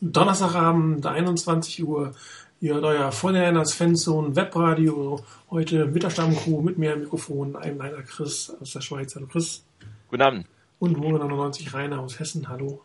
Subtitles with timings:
[0.00, 2.12] Donnerstagabend, 21 Uhr.
[2.60, 5.20] Ihr hört euer Vorderlanders Fanzone Webradio.
[5.50, 9.16] Heute mit der Stammcrew, mit mir am Mikrofon, einem leider Chris aus der Schweiz.
[9.16, 9.64] Hallo Chris.
[10.10, 10.46] Guten Abend.
[10.78, 12.48] Und Mono 99 Rainer aus Hessen.
[12.48, 12.82] Hallo.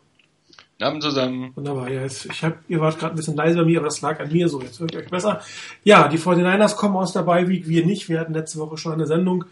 [0.72, 1.52] Guten Abend zusammen.
[1.54, 1.90] Wunderbar.
[1.90, 4.18] Ja, jetzt, ich hab, ihr wart gerade ein bisschen leise bei mir, aber das lag
[4.18, 4.62] an mir so.
[4.62, 5.42] Jetzt hört ihr euch besser.
[5.84, 8.08] Ja, die 49ers kommen aus der Bye-Week, wir nicht.
[8.08, 9.44] Wir hatten letzte Woche schon eine Sendung.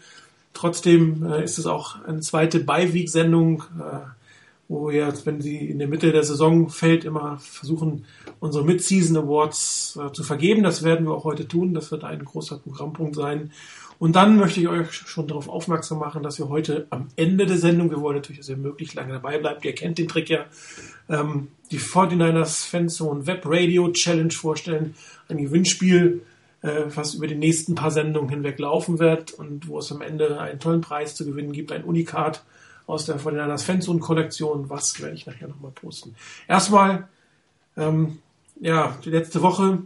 [0.53, 3.63] Trotzdem äh, ist es auch eine zweite Bye-Week-Sendung.
[3.79, 4.20] Äh,
[4.71, 8.05] wo wir jetzt, wenn sie in der Mitte der Saison fällt, immer versuchen,
[8.39, 10.63] unsere Mid-Season Awards äh, zu vergeben.
[10.63, 11.73] Das werden wir auch heute tun.
[11.73, 13.51] Das wird ein großer Programmpunkt sein.
[13.99, 17.57] Und dann möchte ich euch schon darauf aufmerksam machen, dass wir heute am Ende der
[17.57, 20.45] Sendung, wir wollen natürlich, dass ihr möglichst lange dabei bleibt, ihr kennt den Trick ja,
[21.09, 24.95] ähm, die 49ers Fanzone Web Radio Challenge vorstellen.
[25.27, 26.21] Ein Gewinnspiel,
[26.61, 30.39] äh, was über die nächsten paar Sendungen hinweg laufen wird und wo es am Ende
[30.39, 32.41] einen tollen Preis zu gewinnen gibt, ein Unikat
[32.91, 34.69] aus der von der Fanzone-Kollektion.
[34.69, 36.15] Was werde ich nachher nochmal posten.
[36.47, 37.07] Erstmal,
[37.77, 38.19] ähm,
[38.59, 39.79] ja, die letzte Woche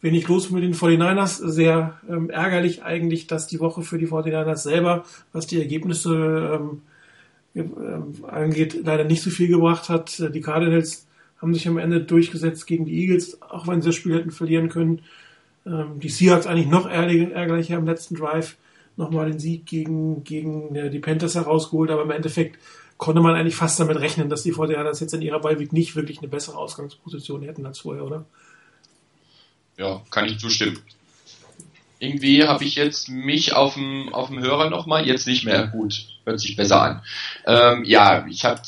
[0.00, 1.40] wenig los mit den 49ers.
[1.48, 6.82] Sehr ähm, ärgerlich eigentlich, dass die Woche für die 49ers selber, was die Ergebnisse ähm,
[7.54, 10.18] ähm, angeht, leider nicht so viel gebracht hat.
[10.34, 11.06] Die Cardinals
[11.40, 14.68] haben sich am Ende durchgesetzt gegen die Eagles, auch wenn sie das Spiel hätten verlieren
[14.68, 15.00] können.
[15.66, 18.56] Ähm, die Seahawks eigentlich noch ärgerlicher im letzten Drive
[18.98, 22.58] nochmal den Sieg gegen, gegen äh, die Panthers herausgeholt, aber im Endeffekt
[22.98, 26.18] konnte man eigentlich fast damit rechnen, dass die 49ers jetzt in ihrer Beiweg nicht wirklich
[26.18, 28.26] eine bessere Ausgangsposition hätten als vorher, oder?
[29.78, 30.78] Ja, kann ich zustimmen.
[32.00, 35.68] Irgendwie habe ich jetzt mich auf dem, auf dem Hörer nochmal, jetzt nicht mehr.
[35.68, 37.02] Gut, hört sich besser an.
[37.46, 38.60] Ähm, ja, ich habe,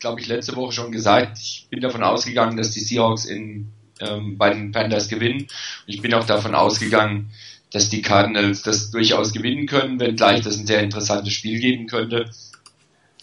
[0.00, 4.36] glaube ich, letzte Woche schon gesagt, ich bin davon ausgegangen, dass die Seahawks in, ähm,
[4.36, 5.42] bei den Panthers gewinnen.
[5.42, 5.48] Und
[5.86, 7.30] ich bin auch davon ausgegangen,
[7.72, 12.30] dass die Cardinals das durchaus gewinnen können, wenngleich das ein sehr interessantes Spiel geben könnte.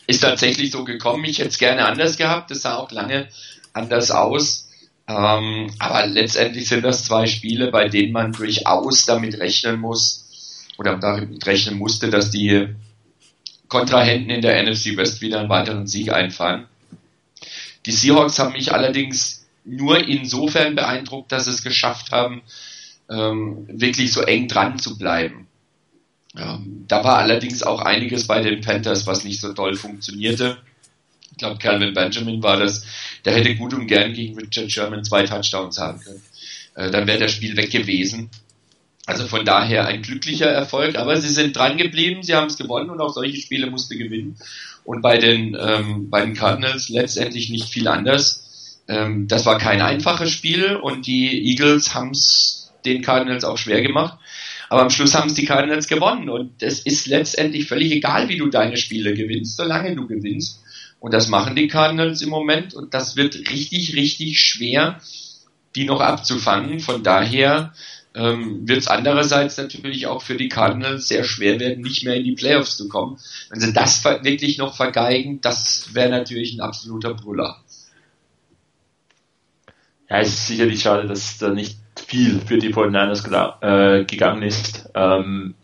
[0.08, 1.24] Ist tatsächlich so gekommen.
[1.26, 2.50] Ich hätte es gerne anders gehabt.
[2.50, 3.28] Das sah auch lange
[3.74, 4.68] anders aus.
[5.08, 10.98] Ähm, aber letztendlich sind das zwei Spiele, bei denen man durchaus damit rechnen muss oder
[10.98, 12.70] damit rechnen musste, dass die
[13.68, 16.66] Kontrahenten in der NFC West wieder einen weiteren Sieg einfahren.
[17.86, 22.42] Die Seahawks haben mich allerdings nur insofern beeindruckt, dass sie es geschafft haben,
[23.10, 25.48] ähm, wirklich so eng dran zu bleiben.
[26.38, 30.58] Ähm, da war allerdings auch einiges bei den Panthers, was nicht so toll funktionierte.
[31.32, 32.86] Ich glaube, Calvin Benjamin war das.
[33.26, 36.22] Der hätte gut und gern gegen Richard Sherman zwei Touchdowns haben können.
[36.76, 38.30] Äh, dann wäre das Spiel weg gewesen.
[39.06, 42.92] Also von daher ein glücklicher Erfolg, aber sie sind dran geblieben, sie haben es gewonnen
[42.92, 44.38] und auch solche Spiele musste gewinnen.
[44.84, 48.84] Und bei den, ähm, bei den Cardinals letztendlich nicht viel anders.
[48.88, 53.82] Ähm, das war kein einfaches Spiel und die Eagles haben es den Cardinals auch schwer
[53.82, 54.20] gemacht.
[54.70, 58.38] Aber am Schluss haben es die Cardinals gewonnen und es ist letztendlich völlig egal, wie
[58.38, 60.62] du deine Spiele gewinnst, solange du gewinnst.
[61.00, 65.02] Und das machen die Cardinals im Moment und das wird richtig, richtig schwer,
[65.76, 66.80] die noch abzufangen.
[66.82, 67.74] Von daher
[68.14, 72.26] ähm, wird es andererseits natürlich auch für die Cardinals sehr schwer werden, nicht mehr in
[72.26, 73.18] die Playoffs zu kommen.
[73.50, 77.64] Wenn sie das wirklich noch vergeigen, das wäre natürlich ein absoluter Brüller.
[80.10, 84.90] Ja, es ist sicherlich schade, dass da nicht viel für die 49ers äh, gegangen ist.
[84.96, 85.56] Ähm,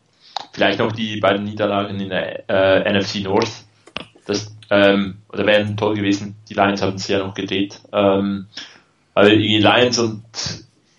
[0.53, 3.51] vielleicht noch die beiden Niederlagen in der äh, NFC North.
[4.25, 6.35] Das ähm, oder wären toll gewesen.
[6.49, 7.79] Die Lions haben es ja noch gedreht.
[7.91, 8.47] Ähm,
[9.13, 10.23] also die Lions und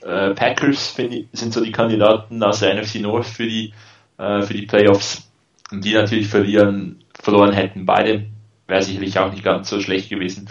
[0.03, 3.73] äh, Packers ich, sind so die Kandidaten aus der NFC North für die
[4.19, 5.31] äh, für die Playoffs.
[5.71, 8.27] Und die natürlich verlieren, verloren hätten beide,
[8.69, 10.49] wäre sicherlich auch nicht ganz so schlecht gewesen.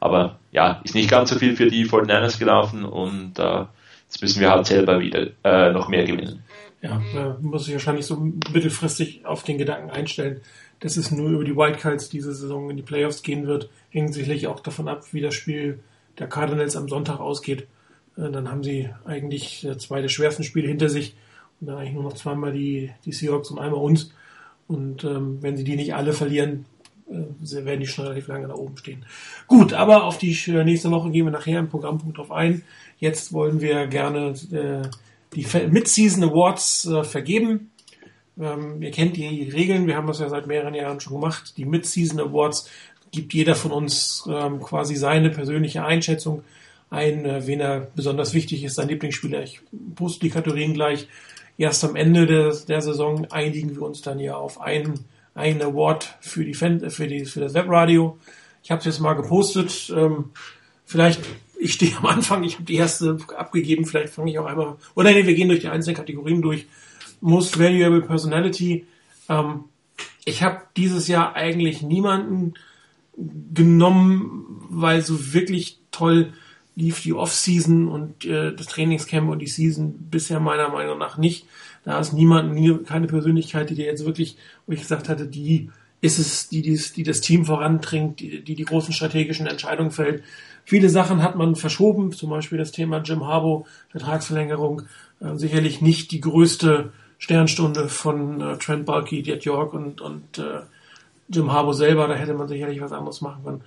[0.00, 3.64] Aber ja, ist nicht ganz so viel für die 49ers gelaufen und äh,
[4.10, 6.42] Jetzt müssen wir halt selber wieder äh, noch mehr gewinnen.
[6.82, 10.40] Ja, da muss ich wahrscheinlich so mittelfristig auf den Gedanken einstellen,
[10.80, 13.70] dass es nur über die Wildcards diese Saison in die Playoffs gehen wird.
[13.90, 15.78] Hängt sicherlich auch davon ab, wie das Spiel
[16.18, 17.68] der Cardinals am Sonntag ausgeht.
[18.16, 21.14] Äh, dann haben sie eigentlich zwei der schwersten Spiele hinter sich
[21.60, 24.12] und dann eigentlich nur noch zweimal die, die Seahawks und einmal uns.
[24.66, 26.64] Und ähm, wenn sie die nicht alle verlieren,
[27.08, 29.04] äh, werden die schon relativ lange da oben stehen.
[29.46, 32.62] Gut, aber auf die nächste Woche gehen wir nachher im Programmpunkt drauf ein.
[33.00, 34.88] Jetzt wollen wir gerne äh,
[35.34, 37.72] die Mid-Season Awards äh, vergeben.
[38.38, 41.54] Ähm, ihr kennt die Regeln, wir haben das ja seit mehreren Jahren schon gemacht.
[41.56, 42.68] Die Mid-Season Awards
[43.10, 46.44] gibt jeder von uns ähm, quasi seine persönliche Einschätzung
[46.90, 49.42] ein, äh, wen er besonders wichtig ist, sein Lieblingsspieler.
[49.42, 49.60] Ich
[49.94, 51.08] poste die Kategorien gleich.
[51.56, 56.16] Erst am Ende der, der Saison einigen wir uns dann ja auf einen, einen Award
[56.20, 58.18] für, die Fan, für, die, für das Webradio.
[58.62, 59.92] Ich habe es jetzt mal gepostet.
[59.94, 60.30] Ähm,
[60.84, 61.20] vielleicht
[61.60, 65.12] ich stehe am Anfang, ich habe die erste abgegeben, vielleicht fange ich auch einmal, oder
[65.12, 66.66] nee, wir gehen durch die einzelnen Kategorien durch.
[67.20, 68.86] Most Valuable Personality.
[69.28, 69.64] Ähm,
[70.24, 72.54] ich habe dieses Jahr eigentlich niemanden
[73.52, 76.32] genommen, weil so wirklich toll
[76.76, 81.46] lief die Off-Season und äh, das Trainingscamp und die Season bisher meiner Meinung nach nicht.
[81.84, 84.36] Da ist niemand, keine Persönlichkeit, die dir jetzt wirklich,
[84.66, 85.70] wo ich gesagt hatte, die
[86.00, 90.22] ist es, die, die, die das Team vorantrinkt, die, die die großen strategischen Entscheidungen fällt.
[90.64, 94.82] Viele Sachen hat man verschoben, zum Beispiel das Thema Jim Harbo, Vertragsverlängerung,
[95.20, 100.60] äh, sicherlich nicht die größte Sternstunde von äh, Trent Bulky, Diet York und, und äh,
[101.28, 103.60] Jim Harbo selber, da hätte man sicherlich was anderes machen können.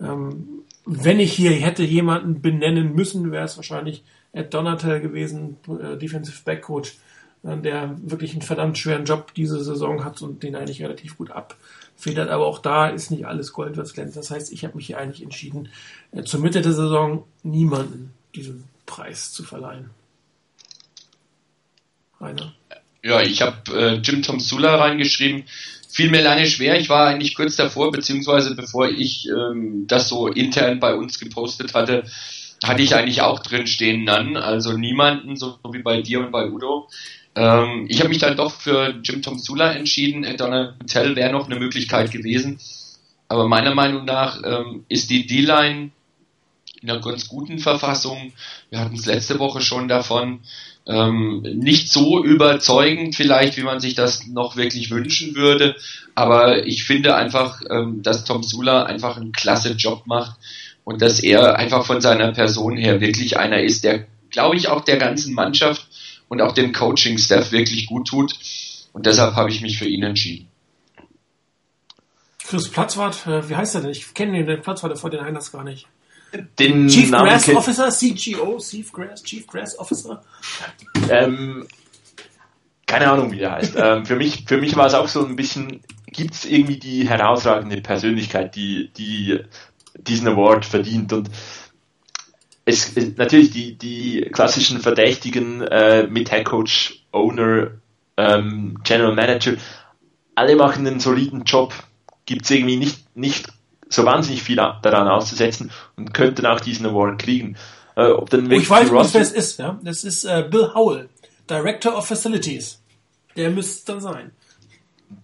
[0.00, 4.02] Ähm, wenn ich hier hätte jemanden benennen müssen, wäre es wahrscheinlich
[4.32, 6.96] Ed Donatel gewesen, äh, Defensive Back Coach,
[7.42, 12.28] der wirklich einen verdammt schweren Job diese Saison hat und den eigentlich relativ gut abfedert.
[12.28, 14.16] Aber auch da ist nicht alles Gold, was glänzt.
[14.16, 15.68] Das heißt, ich habe mich hier eigentlich entschieden,
[16.12, 19.90] äh, zur Mitte der Saison niemanden diesen Preis zu verleihen.
[22.20, 22.52] Rainer.
[23.02, 25.44] Ja, ich habe äh, Jim Tom Sula reingeschrieben
[25.90, 26.78] fiel mir lange schwer.
[26.78, 31.74] Ich war eigentlich kurz davor, beziehungsweise bevor ich ähm, das so intern bei uns gepostet
[31.74, 32.04] hatte,
[32.62, 34.36] hatte ich eigentlich auch drin stehen dann.
[34.36, 36.88] Also niemanden, so wie bei dir und bei Udo.
[37.34, 40.26] Ähm, ich habe mich dann doch für Jim Tom Sula entschieden.
[40.36, 42.58] Donald Tell wäre noch eine Möglichkeit gewesen.
[43.28, 45.90] Aber meiner Meinung nach ähm, ist die D-Line
[46.82, 48.32] in einer ganz guten Verfassung.
[48.70, 50.40] Wir hatten es letzte Woche schon davon.
[50.86, 55.76] Ähm, nicht so überzeugend vielleicht, wie man sich das noch wirklich wünschen würde,
[56.14, 60.36] aber ich finde einfach, ähm, dass Tom Sula einfach einen klasse Job macht
[60.84, 64.82] und dass er einfach von seiner Person her wirklich einer ist, der, glaube ich, auch
[64.82, 65.86] der ganzen Mannschaft
[66.30, 68.38] und auch dem Coaching-Staff wirklich gut tut
[68.92, 70.48] und deshalb habe ich mich für ihn entschieden.
[72.46, 73.90] Chris Platzwart, äh, wie heißt er denn?
[73.90, 75.86] Ich kenne den Platzwart vor den Einers gar nicht.
[76.58, 80.22] Den Chief Namen Grass Officer, CGO, Chief Grass, Chief Grass Officer.
[81.08, 81.66] Ähm,
[82.86, 83.74] keine Ahnung, wie der heißt.
[83.76, 87.08] ähm, für mich, für mich war es auch so ein bisschen, gibt es irgendwie die
[87.08, 89.40] herausragende Persönlichkeit, die, die
[89.96, 91.30] diesen Award verdient und
[92.70, 97.72] es, natürlich die, die klassischen Verdächtigen äh, mit Head Coach, Owner,
[98.16, 99.54] ähm, General Manager,
[100.34, 101.74] alle machen einen soliden Job.
[102.26, 103.48] Gibt es irgendwie nicht, nicht
[103.88, 107.56] so wahnsinnig viel daran auszusetzen und könnten auch diesen Award kriegen.
[107.96, 109.58] Äh, ob dann oh, ich weiß, was das ist.
[109.58, 109.78] Ja?
[109.82, 111.08] Das ist äh, Bill Howell,
[111.48, 112.80] Director of Facilities.
[113.36, 114.30] Der müsste es dann sein.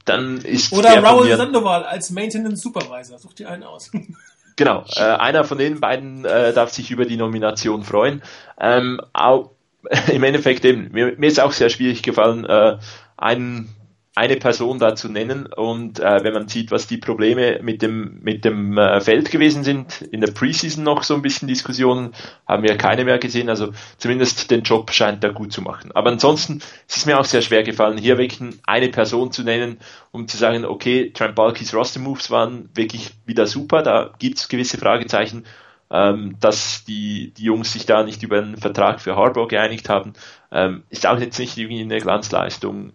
[0.05, 3.19] Dann ist Oder Raoul Sandoval als Maintenance Supervisor.
[3.19, 3.91] Such dir einen aus.
[4.57, 8.23] Genau, äh, einer von den beiden äh, darf sich über die Nomination freuen.
[8.59, 9.51] Ähm, auch,
[10.13, 12.79] Im Endeffekt eben, mir, mir ist auch sehr schwierig gefallen, äh,
[13.17, 13.76] einen
[14.17, 15.47] eine Person da zu nennen.
[15.47, 19.63] Und äh, wenn man sieht, was die Probleme mit dem mit dem äh, Feld gewesen
[19.63, 22.15] sind, in der Preseason noch so ein bisschen Diskussionen,
[22.49, 25.93] haben wir keine mehr gesehen, also zumindest den Job scheint er gut zu machen.
[25.93, 29.79] Aber ansonsten ist es mir auch sehr schwer gefallen, hier wirklich eine Person zu nennen,
[30.13, 34.49] um zu sagen, okay, Trent Balkys Roster Moves waren wirklich wieder super, da gibt es
[34.49, 35.45] gewisse Fragezeichen,
[35.91, 40.15] ähm, dass die, die Jungs sich da nicht über einen Vertrag für Harbour geeinigt haben,
[40.51, 42.95] ähm, ist auch jetzt nicht irgendwie eine Glanzleistung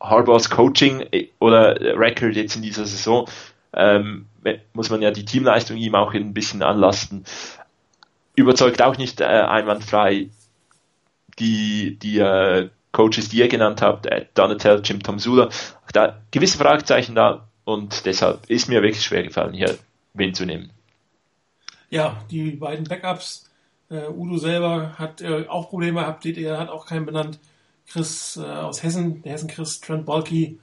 [0.00, 3.28] Harbaughs Coaching äh, oder Record jetzt in dieser Saison
[3.72, 4.26] ähm,
[4.72, 7.24] muss man ja die Teamleistung ihm auch ein bisschen anlasten.
[8.34, 10.30] Überzeugt auch nicht äh, einwandfrei
[11.38, 15.48] die, die äh, Coaches, die ihr genannt habt, äh, Donatel, Jim Tomsula,
[15.92, 19.78] da gewisse Fragezeichen da und deshalb ist mir wirklich schwer gefallen, hier
[20.14, 20.70] wen zu nehmen.
[21.88, 23.48] Ja, die beiden Backups,
[23.90, 27.38] äh, Udo selber hat äh, auch Probleme gehabt, er hat auch keinen benannt.
[27.92, 30.58] Chris äh, aus Hessen, der Hessen-Chris Trent Balky.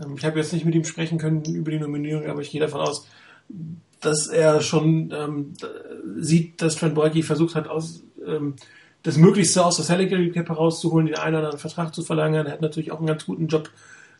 [0.00, 2.60] Ähm, ich habe jetzt nicht mit ihm sprechen können über die Nominierung, aber ich gehe
[2.60, 3.06] davon aus,
[4.00, 5.54] dass er schon ähm,
[6.16, 8.54] sieht, dass Trent Balky versucht hat, aus, ähm,
[9.02, 12.46] das Möglichste aus der Salary Cap herauszuholen, den einen oder anderen Vertrag zu verlangen.
[12.46, 13.70] Er hat natürlich auch einen ganz guten Job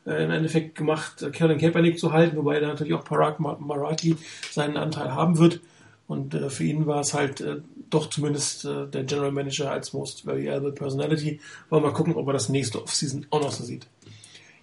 [0.06, 4.16] äh, im Endeffekt gemacht, äh, Kevin Kaepernick zu halten, wobei da natürlich auch Parag Marathi
[4.50, 5.60] seinen Anteil haben wird.
[6.06, 7.56] Und äh, für ihn war es halt äh,
[7.90, 11.40] doch zumindest äh, der General Manager als Most Valuable Personality.
[11.68, 13.86] Wollen wir mal gucken, ob er das nächste Offseason auch noch so sieht.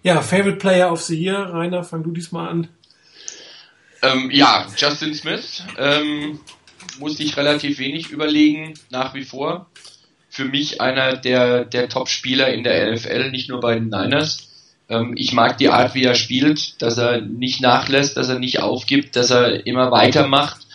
[0.02, 2.68] Ja, Favorite Player of the Year, Rainer, fang du diesmal an.
[4.02, 5.64] Ähm, ja, Justin Smith.
[5.78, 6.40] Ähm,
[6.98, 9.66] musste ich relativ wenig überlegen, nach wie vor.
[10.28, 14.48] Für mich einer der, der Top-Spieler in der NFL, nicht nur bei den Niners.
[14.88, 18.60] Ähm, ich mag die Art, wie er spielt, dass er nicht nachlässt, dass er nicht
[18.60, 20.65] aufgibt, dass er immer weitermacht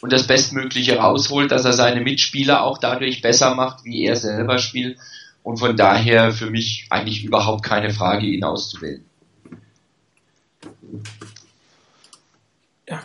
[0.00, 4.58] und das Bestmögliche rausholt, dass er seine Mitspieler auch dadurch besser macht, wie er selber
[4.58, 4.98] spielt.
[5.42, 9.04] Und von daher für mich eigentlich überhaupt keine Frage, ihn auszuwählen.
[12.88, 13.02] Ja.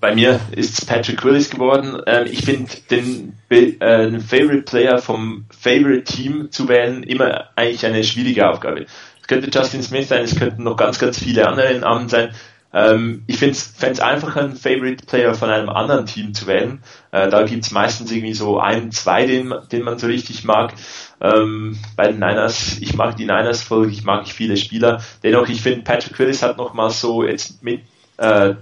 [0.00, 2.00] Bei mir ist es Patrick Willis geworden.
[2.06, 7.84] Ähm, ich finde den, äh, den Favorite Player vom Favorite Team zu wählen immer eigentlich
[7.84, 8.86] eine schwierige Aufgabe.
[9.20, 12.32] Es könnte Justin Smith sein, es könnten noch ganz, ganz viele andere Namen sein.
[12.72, 16.82] Ähm, ich finde es einfach ein Favorite Player von einem anderen Team zu wählen.
[17.10, 20.72] Äh, da gibt es meistens irgendwie so ein, zwei, den, den man so richtig mag.
[21.20, 25.02] Ähm, bei den Niners, ich mag die Niners voll, ich mag viele Spieler.
[25.22, 27.82] Dennoch, ich finde, Patrick Willis hat nochmal so jetzt mit
[28.16, 28.54] äh,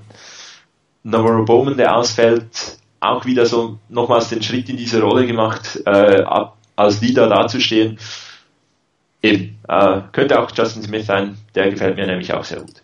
[1.03, 6.23] Navarro Bowman, der ausfällt, auch wieder so nochmals den Schritt in diese Rolle gemacht, äh,
[6.77, 7.99] als Leader dazustehen.
[9.23, 12.83] Eben, äh, könnte auch Justin Smith sein, der gefällt mir nämlich auch sehr gut.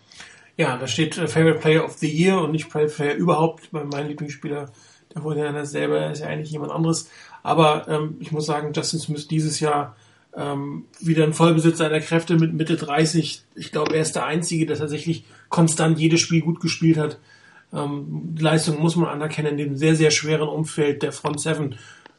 [0.57, 3.71] Ja, da steht äh, Favorite Player of the Year und nicht Favorite Player überhaupt.
[3.71, 4.71] Mein Lieblingsspieler
[5.13, 7.09] der Vorteil selber ist ja eigentlich jemand anderes.
[7.43, 9.95] Aber ähm, ich muss sagen, Justin Smith dieses Jahr
[10.35, 13.43] ähm, wieder ein Vollbesitzer seiner Kräfte mit Mitte 30.
[13.55, 17.19] Ich glaube, er ist der Einzige, der tatsächlich konstant jedes Spiel gut gespielt hat.
[17.71, 19.51] Ähm, Leistung muss man anerkennen.
[19.51, 21.75] In dem sehr, sehr schweren Umfeld der Front Seven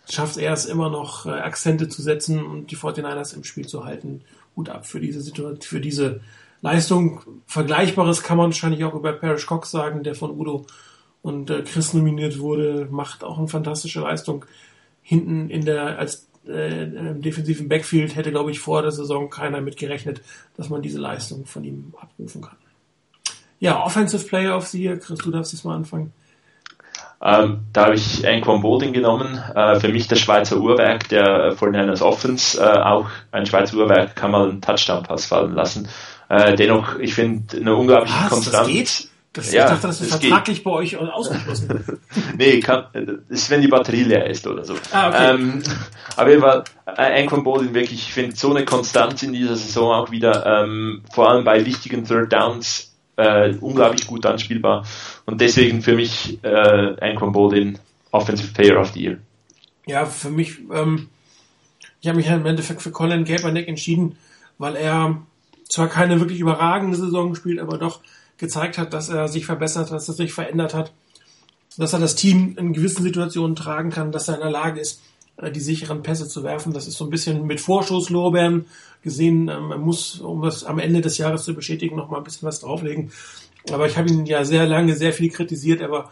[0.09, 3.85] schafft er es immer noch, äh, Akzente zu setzen und die 49ers im Spiel zu
[3.85, 4.23] halten.
[4.57, 6.21] Hut ab für diese Situation, für diese
[6.61, 7.21] Leistung.
[7.47, 10.67] Vergleichbares kann man wahrscheinlich auch über Parrish Cox sagen, der von Udo
[11.23, 14.45] und äh, Chris nominiert wurde, macht auch eine fantastische Leistung.
[15.03, 19.77] Hinten in der, als äh, defensiven Backfield hätte, glaube ich, vor der Saison keiner mit
[19.77, 20.23] gerechnet,
[20.57, 22.57] dass man diese Leistung von ihm abrufen kann.
[23.61, 26.13] Ja, Offensive Player of the Year, Chris, du darfst jetzt mal anfangen.
[27.21, 29.43] Ähm, da habe ich Anquan Bolding genommen.
[29.55, 32.61] Äh, für mich das Schweizer Uhrwerk der 49ers Offense.
[32.61, 35.89] Äh, auch ein Schweizer Uhrwerk kann man einen Touchdown-Pass fallen lassen.
[36.29, 38.67] Äh, dennoch, ich finde eine unglaubliche Was, Konstanz.
[38.67, 39.09] Das geht?
[39.33, 40.65] Das, ja, ich dachte, das ist das vertraglich geht.
[40.65, 42.01] bei euch ausgeschlossen.
[42.39, 42.87] nee, kann,
[43.29, 44.75] ist, wenn die Batterie leer ist oder so.
[44.91, 45.35] Ah, okay.
[45.35, 45.63] Ähm,
[46.17, 49.93] aber jeden Fall, äh, Anquan Bolding wirklich, ich finde so eine Konstanz in dieser Saison
[49.93, 54.85] auch wieder, ähm, vor allem bei wichtigen Third Downs, äh, unglaublich gut anspielbar.
[55.27, 57.79] Und deswegen für mich äh, Anquan Boldin
[58.11, 59.19] Offensive Player of the Year.
[59.87, 61.09] Ja, für mich, ähm,
[62.01, 64.17] ich habe mich im Endeffekt für Colin Kaepernick entschieden,
[64.57, 65.21] weil er
[65.69, 68.01] zwar keine wirklich überragende Saison spielt, aber doch
[68.39, 70.93] gezeigt hat, dass er sich verbessert hat, dass er sich verändert hat,
[71.77, 75.03] dass er das Team in gewissen Situationen tragen kann, dass er in der Lage ist,
[75.37, 76.73] äh, die sicheren Pässe zu werfen.
[76.73, 78.67] Das ist so ein bisschen mit Vorschusslorbeeren
[79.03, 79.49] gesehen.
[79.49, 82.47] Ähm, er muss, um das am Ende des Jahres zu bestätigen, noch mal ein bisschen
[82.49, 83.13] was drauflegen.
[83.71, 86.11] Aber ich habe ihn ja sehr lange sehr viel kritisiert, aber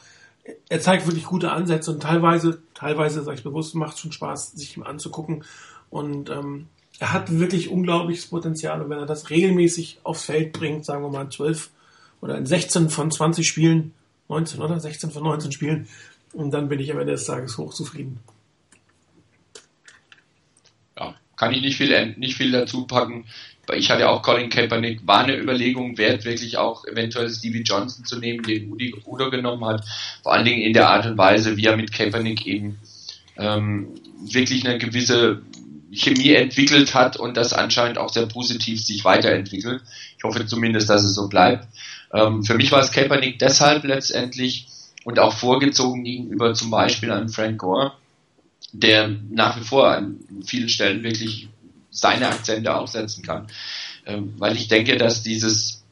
[0.68, 4.76] er zeigt wirklich gute Ansätze und teilweise, teilweise, sage ich bewusst, macht schon Spaß, sich
[4.76, 5.44] ihm anzugucken.
[5.90, 6.68] Und ähm,
[6.98, 11.10] er hat wirklich unglaubliches Potenzial und wenn er das regelmäßig aufs Feld bringt, sagen wir
[11.10, 11.70] mal in 12
[12.20, 13.92] oder in 16 von 20 Spielen,
[14.28, 15.88] 19 oder 16 von 19 Spielen,
[16.32, 18.18] und dann bin ich am Ende des Tages hochzufrieden.
[20.98, 23.26] Ja, kann ich nicht viel, nicht viel dazu packen.
[23.74, 28.18] Ich hatte auch Colin Kaepernick, war eine Überlegung wert, wirklich auch eventuell Stevie Johnson zu
[28.18, 29.84] nehmen, den Udo genommen hat.
[30.22, 32.78] Vor allen Dingen in der Art und Weise, wie er mit Kaepernick eben
[33.36, 33.88] ähm,
[34.20, 35.42] wirklich eine gewisse
[35.96, 39.82] Chemie entwickelt hat und das anscheinend auch sehr positiv sich weiterentwickelt.
[40.18, 41.66] Ich hoffe zumindest, dass es so bleibt.
[42.12, 44.68] Ähm, für mich war es Kaepernick deshalb letztendlich
[45.04, 47.92] und auch vorgezogen gegenüber zum Beispiel an Frank Gore,
[48.72, 51.48] der nach wie vor an vielen Stellen wirklich
[51.90, 53.46] seine Akzente aufsetzen kann.
[54.04, 55.82] Ähm, weil ich denke, dass dieses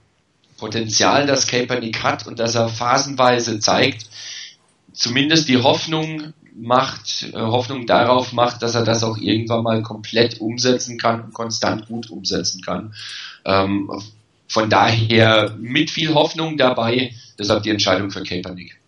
[0.57, 4.07] Potenzial, das Kaepernick hat und das er phasenweise zeigt,
[4.93, 10.41] zumindest die Hoffnung macht, äh, Hoffnung darauf macht, dass er das auch irgendwann mal komplett
[10.41, 12.95] umsetzen kann und konstant gut umsetzen kann.
[13.45, 13.91] Ähm,
[14.47, 18.79] von daher mit viel Hoffnung dabei, deshalb die Entscheidung für Kaepernick.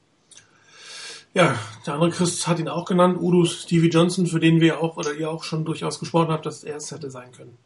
[1.34, 4.96] Ja, der andere Chris hat ihn auch genannt, Udo Stevie Johnson, für den wir auch
[4.96, 7.58] oder ihr auch schon durchaus gesprochen habt, dass er es hätte sein können.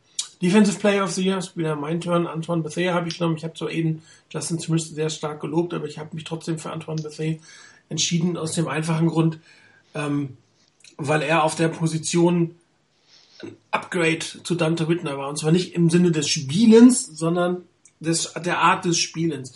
[0.43, 2.27] Defensive Player of the Year wieder mein Turn.
[2.27, 3.37] Antoine Bethea habe ich genommen.
[3.37, 6.73] Ich habe zwar eben Justin Smith sehr stark gelobt, aber ich habe mich trotzdem für
[6.73, 7.37] Antoine Bethea
[7.91, 9.39] entschieden, aus dem einfachen Grund,
[9.95, 10.37] ähm,
[10.97, 12.55] weil er auf der Position
[13.43, 15.29] ein Upgrade zu Dante Whitner war.
[15.29, 17.63] Und zwar nicht im Sinne des Spielens, sondern
[18.01, 19.53] des, der Art des Spielens.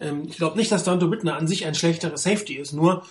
[0.00, 3.04] Ähm, ich glaube nicht, dass Dante Whitner an sich ein schlechterer Safety ist, nur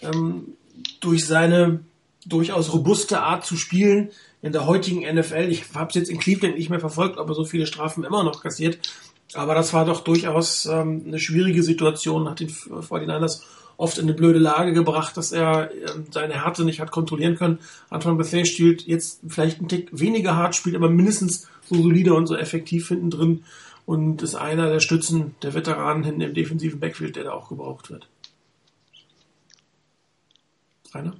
[0.00, 0.54] ähm,
[1.00, 1.80] durch seine
[2.26, 4.10] durchaus robuste Art zu spielen
[4.40, 5.48] in der heutigen NFL.
[5.50, 8.24] Ich habe es jetzt in Cleveland nicht mehr verfolgt, ob er so viele Strafen immer
[8.24, 8.78] noch kassiert.
[9.34, 13.42] Aber das war doch durchaus ähm, eine schwierige Situation, hat den 49ers
[13.76, 17.58] oft in eine blöde Lage gebracht, dass er ähm, seine Härte nicht hat kontrollieren können.
[17.90, 22.26] Antoine Bethea spielt jetzt vielleicht einen Tick weniger hart, spielt aber mindestens so solide und
[22.26, 23.44] so effektiv hinten drin
[23.86, 27.90] und ist einer der Stützen der Veteranen hinten im defensiven Backfield, der da auch gebraucht
[27.90, 28.08] wird.
[30.94, 31.14] Rainer?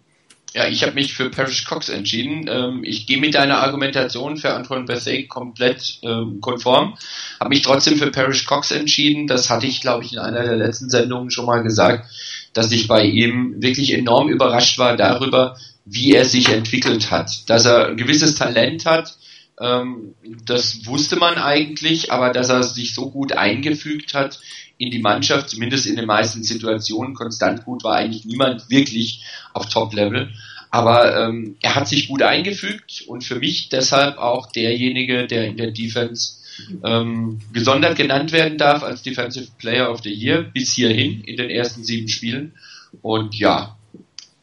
[0.55, 2.47] Ja, ich habe mich für Parrish Cox entschieden.
[2.49, 6.97] Ähm, ich gehe mit deiner Argumentation für Antoine Bethea komplett ähm, konform.
[7.41, 9.27] Habe mich trotzdem für Parrish Cox entschieden.
[9.27, 12.09] Das hatte ich, glaube ich, in einer der letzten Sendungen schon mal gesagt,
[12.55, 17.49] dass ich bei ihm wirklich enorm überrascht war darüber, wie er sich entwickelt hat.
[17.51, 19.17] Dass er ein gewisses Talent hat,
[19.61, 20.15] Ähm,
[20.47, 24.41] das wusste man eigentlich, aber dass er sich so gut eingefügt hat
[24.79, 29.69] in die Mannschaft, zumindest in den meisten Situationen konstant gut, war eigentlich niemand wirklich auf
[29.69, 30.33] Top-Level.
[30.71, 35.57] Aber ähm, er hat sich gut eingefügt und für mich deshalb auch derjenige, der in
[35.57, 36.41] der Defense
[36.83, 41.51] ähm, gesondert genannt werden darf als Defensive Player of the Year bis hierhin in den
[41.51, 42.55] ersten sieben Spielen.
[43.03, 43.77] Und ja,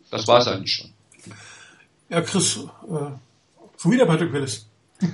[0.10, 0.92] das war es eigentlich schon.
[2.10, 4.68] Ja, Chris, äh, schon wieder Patrick Willis.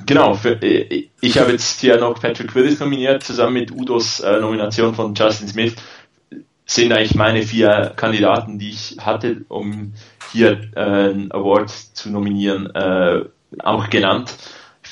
[0.06, 4.40] Genau, für, äh, ich habe jetzt hier noch Patrick Willis nominiert, zusammen mit Udos äh,
[4.40, 5.76] Nomination von Justin Smith.
[6.66, 9.94] Sind eigentlich meine vier Kandidaten, die ich hatte, um
[10.34, 13.24] hier äh, einen Award zu nominieren, äh,
[13.60, 14.36] auch genannt.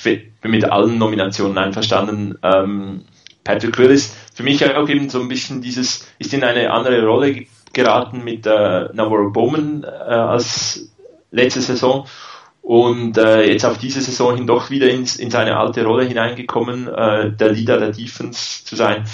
[0.04, 2.38] Bin mit allen Nominationen einverstanden.
[2.44, 3.06] Ähm,
[3.44, 7.46] Patrick Willis, für mich auch eben so ein bisschen dieses, ist in eine andere Rolle
[7.74, 10.92] geraten mit äh, Navarro Bowman äh, als
[11.32, 12.08] letzte Saison
[12.62, 16.88] und äh, jetzt auf diese Saison hin doch wieder ins, in seine alte Rolle hineingekommen,
[16.88, 19.06] äh, der Leader der Defense zu sein.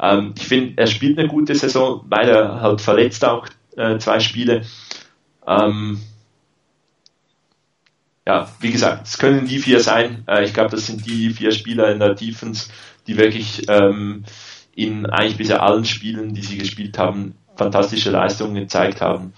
[0.00, 4.18] Ähm, ich finde, er spielt eine gute Saison, weil er halt verletzt auch äh, zwei
[4.18, 4.62] Spiele.
[5.46, 6.00] Ähm,
[8.26, 10.24] ja, wie gesagt, es können die vier sein.
[10.26, 12.68] Äh, ich glaube, das sind die vier Spieler in der Defense,
[13.06, 14.24] die wirklich ähm,
[14.74, 19.32] in eigentlich bisher allen Spielen, die sie gespielt haben, fantastische Leistungen gezeigt haben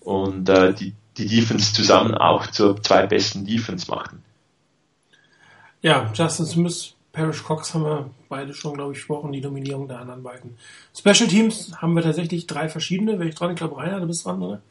[0.00, 4.22] und äh, die, die Defense zusammen auch zur zweitbesten Defense machten.
[5.82, 10.00] Ja, Justin Smith, Parrish Cox haben wir beide schon, glaube ich, gesprochen, die Dominierung der
[10.00, 10.56] anderen beiden.
[10.96, 13.18] Special Teams haben wir tatsächlich drei verschiedene.
[13.18, 13.50] Wäre ich dran?
[13.50, 14.62] Ich glaube, Rainer, du bist dran, oder?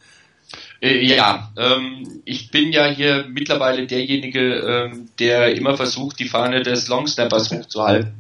[0.82, 6.64] Äh, ja, ähm, ich bin ja hier mittlerweile derjenige, ähm, der immer versucht, die Fahne
[6.64, 8.14] des Longsnappers hochzuhalten.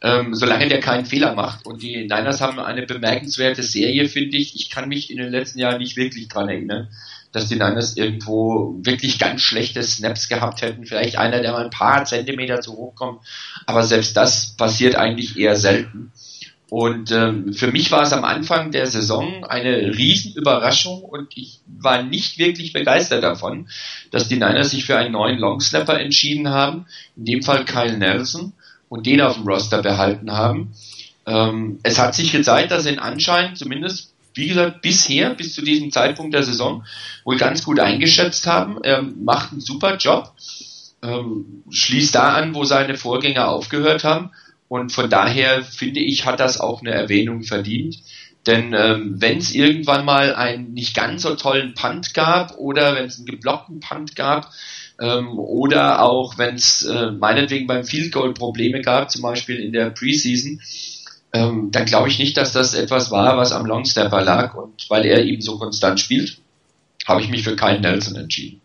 [0.00, 1.66] Ähm, solange der keinen Fehler macht.
[1.66, 4.54] Und die Niners haben eine bemerkenswerte Serie, finde ich.
[4.54, 6.88] Ich kann mich in den letzten Jahren nicht wirklich dran erinnern,
[7.32, 10.86] dass die Niners irgendwo wirklich ganz schlechte Snaps gehabt hätten.
[10.86, 13.22] Vielleicht einer, der mal ein paar Zentimeter zu hoch kommt.
[13.66, 16.12] Aber selbst das passiert eigentlich eher selten.
[16.70, 22.02] Und ähm, für mich war es am Anfang der Saison eine Riesenüberraschung und ich war
[22.02, 23.68] nicht wirklich begeistert davon,
[24.10, 26.84] dass die Niners sich für einen neuen Longsnapper entschieden haben,
[27.16, 28.52] in dem Fall Kyle Nelson,
[28.90, 30.72] und den auf dem Roster behalten haben.
[31.26, 35.90] Ähm, es hat sich gezeigt, dass ihn anscheinend zumindest, wie gesagt, bisher, bis zu diesem
[35.90, 36.84] Zeitpunkt der Saison,
[37.24, 38.82] wohl ganz gut eingeschätzt haben.
[38.82, 40.32] Er macht einen super Job,
[41.02, 44.30] ähm, schließt da an, wo seine Vorgänger aufgehört haben
[44.68, 47.98] und von daher finde ich, hat das auch eine Erwähnung verdient.
[48.46, 53.06] Denn ähm, wenn es irgendwann mal einen nicht ganz so tollen Punt gab oder wenn
[53.06, 54.50] es einen geblockten Punt gab
[55.00, 59.72] ähm, oder auch wenn es äh, meinetwegen beim Field Goal Probleme gab, zum Beispiel in
[59.72, 60.60] der Preseason,
[61.32, 64.54] ähm, dann glaube ich nicht, dass das etwas war, was am Longstepper lag.
[64.54, 66.38] Und weil er eben so konstant spielt,
[67.06, 68.60] habe ich mich für Kyle Nelson entschieden.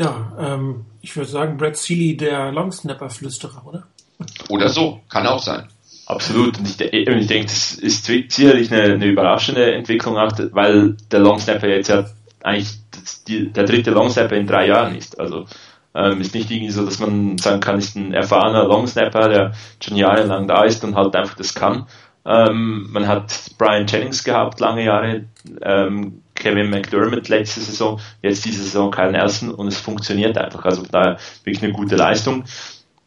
[0.00, 3.82] Ja, ähm, ich würde sagen, Brad Seeley, der Longsnapper-Flüsterer, oder?
[4.48, 5.68] Oder so, kann auch sein.
[6.06, 6.58] Absolut.
[6.58, 11.68] Und ich, ich denke, das ist sicherlich eine, eine überraschende Entwicklung, auch, weil der Longsnapper
[11.68, 12.06] jetzt ja
[12.42, 12.70] eigentlich
[13.28, 15.20] die, der dritte Longsnapper in drei Jahren ist.
[15.20, 15.44] Also
[15.94, 19.52] ähm, ist nicht irgendwie so, dass man sagen kann, ist ein erfahrener Longsnapper, der
[19.84, 21.86] schon jahrelang da ist und halt einfach das kann.
[22.24, 25.26] Ähm, man hat Brian Jennings gehabt, lange Jahre,
[25.60, 30.64] ähm, Kevin McDermott letzte Saison, jetzt diese Saison Kyle Nelson und es funktioniert einfach.
[30.64, 32.44] Also da wirklich eine gute Leistung.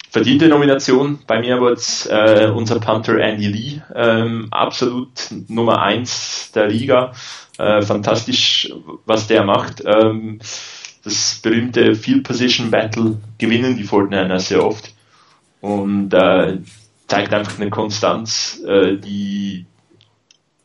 [0.10, 1.20] Verdiente Nomination.
[1.26, 5.10] Bei mir war es äh, unser Punter Andy Lee, ähm, absolut
[5.48, 7.14] Nummer eins der Liga.
[7.58, 8.72] Äh, fantastisch,
[9.06, 9.84] was der macht.
[9.86, 10.40] Ähm,
[11.04, 14.94] das berühmte Field Position Battle gewinnen die Fortnite sehr oft
[15.62, 16.60] und äh,
[17.08, 19.66] zeigt einfach eine Konstanz, äh, die,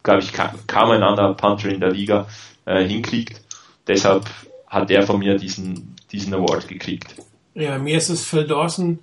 [0.03, 2.27] glaube ich, kaum ein anderer Punter in der Liga
[2.69, 3.41] äh, hinkriegt.
[3.87, 4.27] Deshalb
[4.67, 7.15] hat er von mir diesen, diesen Award gekriegt.
[7.55, 8.99] Ja, mir ist es Phil Dawson,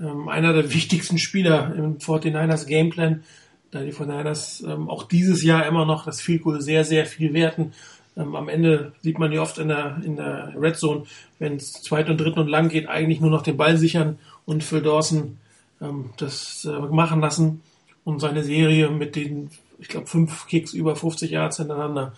[0.00, 3.22] ähm, einer der wichtigsten Spieler im 49ers Gameplan,
[3.70, 7.34] da die 49ers ähm, auch dieses Jahr immer noch das Field Goal sehr, sehr viel
[7.34, 7.72] werten.
[8.16, 11.04] Ähm, am Ende sieht man ja oft in der, in der Red Zone,
[11.38, 14.64] wenn es zweit und dritt und lang geht, eigentlich nur noch den Ball sichern und
[14.64, 15.36] Phil Dawson
[15.80, 17.62] ähm, das äh, machen lassen
[18.04, 22.14] und seine Serie mit den, ich glaube, fünf Kicks über 50 Yards hintereinander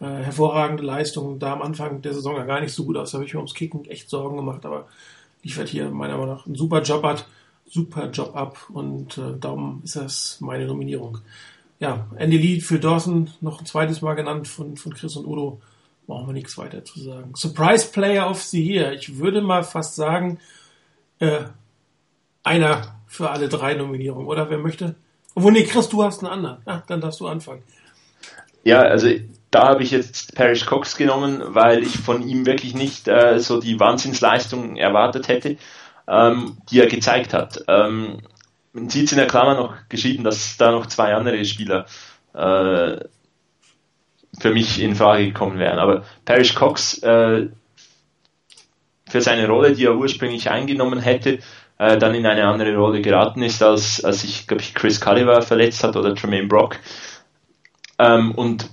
[0.00, 1.38] äh, hervorragende Leistung.
[1.38, 3.10] Da am Anfang der Saison ja gar nicht so gut aus.
[3.10, 4.86] Da habe ich mir ums Kicken echt Sorgen gemacht, aber
[5.42, 7.26] liefert hier meiner Meinung nach einen super Job hat,
[7.68, 11.18] super Job ab und äh, darum ist das meine Nominierung.
[11.78, 15.60] Ja, Andy Lee für Dawson noch ein zweites Mal genannt von, von Chris und Udo.
[16.06, 17.34] Brauchen wir nichts weiter zu sagen.
[17.36, 18.92] Surprise Player of the Year.
[18.92, 20.38] Ich würde mal fast sagen,
[21.18, 21.44] äh,
[22.42, 24.48] einer für alle drei Nominierungen, oder?
[24.48, 24.94] Wer möchte?
[25.34, 26.58] Obwohl, nee, Chris, du hast einen anderen.
[26.66, 27.62] Ja, dann darfst du anfangen.
[28.64, 29.08] Ja, also
[29.50, 33.60] da habe ich jetzt Parrish Cox genommen, weil ich von ihm wirklich nicht äh, so
[33.60, 35.56] die Wahnsinnsleistung erwartet hätte,
[36.08, 37.64] ähm, die er gezeigt hat.
[37.68, 38.18] Ähm,
[38.72, 41.86] man sieht es in der Klammer noch geschrieben, dass da noch zwei andere Spieler
[42.34, 42.98] äh,
[44.38, 45.78] für mich in Frage gekommen wären.
[45.78, 47.48] Aber Parrish Cox äh,
[49.08, 51.38] für seine Rolle, die er ursprünglich eingenommen hätte,
[51.78, 55.40] äh, dann in eine andere Rolle geraten ist, als, als sich, glaube ich, Chris Culliver
[55.42, 56.78] verletzt hat oder Tremaine Brock.
[57.98, 58.68] Ähm, und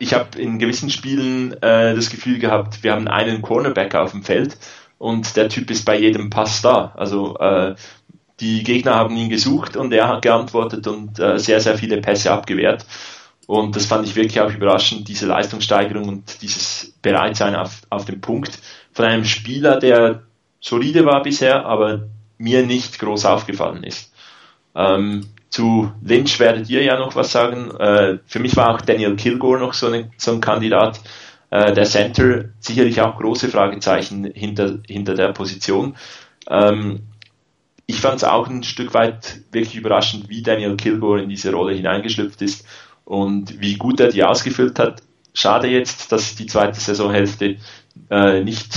[0.00, 4.22] ich habe in gewissen Spielen äh, das Gefühl gehabt, wir haben einen Cornerback auf dem
[4.22, 4.56] Feld
[4.98, 6.92] und der Typ ist bei jedem Pass da.
[6.96, 7.74] Also äh,
[8.40, 12.32] die Gegner haben ihn gesucht und er hat geantwortet und äh, sehr, sehr viele Pässe
[12.32, 12.86] abgewehrt.
[13.46, 18.22] Und das fand ich wirklich auch überraschend, diese Leistungssteigerung und dieses Bereitsein auf, auf den
[18.22, 18.58] Punkt
[18.92, 20.22] von einem Spieler, der
[20.60, 22.08] solide war bisher, aber
[22.38, 24.12] mir nicht groß aufgefallen ist.
[24.74, 27.70] Ähm, zu Lynch werdet ihr ja noch was sagen.
[27.72, 31.00] Äh, für mich war auch Daniel Kilgore noch so, eine, so ein Kandidat.
[31.50, 35.96] Äh, der Center sicherlich auch große Fragezeichen hinter, hinter der Position.
[36.48, 37.00] Ähm,
[37.86, 41.74] ich fand es auch ein Stück weit wirklich überraschend, wie Daniel Kilgore in diese Rolle
[41.74, 42.64] hineingeschlüpft ist
[43.04, 45.02] und wie gut er die ausgefüllt hat.
[45.34, 47.56] Schade jetzt, dass die zweite Saisonhälfte
[48.08, 48.72] äh, nicht,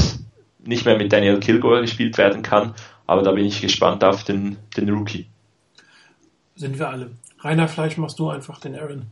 [0.65, 2.73] nicht mehr mit Daniel Kilgore gespielt werden kann,
[3.05, 5.27] aber da bin ich gespannt auf den, den Rookie.
[6.56, 7.12] Sind wir alle.
[7.39, 9.08] Rainer, vielleicht machst du einfach den Aaron.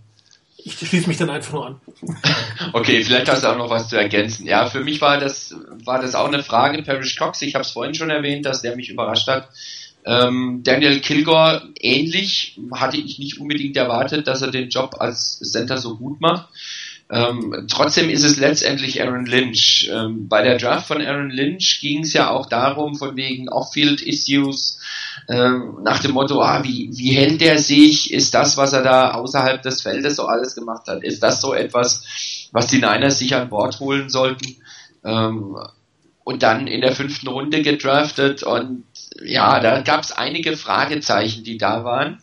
[0.63, 1.81] Ich schließe mich dann einfach nur an.
[2.73, 4.45] okay, vielleicht hast du auch noch was zu ergänzen.
[4.45, 6.83] Ja, für mich war das, war das auch eine Frage.
[6.83, 9.49] Parrish Cox, ich habe es vorhin schon erwähnt, dass der mich überrascht hat.
[10.05, 15.77] Ähm, Daniel Kilgore ähnlich, hatte ich nicht unbedingt erwartet, dass er den Job als Center
[15.77, 16.47] so gut macht.
[17.11, 19.89] Ähm, trotzdem ist es letztendlich Aaron Lynch.
[19.91, 24.79] Ähm, bei der Draft von Aaron Lynch ging es ja auch darum, von wegen Off-Field-Issues,
[25.27, 28.13] ähm, nach dem Motto, ah, wie, wie hält der sich?
[28.13, 31.53] Ist das, was er da außerhalb des Feldes so alles gemacht hat, ist das so
[31.53, 34.57] etwas, was die Niners sich an Bord holen sollten?
[35.03, 35.57] Ähm,
[36.23, 38.83] und dann in der fünften Runde gedraftet und
[39.23, 42.21] ja, da gab es einige Fragezeichen, die da waren.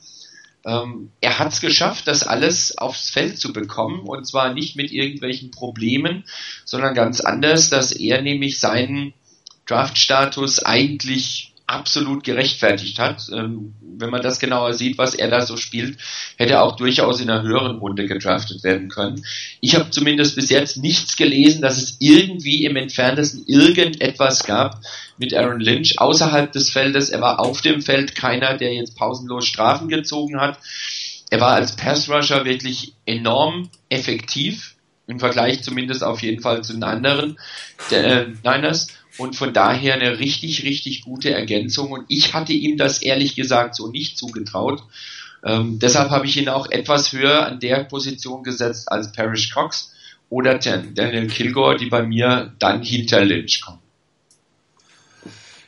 [0.64, 4.92] Ähm, er hat es geschafft, das alles aufs Feld zu bekommen und zwar nicht mit
[4.92, 6.24] irgendwelchen Problemen,
[6.64, 9.14] sondern ganz anders, dass er nämlich seinen
[9.66, 13.28] Draftstatus eigentlich absolut gerechtfertigt hat.
[13.32, 15.98] Ähm, wenn man das genauer sieht, was er da so spielt,
[16.36, 19.24] hätte er auch durchaus in einer höheren Runde gedraftet werden können.
[19.60, 24.80] Ich habe zumindest bis jetzt nichts gelesen, dass es irgendwie im entferntesten irgendetwas gab
[25.18, 27.10] mit Aaron Lynch außerhalb des Feldes.
[27.10, 30.58] Er war auf dem Feld keiner, der jetzt pausenlos Strafen gezogen hat.
[31.30, 34.76] Er war als Pass Rusher wirklich enorm effektiv
[35.06, 37.38] im Vergleich zumindest auf jeden Fall zu den anderen
[37.90, 41.92] der, äh, Niners und von daher eine richtig, richtig gute Ergänzung.
[41.92, 44.82] Und ich hatte ihm das ehrlich gesagt so nicht zugetraut.
[45.44, 49.92] Ähm, deshalb habe ich ihn auch etwas höher an der Position gesetzt als Parrish Cox
[50.30, 53.80] oder Daniel Kilgore, die bei mir dann hinter Lynch kommen.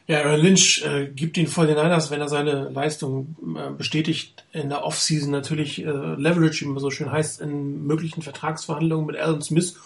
[0.06, 4.68] Ja, Lynch äh, gibt ihn voll den Einlass, wenn er seine Leistung äh, bestätigt in
[4.68, 9.40] der Offseason natürlich äh, Leverage, wie man so schön heißt, in möglichen Vertragsverhandlungen mit Alan
[9.40, 9.76] Smith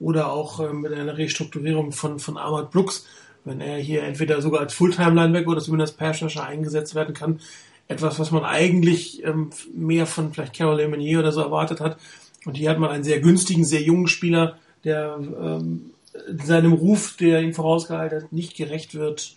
[0.00, 3.06] oder auch äh, mit einer Restrukturierung von, von Ahmad Brooks,
[3.44, 7.40] wenn er hier entweder sogar als Fulltime-Linebacker oder zumindest pass eingesetzt werden kann.
[7.86, 11.98] Etwas, was man eigentlich ähm, mehr von vielleicht Carol Lemonier oder so erwartet hat.
[12.44, 15.90] Und hier hat man einen sehr günstigen, sehr jungen Spieler, der ähm,
[16.42, 19.34] seinem Ruf, der ihm vorausgehalten hat, nicht gerecht wird.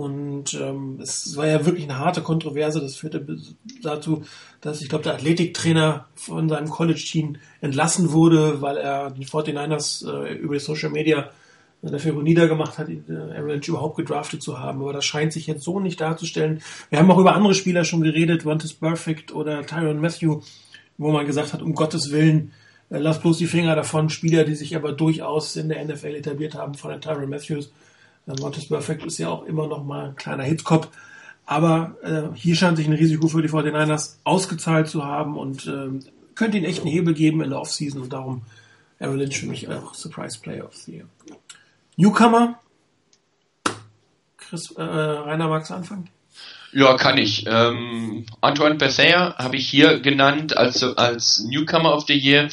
[0.00, 2.80] Und ähm, es war ja wirklich eine harte Kontroverse.
[2.80, 3.22] Das führte
[3.82, 4.22] dazu,
[4.62, 10.32] dass ich glaube, der Athletiktrainer von seinem College-Team entlassen wurde, weil er die 49ers äh,
[10.36, 11.28] über Social Media
[11.82, 14.80] dafür niedergemacht hat, ihn, äh, Aaron Lynch überhaupt gedraftet zu haben.
[14.80, 16.62] Aber das scheint sich jetzt so nicht darzustellen.
[16.88, 20.40] Wir haben auch über andere Spieler schon geredet, Wantis Perfect oder Tyron Matthew,
[20.96, 22.52] wo man gesagt hat, um Gottes Willen,
[22.88, 24.08] äh, lass bloß die Finger davon.
[24.08, 27.70] Spieler, die sich aber durchaus in der NFL etabliert haben, von den Tyron Matthews
[28.26, 30.88] Montes Perfect ist ja auch immer noch mal ein kleiner Hitzkopf.
[31.46, 35.88] Aber äh, hier scheint sich ein Risiko für die 49ers ausgezahlt zu haben und äh,
[36.34, 38.42] könnte ihnen echt einen Hebel geben in der Offseason und darum
[39.00, 41.04] Aaron Lynch für mich auch Surprise Player of the Year.
[41.96, 42.60] Newcomer?
[44.36, 46.08] Chris, äh, Rainer, magst du anfangen?
[46.72, 47.46] Ja, kann ich.
[47.46, 52.48] Ähm, Antoine Bethea habe ich hier genannt als, als Newcomer of the Year.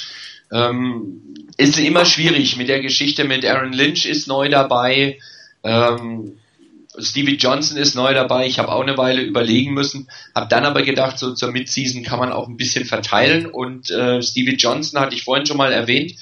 [0.51, 1.21] Ähm,
[1.57, 5.19] ist immer schwierig mit der Geschichte mit Aaron Lynch ist neu dabei.
[5.67, 6.37] Ähm,
[6.99, 8.47] Stevie Johnson ist neu dabei.
[8.47, 12.19] Ich habe auch eine Weile überlegen müssen, habe dann aber gedacht, so zur Midseason kann
[12.19, 13.45] man auch ein bisschen verteilen.
[13.45, 16.13] Und äh, Stevie Johnson hatte ich vorhin schon mal erwähnt,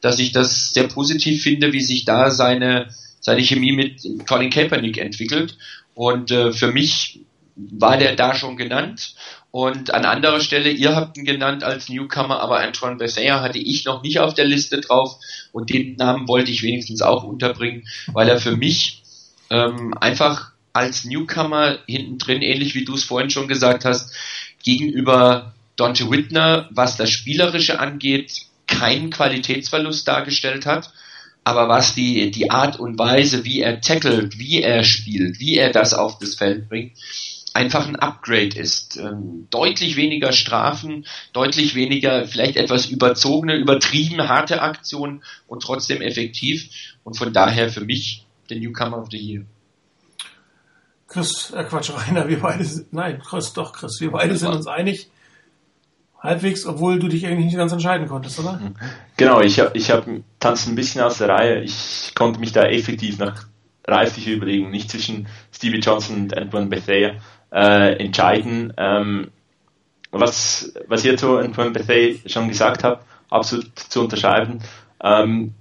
[0.00, 2.88] dass ich das sehr positiv finde, wie sich da seine
[3.20, 5.56] seine Chemie mit Colin Kaepernick entwickelt.
[5.94, 7.20] Und äh, für mich
[7.56, 9.14] war der da schon genannt.
[9.54, 13.84] Und an anderer Stelle, ihr habt ihn genannt als Newcomer, aber Antoine Bethea hatte ich
[13.84, 15.14] noch nicht auf der Liste drauf
[15.52, 19.04] und den Namen wollte ich wenigstens auch unterbringen, weil er für mich
[19.50, 24.12] ähm, einfach als Newcomer hinten drin, ähnlich wie du es vorhin schon gesagt hast,
[24.64, 30.92] gegenüber Dante Whitner, was das Spielerische angeht, keinen Qualitätsverlust dargestellt hat.
[31.44, 35.70] Aber was die, die Art und Weise, wie er tackelt, wie er spielt, wie er
[35.70, 36.94] das auf das Feld bringt,
[37.54, 38.96] einfach ein Upgrade ist.
[38.96, 46.68] Ähm, deutlich weniger Strafen, deutlich weniger, vielleicht etwas überzogene, übertrieben harte Aktionen und trotzdem effektiv.
[47.04, 49.44] Und von daher für mich der Newcomer of the Year.
[51.06, 54.66] Chris, äh Quatsch, Rainer, wir beide sind, nein, Chris, doch, Chris, wir beide sind uns
[54.66, 55.08] einig.
[56.18, 58.58] Halbwegs, obwohl du dich eigentlich nicht ganz entscheiden konntest, oder?
[59.16, 60.06] Genau, ich habe ich hab
[60.40, 61.62] tanzt ein bisschen aus der Reihe.
[61.62, 63.46] Ich konnte mich da effektiv nach
[63.86, 67.16] reiflich überlegen, nicht zwischen Stevie Johnson und Antoine Bethea
[67.54, 68.72] äh, entscheiden.
[68.76, 69.30] Ähm,
[70.10, 74.60] was, was ihr zu Antoine Bethea schon gesagt habt, absolut zu unterschreiben.
[75.02, 75.54] Ähm,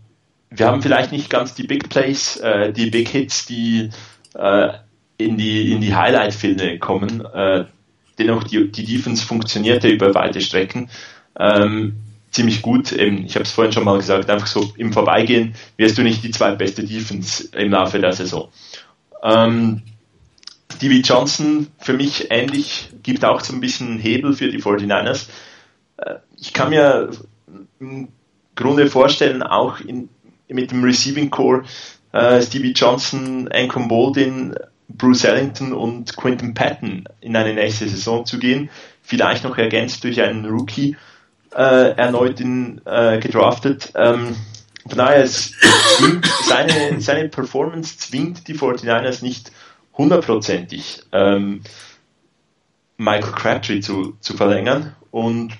[0.50, 3.90] wir haben vielleicht nicht ganz die Big Plays, äh, die Big Hits, die
[4.36, 4.70] äh,
[5.18, 7.26] in die, in die Highlight-Filme kommen.
[7.26, 7.66] Äh,
[8.20, 10.90] dennoch die, die Defense funktionierte über weite Strecken
[11.40, 11.96] ähm,
[12.30, 12.92] ziemlich gut.
[12.92, 16.24] Eben, ich habe es vorhin schon mal gesagt, einfach so im Vorbeigehen wirst du nicht
[16.24, 18.50] die zweitbeste Defense im Laufe der Saison.
[19.24, 19.82] Ähm,
[20.84, 25.28] Stevie Johnson für mich ähnlich, gibt auch so ein bisschen Hebel für die 49ers.
[25.96, 27.10] Äh, ich kann mir
[27.80, 28.10] im
[28.54, 30.10] Grunde vorstellen, auch in,
[30.50, 31.64] mit dem Receiving Core,
[32.12, 34.56] äh, Stevie Johnson, Ancon Baldwin,
[34.90, 38.70] Bruce Ellington und Quinton Patton in eine nächste Saison zu gehen.
[39.02, 40.98] Vielleicht noch ergänzt durch einen Rookie
[41.56, 43.94] äh, erneut in, äh, gedraftet.
[43.96, 44.36] Ähm,
[44.86, 45.54] von daher, es
[45.96, 49.50] zwingt, seine, seine Performance zwingt die 49ers nicht
[49.98, 51.62] hundertprozentig ähm,
[52.98, 55.54] Michael Crabtree zu, zu verlängern und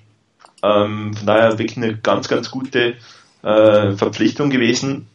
[0.64, 2.96] ähm, von daher wirklich eine ganz, ganz gute
[3.44, 5.08] äh, Verpflichtung gewesen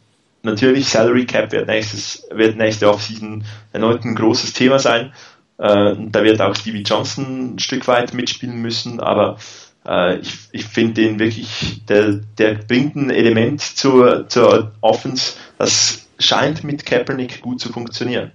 [0.43, 5.13] natürlich Salary Cap wird nächstes, wird nächste Offseason erneut ein großes Thema sein.
[5.59, 9.39] Äh, da wird auch Stevie Johnson ein Stück weit mitspielen müssen, aber
[9.87, 16.09] äh, ich, ich finde den wirklich, der, der bringt ein Element zur, zur Offense, das
[16.19, 18.33] scheint mit Kaepernick gut zu funktionieren.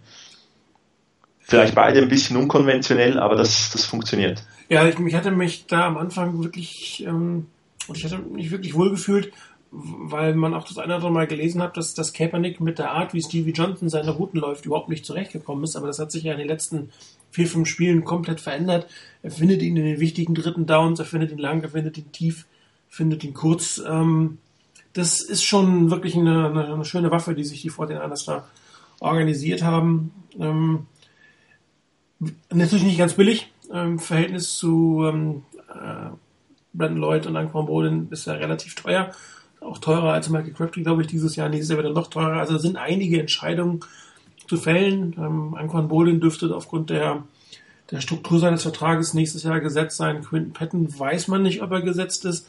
[1.54, 4.44] Vielleicht beide ein bisschen unkonventionell, aber das, das funktioniert.
[4.70, 7.48] Ja, ich, ich hatte mich da am Anfang wirklich, ähm,
[7.94, 9.32] ich hatte mich wirklich wohlgefühlt
[9.76, 12.92] weil man auch das eine oder andere Mal gelesen hat, dass, dass Kaepernick mit der
[12.92, 15.76] Art, wie Stevie Johnson seine Routen läuft, überhaupt nicht zurechtgekommen ist.
[15.76, 16.92] Aber das hat sich ja in den letzten
[17.32, 18.88] vier, fünf Spielen komplett verändert.
[19.24, 22.12] Er findet ihn in den wichtigen dritten Downs, er findet ihn lang, er findet ihn
[22.12, 22.46] tief,
[22.88, 23.82] findet ihn kurz.
[23.88, 24.38] Ähm,
[24.94, 28.26] das ist schon wirklich eine, eine, eine, schöne Waffe, die sich die vor den anders
[28.26, 28.48] da
[29.00, 30.12] organisiert haben.
[30.40, 30.86] Ähm,
[32.52, 33.52] natürlich nicht ganz billig.
[33.72, 36.10] Im Verhältnis zu ähm, äh,
[36.74, 39.12] Brandon Lloyd und Anquan Bolin ist er relativ teuer
[39.66, 41.50] auch teurer als Michael Crabtree, glaube ich, dieses Jahr.
[41.50, 42.40] Nächstes Jahr wird er noch teurer.
[42.40, 43.82] Also sind einige Entscheidungen
[44.48, 45.16] zu fällen.
[45.18, 47.24] Ähm, Anquan Bolin dürfte aufgrund der,
[47.92, 50.24] der Struktur seines Vertrages nächstes Jahr gesetzt sein.
[50.24, 52.48] Quinton Patton weiß man nicht, ob er gesetzt ist.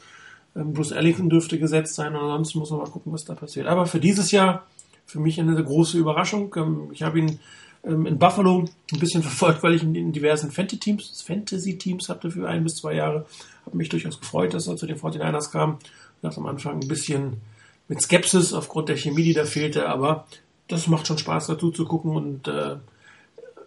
[0.55, 2.15] Ähm, Bruce Ellington dürfte gesetzt sein.
[2.15, 3.67] Und ansonsten muss man mal gucken, was da passiert.
[3.67, 4.65] Aber für dieses Jahr
[5.05, 6.53] für mich eine große Überraschung.
[6.57, 7.39] Ähm, ich habe ihn
[7.85, 12.31] ähm, in Buffalo ein bisschen verfolgt, weil ich ihn in diversen Fantasy-Teams Fantasy -Teams hatte
[12.31, 13.25] für ein bis zwei Jahre.
[13.65, 15.79] Habe mich durchaus gefreut, dass er zu den 49ers kam
[16.25, 17.41] das am Anfang ein bisschen
[17.87, 20.27] mit Skepsis aufgrund der Chemie, die da fehlte, aber
[20.67, 22.77] das macht schon Spaß dazu zu gucken und äh,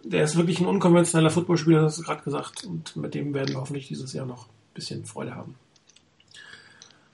[0.03, 3.53] der ist wirklich ein unkonventioneller Footballspieler, das hast du gerade gesagt, und mit dem werden
[3.53, 5.55] wir hoffentlich dieses Jahr noch ein bisschen Freude haben.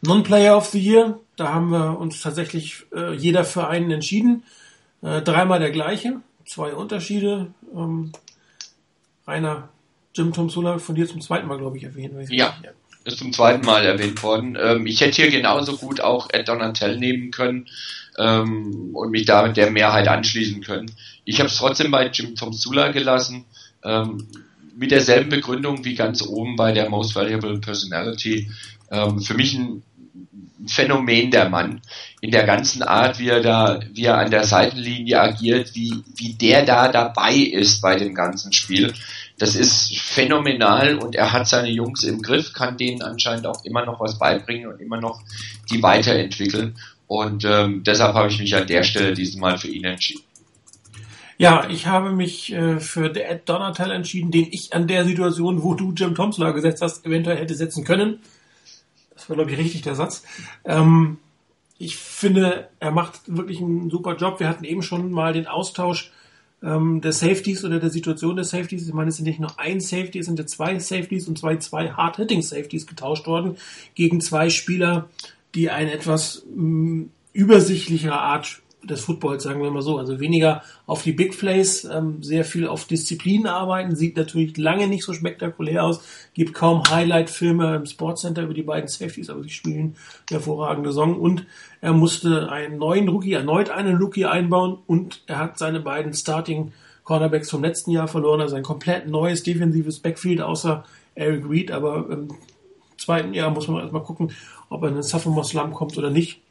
[0.02, 4.44] Non-Player of the Year, da haben wir uns tatsächlich äh, jeder für einen entschieden.
[5.02, 7.48] Äh, dreimal der gleiche, zwei Unterschiede.
[7.76, 8.12] Ähm,
[9.28, 9.70] Rainer,
[10.14, 12.26] Jim Tom Sula von dir zum zweiten Mal, glaube ich, erwähnen.
[12.30, 12.56] Ja.
[12.64, 12.72] ja
[13.06, 14.58] ist zum zweiten Mal erwähnt worden.
[14.60, 17.68] Ähm, ich hätte hier genauso gut auch Ed Donatel nehmen können
[18.18, 20.92] ähm, und mich da mit der Mehrheit anschließen können.
[21.24, 23.46] Ich habe es trotzdem bei Jim Tom Sula gelassen,
[23.84, 24.28] ähm,
[24.76, 28.50] mit derselben Begründung wie ganz oben bei der Most Valuable Personality.
[28.92, 29.84] Ähm, für mich ein
[30.68, 31.82] Phänomen der Mann
[32.22, 36.34] in der ganzen Art, wie er da, wie er an der Seitenlinie agiert, wie, wie
[36.34, 38.94] der da dabei ist bei dem ganzen Spiel.
[39.38, 43.86] Das ist phänomenal und er hat seine Jungs im Griff, kann denen anscheinend auch immer
[43.86, 45.22] noch was beibringen und immer noch
[45.70, 46.76] die weiterentwickeln.
[47.08, 50.24] Und ähm, deshalb habe ich mich an der Stelle dieses Mal für ihn entschieden.
[51.38, 55.74] Ja, ich habe mich äh, für Ed Donatel entschieden, den ich an der Situation, wo
[55.74, 58.20] du Jim Thompson gesetzt hast, eventuell hätte setzen können.
[59.26, 60.22] Das war, glaube ich, richtig der Satz.
[60.66, 61.18] Ähm,
[61.80, 64.40] ich finde, er macht wirklich einen super Job.
[64.40, 66.12] Wir hatten eben schon mal den Austausch
[66.62, 68.88] ähm, der Safeties oder der Situation der Safeties.
[68.88, 71.58] Ich meine, es sind nicht nur ein Safety, es sind ja zwei Safeties und zwei,
[71.58, 73.58] zwei Hard-Hitting-Safeties getauscht worden
[73.96, 75.10] gegen zwei Spieler,
[75.56, 79.98] die eine etwas mh, mm, übersichtlichere Art des Footballs, sagen wir mal so.
[79.98, 83.96] Also weniger auf die Big Plays, ähm, sehr viel auf Disziplinen arbeiten.
[83.96, 86.02] Sieht natürlich lange nicht so spektakulär aus.
[86.34, 89.96] Gibt kaum Highlight-Filme im Sportcenter über die beiden Safeties, aber sie spielen
[90.30, 91.20] hervorragende Song.
[91.20, 91.46] Und
[91.82, 96.72] er musste einen neuen Rookie, erneut einen Rookie einbauen und er hat seine beiden Starting
[97.04, 98.42] Cornerbacks vom letzten Jahr verloren.
[98.42, 100.84] Also ein komplett neues defensives Backfield außer
[101.16, 102.30] Eric Reed, aber im
[102.98, 104.32] zweiten Jahr muss man erstmal gucken,
[104.70, 106.42] ob er in den Sophomore Slum kommt oder nicht.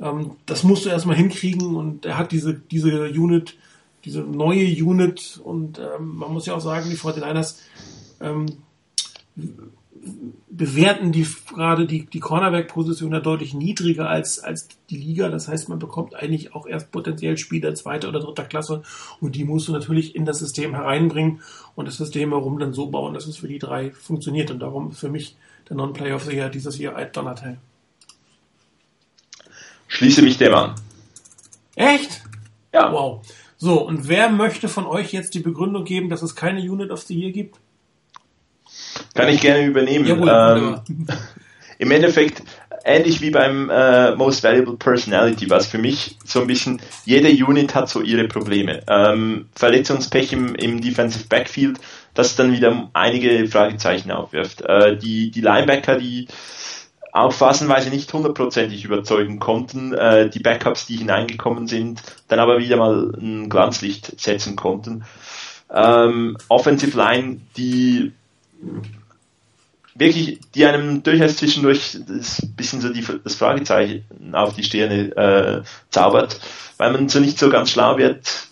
[0.00, 3.56] Ähm, das musst du erstmal hinkriegen und er hat diese, diese Unit,
[4.04, 7.56] diese neue Unit und ähm, man muss ja auch sagen, die 49ers
[8.20, 8.46] ähm,
[10.50, 15.28] bewerten die gerade die, die Cornerback-Position ja deutlich niedriger als, als die Liga.
[15.28, 18.82] Das heißt, man bekommt eigentlich auch erst potenziell Spieler zweiter oder dritter Klasse
[19.20, 21.40] und die musst du natürlich in das System hereinbringen
[21.74, 24.50] und das System herum dann so bauen, dass es für die drei funktioniert.
[24.50, 25.36] Und darum ist für mich
[25.68, 27.58] der Non-Player of dieses Jahr Ed Donatel.
[29.88, 30.74] Schließe mich dem an.
[31.74, 32.22] Echt?
[32.72, 32.92] Ja.
[32.92, 33.26] Wow.
[33.56, 37.02] So, und wer möchte von euch jetzt die Begründung geben, dass es keine Unit of
[37.02, 37.56] the Year gibt?
[39.14, 40.06] Kann ich gerne übernehmen.
[40.06, 41.06] Jawohl, ähm,
[41.78, 42.42] Im Endeffekt
[42.84, 47.74] ähnlich wie beim äh, Most Valuable Personality, was für mich so ein bisschen, jede Unit
[47.74, 48.82] hat so ihre Probleme.
[48.88, 51.78] Ähm, Verletzungspech im, im Defensive Backfield,
[52.14, 54.62] das dann wieder einige Fragezeichen aufwirft.
[54.62, 56.26] Äh, die, die Linebacker, die
[57.12, 62.76] auch phasenweise nicht hundertprozentig überzeugen konnten, äh, die Backups, die hineingekommen sind, dann aber wieder
[62.76, 65.04] mal ein Glanzlicht setzen konnten.
[65.72, 68.12] Ähm, Offensive Line, die
[69.94, 75.62] wirklich, die einem durchaus zwischendurch das bisschen so die, das Fragezeichen auf die Stirne äh,
[75.90, 76.40] zaubert,
[76.76, 78.48] weil man so nicht so ganz schlau wird,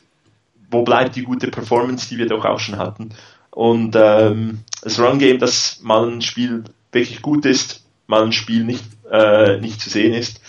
[0.71, 3.11] wo bleibt die gute Performance, die wir doch auch schon hatten.
[3.51, 8.65] Und ähm, das Run Game, das mal ein Spiel wirklich gut ist, mal ein Spiel
[8.65, 10.41] nicht, äh, nicht zu sehen ist.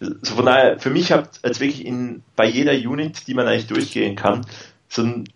[0.00, 3.68] So von daher, für mich hat es wirklich in, bei jeder Unit, die man eigentlich
[3.68, 4.44] durchgehen kann,
[4.88, 5.28] so ein,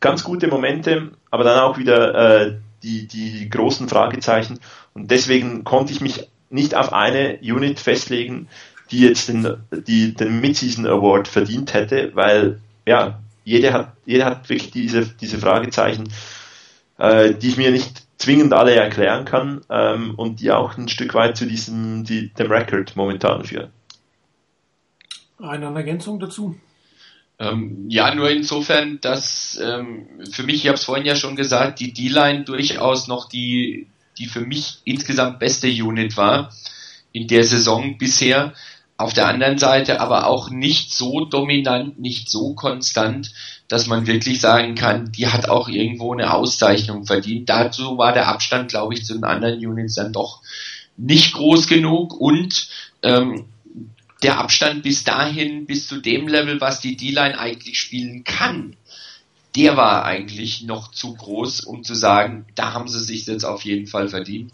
[0.00, 4.60] ganz gute Momente, aber dann auch wieder äh, die, die großen Fragezeichen.
[4.94, 8.48] Und deswegen konnte ich mich nicht auf eine Unit festlegen,
[8.90, 14.48] die jetzt den, die, den Mid-Season Award verdient hätte, weil ja, jeder hat, jeder hat
[14.48, 16.08] wirklich diese, diese Fragezeichen,
[16.98, 21.14] äh, die ich mir nicht zwingend alle erklären kann ähm, und die auch ein Stück
[21.14, 23.70] weit zu diesem die, dem Record momentan führen.
[25.38, 26.56] Eine Ergänzung dazu?
[27.38, 31.80] Ähm, ja, nur insofern, dass ähm, für mich, ich habe es vorhin ja schon gesagt,
[31.80, 36.52] die D-Line durchaus noch die, die für mich insgesamt beste Unit war
[37.12, 38.54] in der Saison bisher.
[38.98, 43.32] Auf der anderen Seite aber auch nicht so dominant, nicht so konstant,
[43.68, 47.48] dass man wirklich sagen kann, die hat auch irgendwo eine Auszeichnung verdient.
[47.48, 50.40] Dazu war der Abstand, glaube ich, zu den anderen Units dann doch
[50.96, 52.68] nicht groß genug und
[53.02, 53.44] ähm,
[54.22, 58.76] der Abstand bis dahin, bis zu dem Level, was die D-Line eigentlich spielen kann,
[59.56, 63.62] der war eigentlich noch zu groß, um zu sagen, da haben sie sich jetzt auf
[63.62, 64.52] jeden Fall verdient.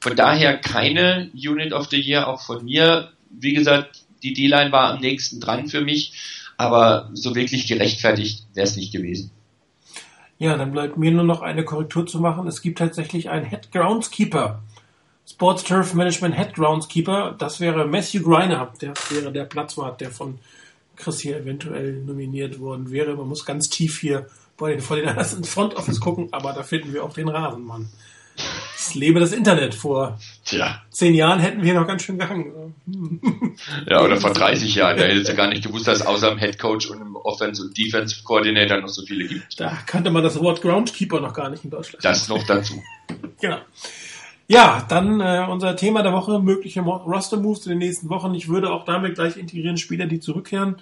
[0.00, 3.10] Von daher keine Unit of the Year, auch von mir.
[3.38, 6.12] Wie gesagt, die D-Line war am nächsten dran für mich,
[6.56, 9.30] aber so wirklich gerechtfertigt wäre es nicht gewesen.
[10.38, 12.46] Ja, dann bleibt mir nur noch eine Korrektur zu machen.
[12.48, 14.62] Es gibt tatsächlich einen Head Groundskeeper
[15.26, 20.38] Sports Turf Management Head Groundskeeper, das wäre Matthew Griner, der wäre der Platzwart, der von
[20.96, 23.16] Chris hier eventuell nominiert worden wäre.
[23.16, 26.92] Man muss ganz tief hier bei den Fortinanders ins Front Office gucken, aber da finden
[26.92, 27.88] wir auch den Rasenmann.
[28.76, 29.74] Es lebe das Internet.
[29.74, 30.82] Vor Tja.
[30.90, 32.74] zehn Jahren hätten wir noch ganz schön gehangen.
[33.88, 34.96] Ja, oder vor 30 Jahren.
[34.96, 37.78] Da hättest du gar nicht gewusst, dass außer dem Head Coach und dem Offense- und
[37.78, 39.58] Defense-Coordinator noch so viele gibt.
[39.60, 42.04] Da kannte man das Wort Groundkeeper noch gar nicht in Deutschland.
[42.04, 42.82] Das noch dazu.
[43.40, 43.58] genau.
[44.48, 48.34] Ja, dann äh, unser Thema der Woche, mögliche Roster-Moves in den nächsten Wochen.
[48.34, 50.76] Ich würde auch damit gleich integrieren Spieler, die zurückkehren.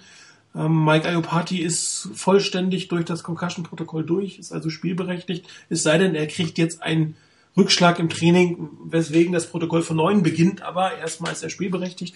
[0.55, 5.45] Ähm, Mike Ayopati ist vollständig durch das Concussion-Protokoll durch, ist also spielberechtigt.
[5.69, 7.15] Es sei denn, er kriegt jetzt einen
[7.55, 12.15] Rückschlag im Training, weswegen das Protokoll von neuem beginnt, aber erstmal ist er spielberechtigt.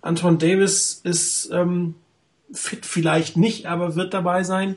[0.00, 1.94] Anton Davis ist ähm,
[2.52, 4.76] fit vielleicht nicht, aber wird dabei sein.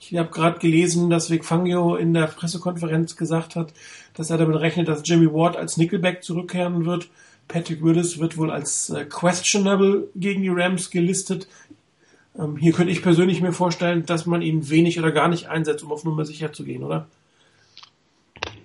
[0.00, 3.72] Ich habe gerade gelesen, dass Vic Fangio in der Pressekonferenz gesagt hat,
[4.14, 7.08] dass er damit rechnet, dass Jimmy Ward als Nickelback zurückkehren wird.
[7.46, 11.48] Patrick Willis wird wohl als äh, questionable gegen die Rams gelistet.
[12.38, 15.84] Ähm, hier könnte ich persönlich mir vorstellen, dass man ihn wenig oder gar nicht einsetzt,
[15.84, 17.06] um auf Nummer sicher zu gehen, oder?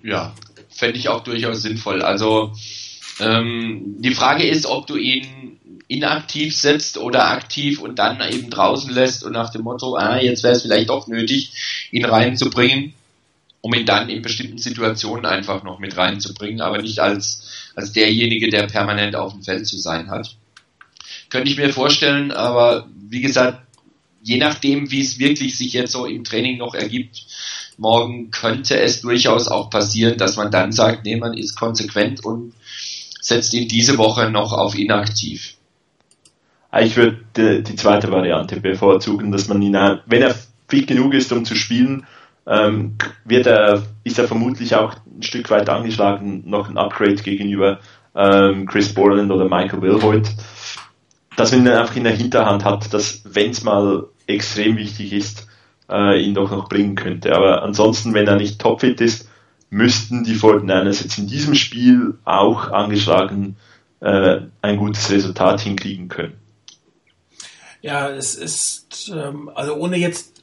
[0.02, 0.34] Ja,
[0.78, 2.02] fände ich auch durchaus sinnvoll.
[2.02, 2.52] Also
[3.20, 5.58] Ähm, die Frage ist, ob du ihn
[5.88, 10.42] inaktiv setzt oder aktiv und dann eben draußen lässt und nach dem Motto, ah, jetzt
[10.42, 11.50] wäre es vielleicht doch nötig,
[11.90, 12.94] ihn reinzubringen,
[13.60, 18.50] um ihn dann in bestimmten Situationen einfach noch mit reinzubringen, aber nicht als, als derjenige,
[18.50, 20.36] der permanent auf dem Feld zu sein hat.
[21.30, 23.66] Könnte ich mir vorstellen, aber wie gesagt,
[24.22, 27.24] je nachdem, wie es wirklich sich jetzt so im Training noch ergibt,
[27.78, 32.52] morgen könnte es durchaus auch passieren, dass man dann sagt, nee, man ist konsequent und
[33.20, 35.54] setzt ihn diese Woche noch auf inaktiv.
[36.70, 39.74] Ah, ich würde die, die, zweite Variante bevorzugen, dass man ihn,
[40.06, 40.34] wenn er
[40.68, 42.06] fit genug ist, um zu spielen,
[42.46, 47.78] ähm, wird er, ist er vermutlich auch ein Stück weit angeschlagen, noch ein Upgrade gegenüber
[48.14, 50.28] ähm, Chris Borland oder Michael Wilhoit,
[51.36, 55.46] dass man ihn einfach in der Hinterhand hat, dass wenn es mal extrem wichtig ist,
[55.90, 57.34] äh, ihn doch noch bringen könnte.
[57.34, 59.28] Aber ansonsten, wenn er nicht topfit ist,
[59.70, 63.56] müssten die 49ers jetzt in diesem Spiel auch angeschlagen
[64.00, 66.34] äh, ein gutes Resultat hinkriegen können.
[67.80, 70.42] Ja, es ist, ähm, also ohne jetzt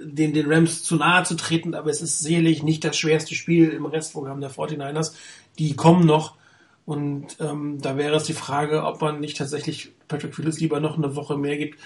[0.00, 3.70] den, den Rams zu nahe zu treten, aber es ist sicherlich nicht das schwerste Spiel
[3.70, 5.14] im Restprogramm der 49ers.
[5.58, 6.36] Die kommen noch.
[6.86, 10.96] Und ähm, da wäre es die Frage, ob man nicht tatsächlich Patrick Willis lieber noch
[10.96, 11.78] eine Woche mehr gibt,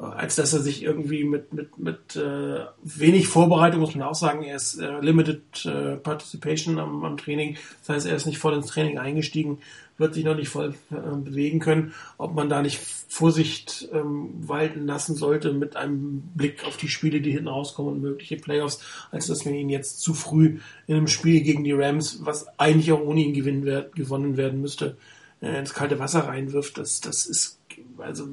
[0.00, 4.42] als dass er sich irgendwie mit, mit, mit äh, wenig Vorbereitung, muss man auch sagen,
[4.42, 8.54] er ist äh, Limited äh, Participation am, am Training, das heißt, er ist nicht voll
[8.54, 9.58] ins Training eingestiegen,
[9.98, 14.86] wird sich noch nicht voll äh, bewegen können, ob man da nicht Vorsicht ähm, walten
[14.86, 18.80] lassen sollte mit einem Blick auf die Spiele, die hinten rauskommen und mögliche Playoffs,
[19.10, 22.90] als dass man ihn jetzt zu früh in einem Spiel gegen die Rams, was eigentlich
[22.92, 24.96] auch ohne ihn gewinnen werd, gewonnen werden müsste,
[25.42, 26.78] äh, ins kalte Wasser reinwirft.
[26.78, 27.58] Das, das ist,
[27.98, 28.26] also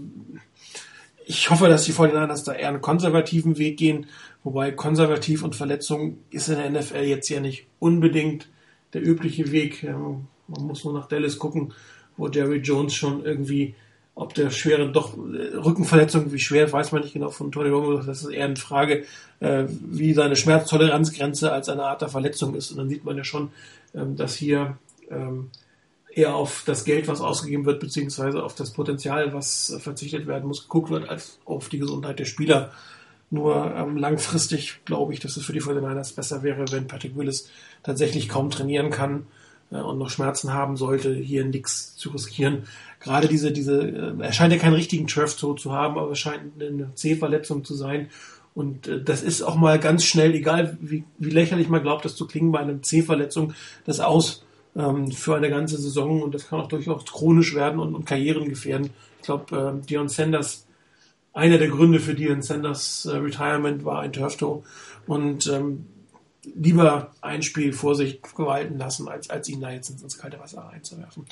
[1.27, 4.05] ich hoffe, dass die 49ers da eher einen konservativen Weg gehen,
[4.43, 8.47] wobei konservativ und Verletzung ist in der NFL jetzt ja nicht unbedingt
[8.93, 9.83] der übliche Weg.
[9.83, 11.73] Ähm, man muss nur nach Dallas gucken,
[12.15, 13.75] wo Jerry Jones schon irgendwie,
[14.15, 17.97] ob der schwere, doch äh, Rückenverletzung, wie schwer, weiß man nicht genau von Tony Romo,
[17.97, 19.03] das ist eher eine Frage,
[19.41, 22.71] äh, wie seine Schmerztoleranzgrenze als eine Art der Verletzung ist.
[22.71, 23.51] Und dann sieht man ja schon,
[23.93, 24.77] ähm, dass hier
[25.11, 25.51] ähm,
[26.17, 30.63] eher auf das Geld, was ausgegeben wird, beziehungsweise auf das Potenzial, was verzichtet werden muss,
[30.63, 32.71] geguckt wird, als auf die Gesundheit der Spieler.
[33.29, 37.51] Nur ähm, langfristig glaube ich, dass es für die 49ers besser wäre, wenn Patrick Willis
[37.83, 39.27] tatsächlich kaum trainieren kann
[39.69, 42.63] äh, und noch Schmerzen haben sollte, hier nichts zu riskieren.
[42.99, 46.59] Gerade diese, diese, äh, er scheint ja keinen richtigen Turf-Toe zu haben, aber es scheint
[46.59, 48.09] eine C-Verletzung zu sein.
[48.55, 52.15] Und äh, das ist auch mal ganz schnell, egal wie, wie lächerlich man glaubt, das
[52.15, 53.53] zu klingen bei einer C-Verletzung,
[53.85, 54.46] das aus
[54.77, 58.47] ähm, für eine ganze Saison und das kann auch durchaus chronisch werden und, und Karrieren
[58.47, 58.91] gefährden.
[59.19, 60.67] Ich glaube, äh, Dion Sanders,
[61.33, 64.63] einer der Gründe für Dion Sanders äh, Retirement war ein Turftoe
[65.07, 65.87] und ähm,
[66.55, 70.39] lieber ein Spiel vor sich gewalten lassen, als, als ihn da jetzt ins, ins kalte
[70.39, 71.25] Wasser reinzuwerfen.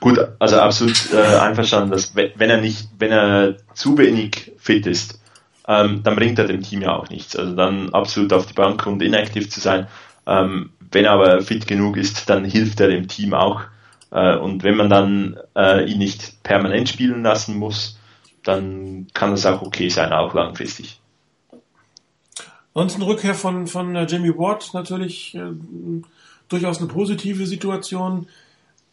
[0.00, 5.20] Gut, also absolut äh, einverstanden, dass wenn er nicht, wenn er zu wenig fit ist,
[5.68, 7.36] ähm, dann bringt er dem Team ja auch nichts.
[7.36, 9.88] Also dann absolut auf die Bank und inaktiv zu sein,
[10.30, 13.62] ähm, wenn er aber fit genug ist, dann hilft er dem Team auch.
[14.10, 17.98] Äh, und wenn man dann äh, ihn nicht permanent spielen lassen muss,
[18.44, 21.00] dann kann das auch okay sein, auch langfristig.
[22.74, 25.52] Ansonsten Rückkehr von, von äh, Jamie Watt natürlich äh,
[26.48, 28.28] durchaus eine positive Situation.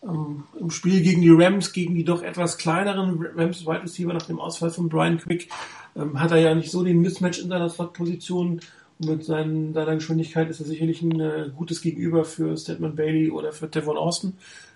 [0.03, 4.25] Ähm, Im Spiel gegen die Rams, gegen die doch etwas kleineren Rams Wide Receiver nach
[4.25, 5.49] dem Ausfall von Brian Quick,
[5.95, 8.61] ähm, hat er ja nicht so den Mismatch in seiner Slot-Position
[8.99, 13.51] mit seinen, seiner Geschwindigkeit ist er sicherlich ein äh, gutes Gegenüber für Stedman Bailey oder
[13.51, 14.33] für Tevon Austin.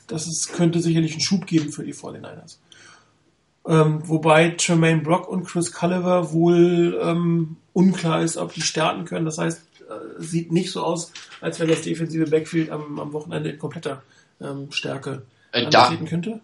[0.07, 2.57] Das ist, könnte sicherlich einen Schub geben für die 49ers.
[3.67, 9.25] Ähm, wobei Tremaine Brock und Chris Culliver wohl ähm, unklar ist, ob die starten können.
[9.25, 11.11] Das heißt, äh, sieht nicht so aus,
[11.41, 14.01] als wenn das defensive Backfield am, am Wochenende in kompletter
[14.39, 15.91] ähm, Stärke äh, da,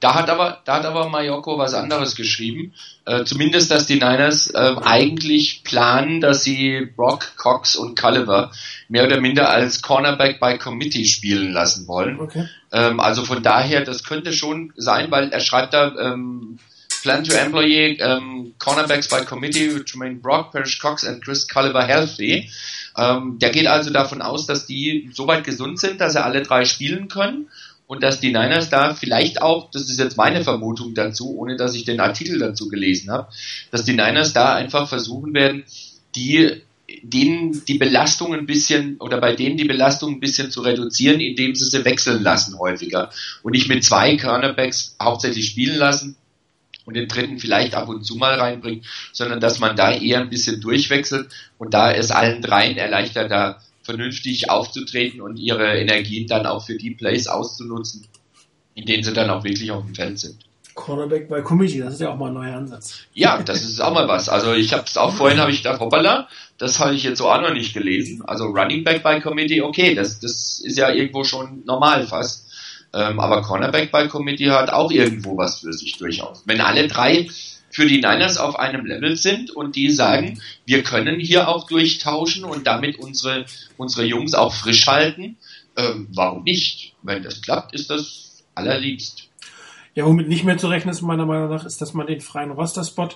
[0.01, 2.73] da hat aber, da hat aber Mallorco was anderes geschrieben.
[3.05, 8.51] Äh, zumindest, dass die Niners äh, eigentlich planen, dass sie Brock, Cox und Culliver
[8.89, 12.19] mehr oder minder als Cornerback by Committee spielen lassen wollen.
[12.19, 12.49] Okay.
[12.73, 16.59] Ähm, also von daher, das könnte schon sein, weil er schreibt da, ähm,
[17.03, 22.49] Plan to employ um, cornerbacks by committee, Jermaine Brock, Parrish Cox and Chris Culliver healthy.
[22.97, 26.65] Ähm, der geht also davon aus, dass die soweit gesund sind, dass sie alle drei
[26.65, 27.47] spielen können
[27.87, 31.73] und dass die Niners da vielleicht auch, das ist jetzt meine Vermutung dazu, ohne dass
[31.73, 33.29] ich den Artikel dazu gelesen habe,
[33.71, 35.63] dass die Niners da einfach versuchen werden,
[36.15, 36.61] die
[37.01, 41.53] denen die Belastung ein bisschen oder bei denen die Belastung ein bisschen zu reduzieren, indem
[41.53, 43.09] sie sie wechseln lassen häufiger
[43.43, 46.15] und nicht mit zwei Cornerbacks hauptsächlich spielen lassen
[46.85, 50.29] und den dritten vielleicht ab und zu mal reinbringen, sondern dass man da eher ein
[50.29, 51.27] bisschen durchwechselt
[51.57, 56.75] und da es allen dreien erleichtert, da vernünftig aufzutreten und ihre Energien dann auch für
[56.75, 58.05] die Plays auszunutzen,
[58.75, 60.35] in denen sie dann auch wirklich auf dem Feld sind.
[60.75, 62.99] Cornerback bei Committee, das ist ja auch mal ein neuer Ansatz.
[63.13, 64.29] Ja, das ist auch mal was.
[64.29, 66.27] Also ich habe es auch vorhin habe ich gedacht, hoppala,
[66.57, 68.23] das habe ich jetzt so auch noch nicht gelesen.
[68.25, 72.45] Also Running Back bei Committee, okay, das das ist ja irgendwo schon normal fast.
[72.93, 76.43] Ähm, aber Cornerback bei Committee hat auch irgendwo was für sich durchaus.
[76.45, 77.27] Wenn alle drei
[77.69, 82.43] für die Niners auf einem Level sind und die sagen, wir können hier auch durchtauschen
[82.43, 83.45] und damit unsere,
[83.77, 85.37] unsere Jungs auch frisch halten,
[85.75, 86.95] ähm, warum nicht?
[87.03, 89.29] Wenn das klappt, ist das allerliebst.
[89.93, 92.51] Ja, womit nicht mehr zu rechnen ist, meiner Meinung nach, ist, dass man den freien
[92.51, 93.09] Roster-Spot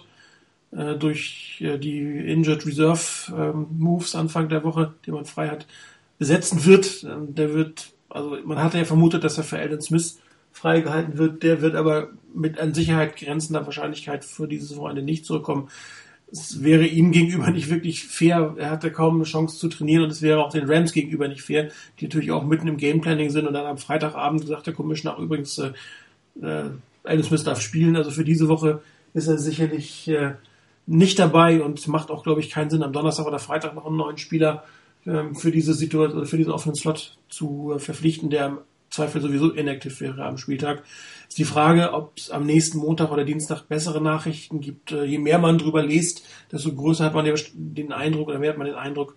[0.71, 3.01] äh, durch äh, die Injured Reserve
[3.35, 5.65] ähm, Moves Anfang der Woche, die man frei hat,
[6.17, 7.03] besetzen wird.
[7.03, 10.19] Ähm, der wird, also man hatte ja vermutet, dass er für Alden Smith
[10.51, 11.43] freigehalten wird.
[11.43, 15.69] Der wird aber mit an Sicherheit grenzender Wahrscheinlichkeit für dieses Wochenende nicht zurückkommen.
[16.31, 18.55] Es wäre ihm gegenüber nicht wirklich fair.
[18.57, 21.41] Er hatte kaum eine Chance zu trainieren und es wäre auch den Rams gegenüber nicht
[21.41, 25.17] fair, die natürlich auch mitten im Gameplanning sind und dann am Freitagabend sagt der Commissioner
[25.17, 25.71] übrigens, äh,
[26.41, 26.69] äh,
[27.03, 27.97] Alice Smith darf spielen.
[27.97, 28.81] Also für diese Woche
[29.13, 30.35] ist er sicherlich äh,
[30.85, 33.97] nicht dabei und macht auch, glaube ich, keinen Sinn, am Donnerstag oder Freitag noch einen
[33.97, 34.63] neuen Spieler
[35.05, 38.59] äh, für diese Situation, für diesen offenen Slot zu äh, verpflichten, der
[38.91, 40.83] Zweifel sowieso inactive wäre am Spieltag.
[41.27, 44.91] Ist die Frage, ob es am nächsten Montag oder Dienstag bessere Nachrichten gibt.
[44.91, 48.57] Äh, je mehr man drüber liest, desto größer hat man den Eindruck oder mehr hat
[48.57, 49.15] man den Eindruck,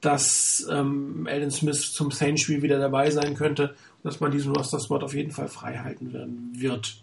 [0.00, 5.00] dass ähm, Alan Smith zum Saints-Spiel wieder dabei sein könnte und dass man diesen Roster-Spot
[5.00, 6.96] auf jeden Fall frei halten werden wird.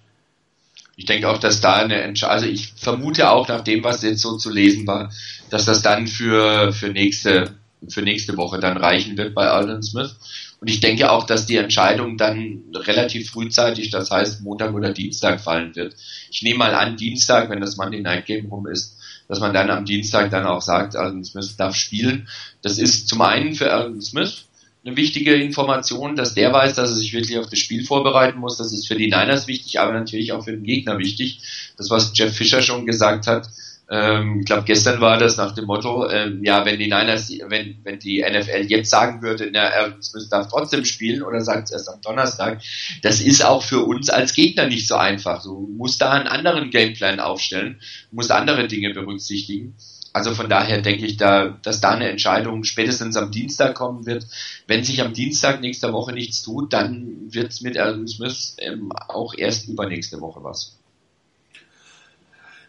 [0.96, 4.22] Ich denke auch, dass da eine Entscheidung, also ich vermute auch nach dem, was jetzt
[4.22, 5.12] so zu lesen war,
[5.50, 7.54] dass das dann für, für nächste,
[7.90, 10.16] für nächste Woche dann reichen wird bei Alden Smith.
[10.60, 15.42] Und ich denke auch, dass die Entscheidung dann relativ frühzeitig, das heißt Montag oder Dienstag
[15.42, 15.96] fallen wird.
[16.32, 19.70] Ich nehme mal an, Dienstag, wenn das Monday Night Game rum ist, dass man dann
[19.70, 22.28] am Dienstag dann auch sagt, Alden Smith darf spielen.
[22.62, 24.46] Das ist zum einen für Alden Smith
[24.86, 28.58] eine wichtige Information, dass der weiß, dass er sich wirklich auf das Spiel vorbereiten muss.
[28.58, 31.42] Das ist für die Niners wichtig, aber natürlich auch für den Gegner wichtig.
[31.76, 33.50] Das, was Jeff Fischer schon gesagt hat,
[33.90, 37.78] ähm, ich glaube, gestern war das nach dem Motto, ähm, ja, wenn die Niners, wenn,
[37.84, 39.96] wenn die NFL jetzt sagen würde, na, er
[40.30, 42.62] darf trotzdem spielen oder sagt es erst am Donnerstag,
[43.04, 45.44] das ist auch für uns als Gegner nicht so einfach.
[45.44, 47.80] Du musst da einen anderen Gameplan aufstellen,
[48.12, 49.76] musst andere Dinge berücksichtigen.
[50.14, 54.26] Also von daher denke ich da, dass da eine Entscheidung spätestens am Dienstag kommen wird.
[54.66, 57.78] Wenn sich am Dienstag nächster Woche nichts tut, dann wird es mit
[58.08, 60.75] Smith ähm, auch erst übernächste Woche was.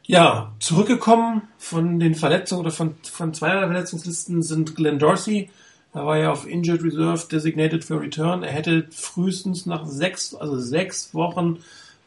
[0.08, 5.50] Ja, zurückgekommen von den Verletzungen oder von, von zwei der Verletzungslisten sind Glenn Dorsey.
[5.94, 8.44] Er war ja auf Injured Reserve designated for return.
[8.44, 11.58] Er hätte frühestens nach sechs, also sechs Wochen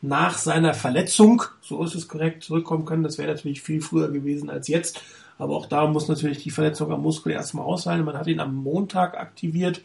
[0.02, 3.04] nach seiner Verletzung, so ist es korrekt, zurückkommen können.
[3.04, 5.02] Das wäre natürlich viel früher gewesen als jetzt.
[5.38, 8.06] Aber auch da muss natürlich die Verletzung am Muskel erstmal ausfallen.
[8.06, 9.82] Man hat ihn am Montag aktiviert.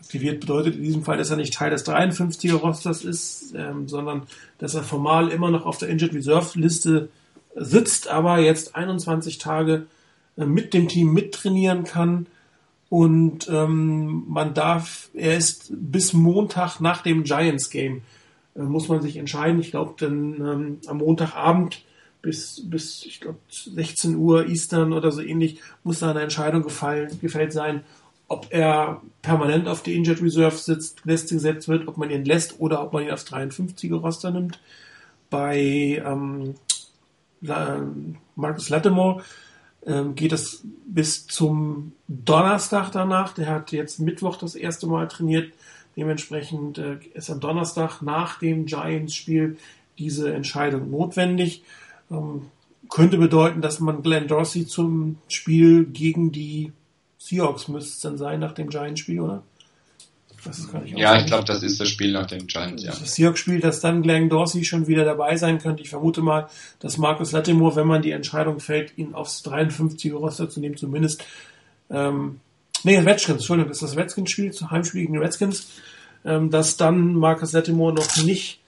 [0.00, 4.22] Aktiviert bedeutet in diesem Fall, dass er nicht Teil des 53er Rosters ist, ähm, sondern
[4.58, 7.10] dass er formal immer noch auf der Injured Reserve Liste
[7.54, 9.86] sitzt, aber jetzt 21 Tage
[10.36, 12.26] äh, mit dem Team mittrainieren kann.
[12.88, 18.02] Und ähm, man darf, er ist bis Montag nach dem Giants Game,
[18.54, 19.60] äh, muss man sich entscheiden.
[19.60, 21.82] Ich glaube, dann ähm, am Montagabend
[22.22, 27.18] bis, bis ich glaube, 16 Uhr Eastern oder so ähnlich muss da eine Entscheidung gefallen,
[27.20, 27.84] gefällt sein,
[28.28, 32.58] ob er permanent auf die Injured Reserve sitzt, lässt gesetzt wird, ob man ihn lässt
[32.60, 34.58] oder ob man ihn aufs 53er Roster nimmt.
[35.28, 35.58] Bei
[36.04, 36.54] ähm,
[38.36, 39.22] Marcus Lattimore
[39.86, 43.34] ähm, geht es bis zum Donnerstag danach.
[43.34, 45.52] Der hat jetzt Mittwoch das erste Mal trainiert.
[45.96, 49.58] Dementsprechend äh, ist am Donnerstag nach dem Giants-Spiel
[49.98, 51.62] diese Entscheidung notwendig.
[52.10, 52.46] Ähm,
[52.88, 56.72] könnte bedeuten, dass man Glenn Dorsey zum Spiel gegen die
[57.18, 59.42] Seahawks müsste es dann sein nach dem Giants-Spiel, oder?
[60.84, 62.90] Ich ja, ich glaube, das ist das Spiel nach dem Giants, ja.
[62.90, 65.82] Das Seahawks-Spiel, dass dann Glenn Dorsey schon wieder dabei sein könnte.
[65.82, 66.48] Ich vermute mal,
[66.80, 71.24] dass Marcus Lattimore, wenn man die Entscheidung fällt, ihn aufs 53er-Roster zu nehmen, zumindest,
[71.90, 72.40] ähm,
[72.82, 75.68] nee, Redskins, Entschuldigung, das ist das Redskins-Spiel, Heimspiel gegen die Redskins,
[76.24, 78.60] ähm, dass dann Marcus Lattimore noch nicht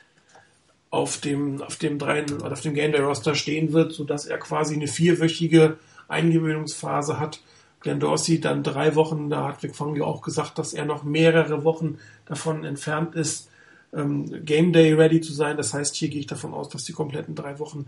[0.91, 4.75] auf dem, auf dem oder auf dem Game Day Roster stehen wird, sodass er quasi
[4.75, 7.41] eine vierwöchige Eingewöhnungsphase hat,
[7.87, 11.63] Glenn Dorsey dann drei Wochen, da hat Vic Fangio auch gesagt, dass er noch mehrere
[11.63, 13.49] Wochen davon entfernt ist,
[13.95, 15.57] ähm, Game Day ready zu sein.
[15.57, 17.87] Das heißt, hier gehe ich davon aus, dass die kompletten drei Wochen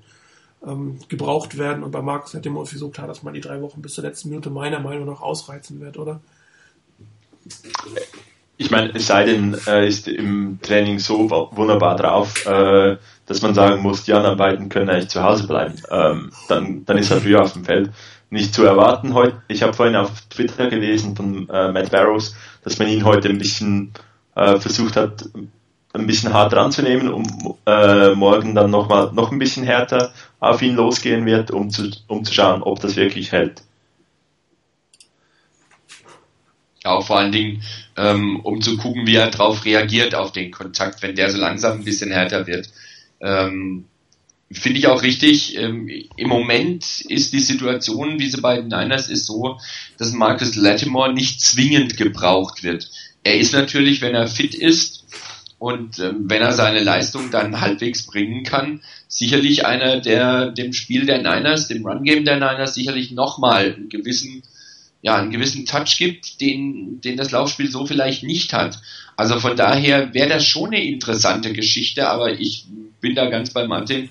[0.64, 1.82] ähm, gebraucht werden.
[1.82, 4.28] Und bei Markus hat immer so klar, dass man die drei Wochen bis zur letzten
[4.28, 6.20] Minute meiner Meinung nach ausreizen wird, oder?
[8.56, 13.54] Ich meine, es sei denn, er ist im Training so wunderbar drauf, äh, dass man
[13.54, 15.74] sagen muss, die anderen beiden können eigentlich zu Hause bleiben.
[15.90, 17.90] Ähm, dann, dann ist er früher auf dem Feld
[18.30, 19.42] nicht zu erwarten heute.
[19.48, 23.38] Ich habe vorhin auf Twitter gelesen von äh, Matt Barrows, dass man ihn heute ein
[23.38, 23.92] bisschen
[24.34, 25.28] äh, versucht hat,
[25.94, 30.60] ein bisschen hart ranzunehmen, um äh, morgen dann noch mal noch ein bisschen härter auf
[30.62, 33.62] ihn losgehen wird, um zu, um zu schauen, ob das wirklich hält.
[36.84, 37.62] Auch vor allen Dingen,
[37.96, 41.78] ähm, um zu gucken, wie er darauf reagiert auf den Kontakt, wenn der so langsam
[41.78, 42.70] ein bisschen härter wird.
[43.20, 43.86] Ähm,
[44.50, 45.56] Finde ich auch richtig.
[45.56, 49.58] Ähm, Im Moment ist die Situation, diese beiden Niners, ist so,
[49.98, 52.90] dass Marcus Latimore nicht zwingend gebraucht wird.
[53.24, 55.04] Er ist natürlich, wenn er fit ist
[55.58, 61.04] und ähm, wenn er seine Leistung dann halbwegs bringen kann, sicherlich einer, der dem Spiel
[61.04, 64.42] der Niners, dem Run Game der Niners sicherlich nochmal einen gewissen
[65.00, 68.80] ja, einen gewissen Touch gibt, den, den das Laufspiel so vielleicht nicht hat.
[69.18, 72.66] Also von daher wäre das schon eine interessante Geschichte, aber ich
[73.00, 74.10] bin da ganz bei Martin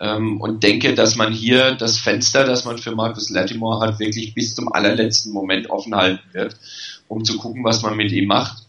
[0.00, 4.34] ähm, und denke, dass man hier das Fenster, das man für Marcus Latimore hat, wirklich
[4.34, 6.56] bis zum allerletzten Moment offen halten wird,
[7.06, 8.64] um zu gucken, was man mit ihm macht.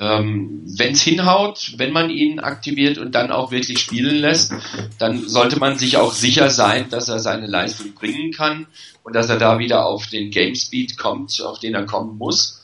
[0.00, 4.52] Ähm, wenn es hinhaut, wenn man ihn aktiviert und dann auch wirklich spielen lässt,
[4.98, 8.66] dann sollte man sich auch sicher sein, dass er seine Leistung bringen kann
[9.04, 12.59] und dass er da wieder auf den Game Speed kommt, auf den er kommen muss.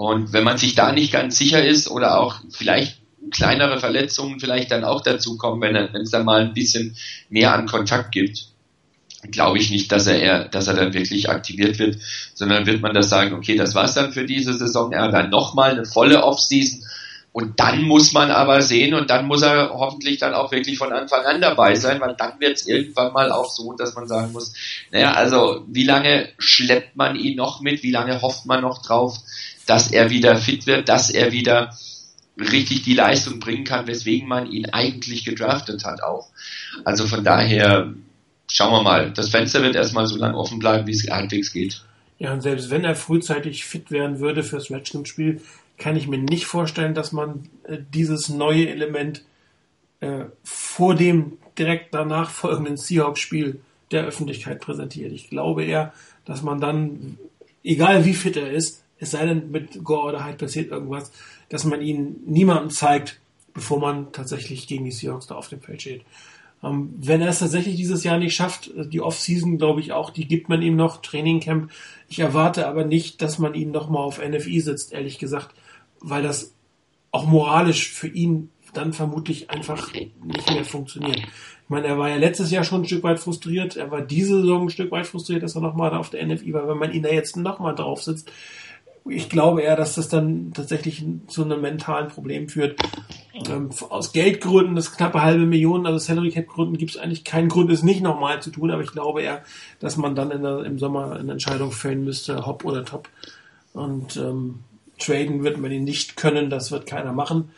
[0.00, 4.70] Und wenn man sich da nicht ganz sicher ist oder auch vielleicht kleinere Verletzungen vielleicht
[4.70, 6.96] dann auch dazu kommen, wenn es dann mal ein bisschen
[7.28, 8.46] mehr an Kontakt gibt,
[9.30, 11.98] glaube ich nicht, dass er, eher, dass er dann wirklich aktiviert wird,
[12.32, 15.28] sondern wird man das sagen, okay, das war's dann für diese Saison, er hat dann
[15.28, 16.82] nochmal eine volle Offseason.
[17.32, 20.92] Und dann muss man aber sehen und dann muss er hoffentlich dann auch wirklich von
[20.92, 24.32] Anfang an dabei sein, weil dann wird es irgendwann mal auch so, dass man sagen
[24.32, 24.52] muss,
[24.90, 29.18] naja, also wie lange schleppt man ihn noch mit, wie lange hofft man noch drauf,
[29.70, 31.72] dass er wieder fit wird, dass er wieder
[32.36, 36.28] richtig die Leistung bringen kann, weswegen man ihn eigentlich gedraftet hat auch.
[36.84, 37.94] Also von daher
[38.50, 39.12] schauen wir mal.
[39.12, 41.84] Das Fenster wird erstmal so lange offen bleiben, wie es halbwegs geht.
[42.18, 45.40] Ja, und selbst wenn er frühzeitig fit werden würde fürs Redskins-Spiel,
[45.78, 49.22] kann ich mir nicht vorstellen, dass man äh, dieses neue Element
[50.00, 53.60] äh, vor dem direkt danach folgenden Seahawks-Spiel
[53.92, 55.12] der Öffentlichkeit präsentiert.
[55.12, 55.92] Ich glaube eher,
[56.24, 57.18] dass man dann,
[57.62, 61.10] egal wie fit er ist, es sei denn mit Gore oder Hyde passiert irgendwas,
[61.48, 63.20] dass man ihn niemandem zeigt,
[63.54, 66.02] bevor man tatsächlich gegen die Seahawks da auf dem Feld steht.
[66.62, 70.10] Ähm, wenn er es tatsächlich dieses Jahr nicht schafft, äh, die Offseason, glaube ich auch,
[70.10, 71.70] die gibt man ihm noch, Trainingcamp.
[72.08, 75.54] Ich erwarte aber nicht, dass man ihn nochmal auf NFI sitzt, ehrlich gesagt,
[76.00, 76.54] weil das
[77.10, 81.18] auch moralisch für ihn dann vermutlich einfach nicht mehr funktioniert.
[81.18, 84.40] Ich meine, er war ja letztes Jahr schon ein Stück weit frustriert, er war diese
[84.40, 86.68] Saison ein Stück weit frustriert, dass er nochmal auf der NFI war.
[86.68, 88.30] Wenn man ihn da jetzt nochmal drauf sitzt,
[89.08, 92.80] ich glaube eher, dass das dann tatsächlich zu einem mentalen Problem führt.
[93.48, 97.48] Ähm, aus Geldgründen, das knappe halbe Million, also Salary Cap Gründen, gibt es eigentlich keinen
[97.48, 99.42] Grund, es nicht nochmal zu tun, aber ich glaube eher,
[99.78, 103.08] dass man dann der, im Sommer eine Entscheidung fällen müsste, Hop oder Top.
[103.72, 104.60] Und ähm,
[104.98, 107.50] traden wird man ihn nicht können, das wird keiner machen.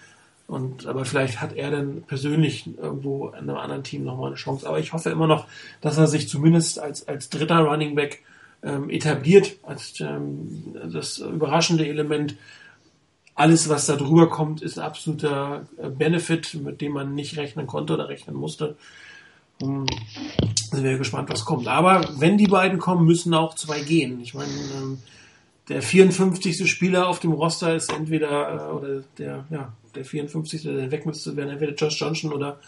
[0.47, 4.69] Und, aber vielleicht hat er dann persönlich irgendwo in einem anderen Team nochmal eine Chance.
[4.69, 5.47] Aber ich hoffe immer noch,
[5.81, 8.23] dass er sich zumindest als, als dritter Running Back
[8.63, 12.37] ähm, etabliert als ähm, das überraschende Element.
[13.35, 17.95] Alles, was da drüber kommt, ist absoluter äh, Benefit, mit dem man nicht rechnen konnte
[17.95, 18.77] oder rechnen musste.
[19.61, 19.87] Um,
[20.73, 21.69] sind wir gespannt, was kommt.
[21.69, 24.21] Aber wenn die beiden kommen, müssen auch zwei gehen.
[24.21, 24.99] Ich meine, ähm,
[25.69, 26.69] der 54.
[26.69, 30.63] Spieler auf dem Roster ist entweder, äh, oder der, ja, der 54.
[30.63, 32.59] der weg müsste werden, entweder Josh Johnson oder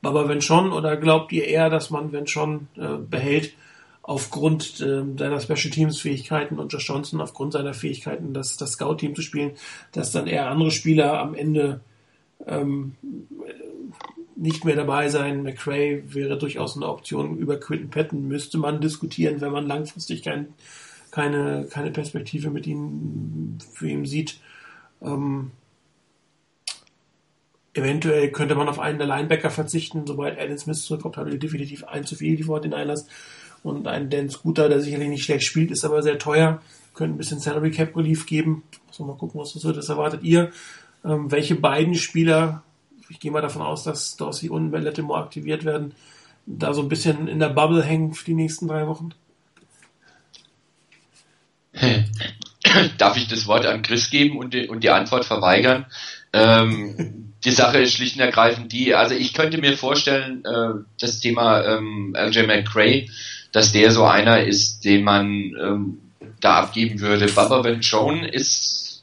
[0.00, 3.54] Baba Venchon, oder glaubt ihr eher, dass man Venchon äh, behält?
[4.02, 9.14] Aufgrund äh, seiner Special Teams Fähigkeiten und Josh Johnson aufgrund seiner Fähigkeiten, das, das Scout-Team
[9.14, 9.52] zu spielen,
[9.92, 11.80] dass dann eher andere Spieler am Ende
[12.46, 12.96] ähm,
[14.34, 15.44] nicht mehr dabei sein.
[15.44, 17.38] McRae wäre durchaus eine Option.
[17.38, 20.48] Über Quinton Patton müsste man diskutieren, wenn man langfristig kein,
[21.12, 24.40] keine, keine Perspektive mit ihm für ihn sieht.
[25.00, 25.52] Ähm,
[27.74, 31.84] Eventuell könnte man auf einen der Linebacker verzichten, sobald Alan Smith zurückkommt, haben wir definitiv
[31.84, 33.06] ein zu viel die vor den Einlass.
[33.62, 36.60] Und ein Dan Scooter, der sicherlich nicht schlecht spielt, ist aber sehr teuer.
[36.94, 38.64] Könnte ein bisschen Salary Cap Relief geben.
[38.86, 39.76] Muss mal gucken, was das wird.
[39.76, 40.50] Das erwartet ihr.
[41.04, 42.62] Ähm, welche beiden Spieler,
[43.08, 45.94] ich gehe mal davon aus, dass Dorsey und Lettimore aktiviert werden,
[46.46, 49.10] da so ein bisschen in der Bubble hängen für die nächsten drei Wochen?
[52.98, 55.86] Darf ich das Wort an Chris geben und die, und die Antwort verweigern?
[56.32, 61.20] Ähm, die Sache ist schlicht und ergreifend die, also ich könnte mir vorstellen, äh, das
[61.20, 63.10] Thema ähm, LJ McCray,
[63.52, 65.98] dass der so einer ist, den man ähm,
[66.40, 67.26] da abgeben würde.
[67.26, 69.02] Baba Venchon ist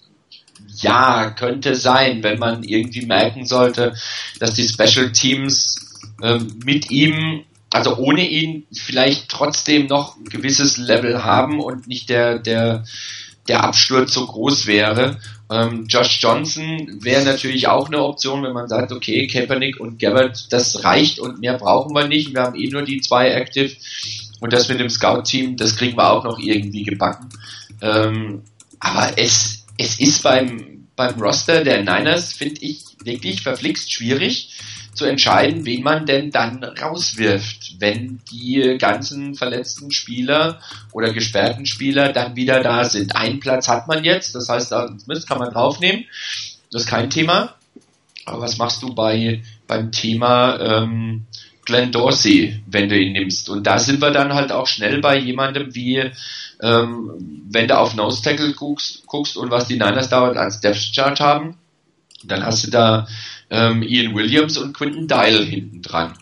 [0.81, 3.93] ja, könnte sein, wenn man irgendwie merken sollte,
[4.39, 10.77] dass die Special Teams ähm, mit ihm, also ohne ihn, vielleicht trotzdem noch ein gewisses
[10.77, 12.85] Level haben und nicht der, der,
[13.47, 15.19] der Absturz so groß wäre
[15.51, 20.53] Ähm, Josh Johnson wäre natürlich auch eine Option, wenn man sagt, okay, Kaepernick und Gabbard,
[20.53, 22.33] das reicht und mehr brauchen wir nicht.
[22.33, 23.71] Wir haben eh nur die zwei Active
[24.39, 27.29] und das mit dem Scout-Team, das kriegen wir auch noch irgendwie gebacken.
[27.81, 28.43] Ähm,
[28.79, 34.57] aber es, es ist beim, beim Roster der Niners, finde ich, wirklich verflixt schwierig
[34.93, 40.59] zu entscheiden, wen man denn dann rauswirft, wenn die ganzen verletzten Spieler
[40.91, 43.15] oder gesperrten Spieler dann wieder da sind.
[43.15, 46.05] Einen Platz hat man jetzt, das heißt, das kann man draufnehmen.
[46.71, 47.55] Das ist kein Thema.
[48.25, 51.25] Aber was machst du bei beim Thema ähm,
[51.69, 53.47] Glenn Dorsey, wenn du ihn nimmst?
[53.47, 56.11] Und da sind wir dann halt auch schnell bei jemandem wie,
[56.61, 60.93] ähm, wenn du auf Nose Tackle guckst, guckst und was die Niners da als Depth
[60.95, 61.57] Chart haben,
[62.23, 63.07] dann hast du da
[63.51, 66.15] ähm, Ian Williams und Quinton Dial hinten dran.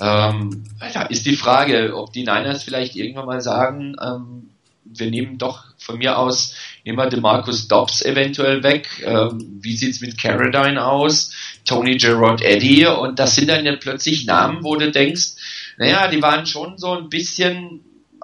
[0.00, 4.50] Ähm, da ist die Frage, ob die Niners vielleicht irgendwann mal sagen, ähm,
[4.98, 8.88] wir nehmen doch von mir aus immer DeMarcus Dobbs eventuell weg.
[9.04, 11.32] Ähm, wie sieht's mit Carradine aus?
[11.64, 15.32] Tony Gerard Eddy und das sind dann ja plötzlich Namen, wo du denkst,
[15.78, 17.80] naja, die waren schon so ein bisschen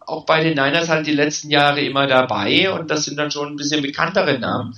[0.06, 3.48] auch bei den Niners halt die letzten Jahre immer dabei und das sind dann schon
[3.48, 4.74] ein bisschen bekanntere Namen.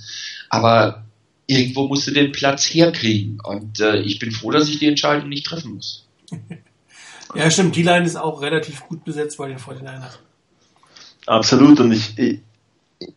[0.49, 1.03] Aber
[1.47, 3.39] irgendwo musst du den Platz herkriegen.
[3.43, 6.07] Und äh, ich bin froh, dass ich die Entscheidung nicht treffen muss.
[7.35, 7.75] ja, stimmt.
[7.75, 10.17] Die Line ist auch relativ gut besetzt bei den 49ers.
[11.25, 11.79] Absolut.
[11.79, 12.39] Und ich, ich,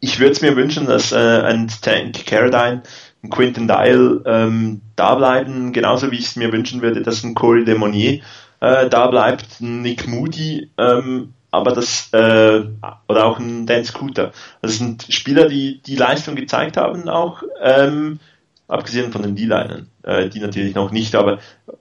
[0.01, 2.83] ich würde es mir wünschen, dass äh, ein Tank Carradine
[3.23, 7.35] und Quinton Dial ähm, da bleiben, genauso wie ich es mir wünschen würde, dass ein
[7.35, 8.21] Corey Demonier
[8.61, 12.65] äh, da bleibt, Nick Moody ähm, aber das, äh,
[13.09, 14.33] oder auch ein Dan Scooter.
[14.61, 18.19] Das sind Spieler, die die Leistung gezeigt haben, auch, ähm,
[18.69, 21.73] abgesehen von den D-Linern, äh, die natürlich noch nicht, aber äh,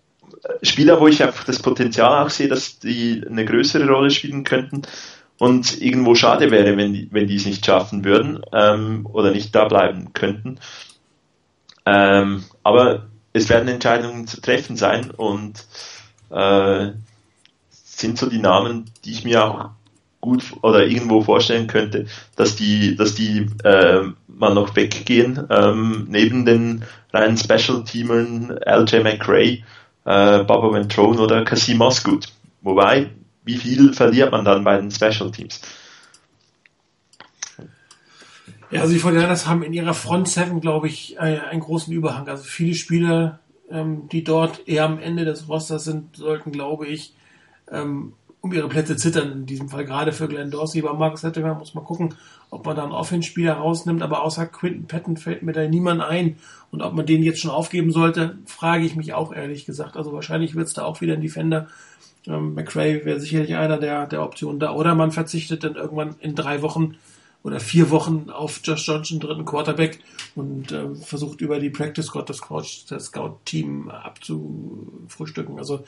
[0.61, 4.83] Spieler, wo ich einfach das Potenzial auch sehe, dass die eine größere Rolle spielen könnten
[5.37, 9.53] und irgendwo schade wäre, wenn die, wenn die es nicht schaffen würden ähm, oder nicht
[9.53, 10.59] da bleiben könnten.
[11.85, 15.65] Ähm, aber es werden Entscheidungen zu treffen sein und
[16.29, 16.91] äh,
[17.69, 19.69] sind so die Namen, die ich mir auch
[20.21, 26.45] gut oder irgendwo vorstellen könnte, dass die, dass die äh, mal noch weggehen, ähm, neben
[26.45, 26.83] den
[27.13, 29.63] reinen Special-Teamern LJ McRae,
[30.05, 32.27] äh, Baba Ventrone oder Kasim Osgood.
[32.61, 33.11] Wobei,
[33.45, 35.61] wie viel verliert man dann bei den Special Teams?
[38.71, 42.27] Ja, also die 49 haben in ihrer Front Seven, glaube ich, einen großen Überhang.
[42.27, 43.39] Also viele Spieler,
[43.69, 47.13] ähm, die dort eher am Ende des Rosters sind, sollten, glaube ich,
[47.71, 49.31] ähm, um ihre Plätze zittern.
[49.31, 50.81] In diesem Fall gerade für Glenn Dorsey.
[50.81, 52.15] Bei Marcus Lettinger muss man gucken,
[52.49, 54.01] ob man da einen Offenspieler rausnimmt.
[54.01, 56.37] Aber außer Quinton Patton fällt mir da niemand ein.
[56.71, 59.95] Und ob man den jetzt schon aufgeben sollte, frage ich mich auch ehrlich gesagt.
[59.95, 61.67] Also wahrscheinlich wird es da auch wieder ein Defender.
[62.27, 64.73] Ähm, McRae wäre sicherlich einer der, der Optionen da.
[64.73, 66.95] Oder man verzichtet dann irgendwann in drei Wochen
[67.45, 69.99] oder vier Wochen auf Josh Johnson, dritten Quarterback,
[70.33, 75.59] und äh, versucht über die Practice Squad das, Scout-Team abzufrühstücken.
[75.59, 75.83] Also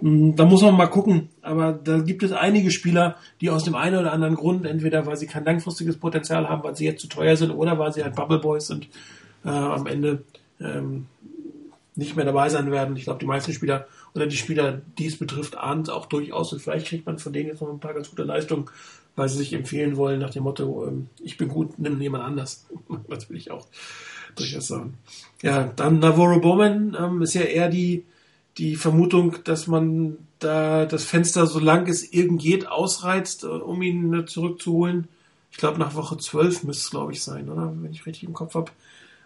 [0.00, 1.28] mh, mm, da muss man mal gucken.
[1.42, 5.16] Aber da gibt es einige Spieler, die aus dem einen oder anderen Grund, entweder weil
[5.16, 8.14] sie kein langfristiges Potenzial haben, weil sie jetzt zu teuer sind, oder weil sie halt
[8.14, 8.86] Bubble Boys sind,
[9.44, 10.22] äh, am Ende
[10.60, 11.06] ähm,
[11.96, 12.96] nicht mehr dabei sein werden.
[12.96, 16.52] Ich glaube, die meisten Spieler oder die Spieler, die es betrifft, ahnen es auch durchaus
[16.52, 18.68] und vielleicht kriegt man von denen jetzt noch ein paar ganz gute Leistungen
[19.16, 22.66] weil sie sich empfehlen wollen nach dem Motto, ähm, ich bin gut, nimm jemand anders.
[23.08, 23.66] das will ich auch
[24.36, 24.94] durchaus sagen.
[25.42, 28.04] Ja, dann Navarro Bowman ähm, ist ja eher die,
[28.58, 34.12] die Vermutung, dass man da das Fenster, solange es irgend geht, ausreizt, äh, um ihn
[34.14, 35.08] äh, zurückzuholen.
[35.50, 37.74] Ich glaube, nach Woche 12 müsste es, glaube ich, sein, oder?
[37.76, 38.70] Wenn ich richtig im Kopf habe.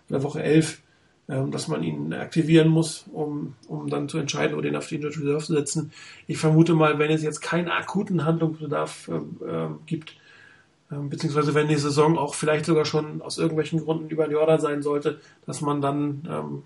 [0.09, 0.81] Oder Woche 11.
[1.27, 4.97] Ähm, dass man ihn aktivieren muss, um, um dann zu entscheiden oder ihn auf die
[4.97, 5.91] Injured Reserve zu setzen.
[6.27, 10.17] Ich vermute mal, wenn es jetzt keinen akuten Handlungsbedarf äh, gibt,
[10.91, 14.61] äh, beziehungsweise wenn die Saison auch vielleicht sogar schon aus irgendwelchen Gründen über den Jordan
[14.61, 16.63] sein sollte, dass man dann ähm,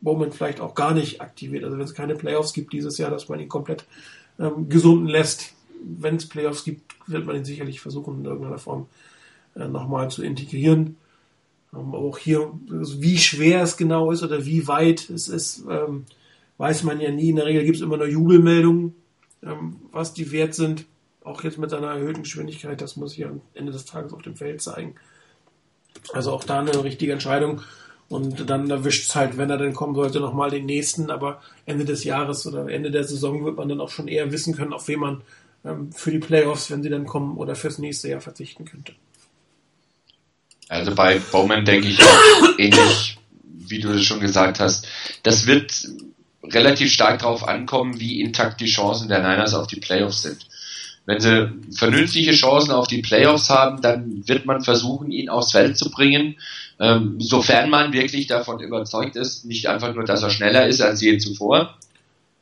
[0.00, 1.64] Bowman vielleicht auch gar nicht aktiviert.
[1.64, 3.86] Also wenn es keine Playoffs gibt dieses Jahr, dass man ihn komplett
[4.38, 5.52] ähm, gesunden lässt.
[5.82, 8.86] Wenn es Playoffs gibt, wird man ihn sicherlich versuchen, in irgendeiner Form
[9.56, 10.96] äh, nochmal zu integrieren.
[11.76, 16.06] Ähm, auch hier, also wie schwer es genau ist oder wie weit es ist, ähm,
[16.58, 17.30] weiß man ja nie.
[17.30, 18.94] In der Regel gibt es immer nur Jubelmeldungen,
[19.42, 20.86] ähm, was die wert sind.
[21.22, 24.36] Auch jetzt mit seiner erhöhten Geschwindigkeit, das muss sich am Ende des Tages auf dem
[24.36, 24.94] Feld zeigen.
[26.12, 27.62] Also auch da eine richtige Entscheidung.
[28.08, 31.10] Und dann erwischt es halt, wenn er dann kommen sollte, nochmal den nächsten.
[31.10, 34.54] Aber Ende des Jahres oder Ende der Saison wird man dann auch schon eher wissen
[34.54, 35.22] können, auf wen man
[35.92, 38.92] für die Playoffs, wenn sie dann kommen, oder fürs nächste Jahr verzichten könnte.
[40.68, 44.86] Also bei Bowman denke ich auch ähnlich, wie du es schon gesagt hast.
[45.22, 45.72] Das wird
[46.42, 50.46] relativ stark darauf ankommen, wie intakt die Chancen der Niners auf die Playoffs sind.
[51.04, 55.78] Wenn sie vernünftige Chancen auf die Playoffs haben, dann wird man versuchen, ihn aufs Feld
[55.78, 56.36] zu bringen,
[56.80, 61.00] ähm, sofern man wirklich davon überzeugt ist, nicht einfach nur, dass er schneller ist als
[61.00, 61.78] je zuvor,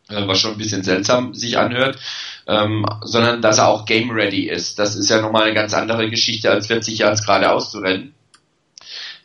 [0.09, 1.98] was schon ein bisschen seltsam sich anhört,
[2.46, 4.78] ähm, sondern dass er auch game ready ist.
[4.78, 8.14] Das ist ja nochmal eine ganz andere Geschichte, als 40 Jahre geradeaus zu rennen.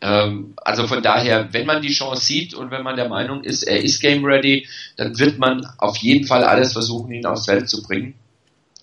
[0.02, 3.64] Ähm, also von daher, wenn man die Chance sieht und wenn man der Meinung ist,
[3.64, 7.70] er ist game ready, dann wird man auf jeden Fall alles versuchen, ihn aufs Feld
[7.70, 8.16] zu bringen.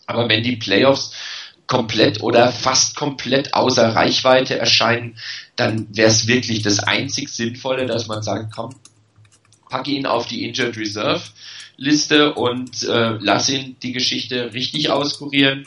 [0.06, 1.12] Aber wenn die Playoffs
[1.66, 5.18] komplett oder fast komplett außer Reichweite erscheinen,
[5.56, 8.74] dann wäre es wirklich das einzig Sinnvolle, dass man sagt, komm,
[9.68, 11.22] pack ihn auf die Injured Reserve
[11.76, 15.66] Liste und äh, lass ihn die Geschichte richtig auskurieren.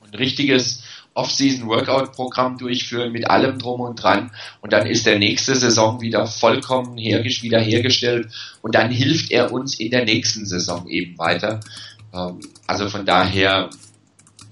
[0.00, 0.82] Ein richtiges
[1.16, 4.30] Off-Season-Workout-Programm durchführen mit allem drum und dran
[4.60, 8.28] und dann ist der nächste Saison wieder vollkommen hergestellt, wieder hergestellt
[8.60, 11.60] und dann hilft er uns in der nächsten Saison eben weiter.
[12.12, 13.70] Ähm, also von daher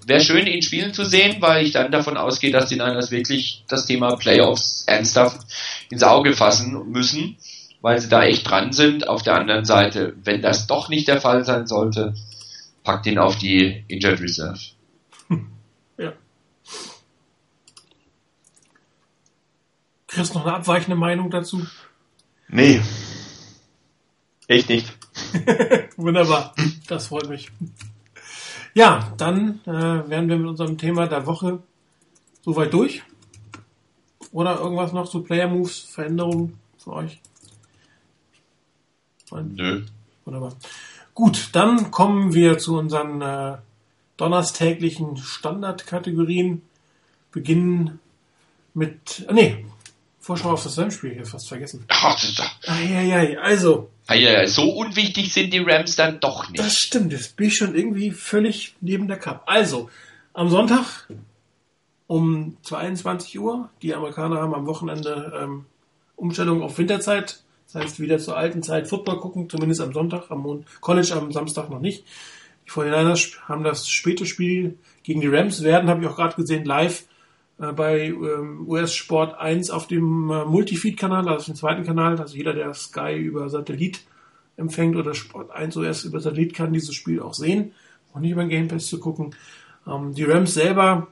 [0.07, 3.63] wäre schön, ihn spielen zu sehen, weil ich dann davon ausgehe, dass die Niners wirklich
[3.67, 5.41] das Thema Playoffs ernsthaft
[5.89, 7.37] ins Auge fassen müssen,
[7.85, 9.07] weil sie da echt dran sind.
[9.07, 12.15] Auf der anderen Seite, wenn das doch nicht der Fall sein sollte,
[12.83, 14.59] packt ihn auf die Injured Reserve.
[15.97, 16.11] Ja.
[20.07, 21.63] Chris, noch eine abweichende Meinung dazu?
[22.47, 22.81] Nee.
[24.47, 24.91] Echt nicht.
[25.95, 26.55] Wunderbar.
[26.87, 27.51] Das freut mich.
[28.73, 31.59] Ja, dann äh, wären wir mit unserem Thema der Woche
[32.41, 33.03] soweit durch.
[34.31, 37.21] Oder irgendwas noch zu Player Moves, Veränderungen von euch?
[39.31, 39.83] Nö.
[40.25, 40.53] Wunderbar.
[41.13, 43.57] Gut, dann kommen wir zu unseren äh,
[44.17, 46.61] donnerstäglichen Standardkategorien.
[47.31, 47.99] Beginnen
[48.73, 49.65] mit, äh, nee,
[50.19, 51.85] Vorschau auf das Rams-Spiel hier fast vergessen.
[51.87, 56.59] Ach, das, Eieiei, also, ja, ja, so unwichtig sind die Rams dann doch nicht.
[56.59, 59.43] das stimmt, jetzt bin ich schon irgendwie völlig neben der Cup.
[59.45, 59.89] Also,
[60.33, 61.07] am Sonntag
[62.07, 65.65] um 22 Uhr, die Amerikaner haben am Wochenende ähm,
[66.15, 67.43] Umstellung auf Winterzeit,
[67.75, 71.33] das heißt wieder zur alten Zeit Football gucken, zumindest am Sonntag, am Mon College am
[71.33, 72.05] Samstag noch nicht.
[72.65, 76.63] Die 49ers haben das späte Spiel gegen die Rams, werden, habe ich auch gerade gesehen,
[76.63, 77.03] live
[77.59, 82.35] äh, bei ähm, US Sport 1 auf dem äh, Multifeed-Kanal, also dem zweiten Kanal, also
[82.37, 83.99] jeder, der Sky über Satellit
[84.55, 87.73] empfängt oder Sport 1 US über Satellit kann dieses Spiel auch sehen
[88.13, 89.35] und nicht über den Game Pass zu gucken.
[89.85, 91.07] Ähm, die Rams selber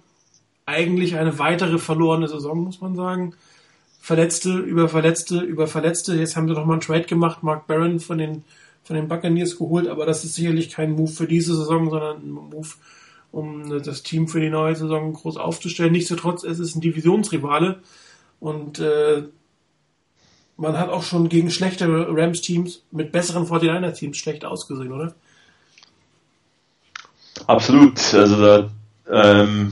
[0.66, 3.36] eigentlich eine weitere verlorene Saison, muss man sagen.
[4.04, 6.14] Verletzte über Verletzte über Verletzte.
[6.16, 8.43] Jetzt haben sie noch mal einen Trade gemacht, Mark Barron von den
[8.84, 12.32] von den Buccaneers geholt, aber das ist sicherlich kein Move für diese Saison, sondern ein
[12.32, 12.68] Move,
[13.32, 15.93] um das Team für die neue Saison groß aufzustellen.
[15.93, 17.80] Nichtsdestotrotz, es ist ein Divisionsrivale
[18.41, 19.24] und äh,
[20.58, 25.16] man hat auch schon gegen schlechtere Rams-Teams mit besseren 49er-Teams schlecht ausgesehen, oder?
[27.47, 28.14] Absolut.
[28.14, 28.70] Also da
[29.10, 29.72] ähm,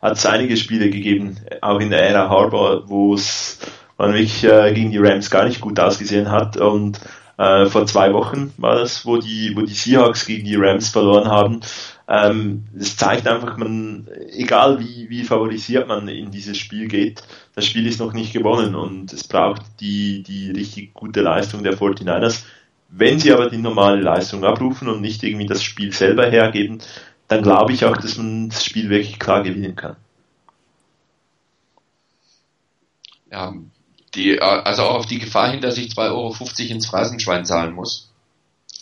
[0.00, 3.58] hat es einige Spiele gegeben, auch in der Ära Harbor, wo es
[3.98, 6.56] man wirklich äh, gegen die Rams gar nicht gut ausgesehen hat.
[6.56, 7.00] Und
[7.36, 11.28] äh, vor zwei Wochen war das, wo die, wo die Seahawks gegen die Rams verloren
[11.28, 11.60] haben.
[12.08, 17.22] Ähm, es zeigt einfach, man, egal wie, wie favorisiert man in dieses Spiel geht,
[17.54, 21.76] das Spiel ist noch nicht gewonnen und es braucht die, die richtig gute Leistung der
[21.76, 22.44] 49ers.
[22.90, 26.78] Wenn sie aber die normale Leistung abrufen und nicht irgendwie das Spiel selber hergeben,
[27.28, 29.96] dann glaube ich auch, dass man das Spiel wirklich klar gewinnen kann.
[33.30, 33.54] Ja,
[34.14, 38.10] die, also auch auf die Gefahr hin, dass ich 2,50 Euro ins Phrasenschwein zahlen muss.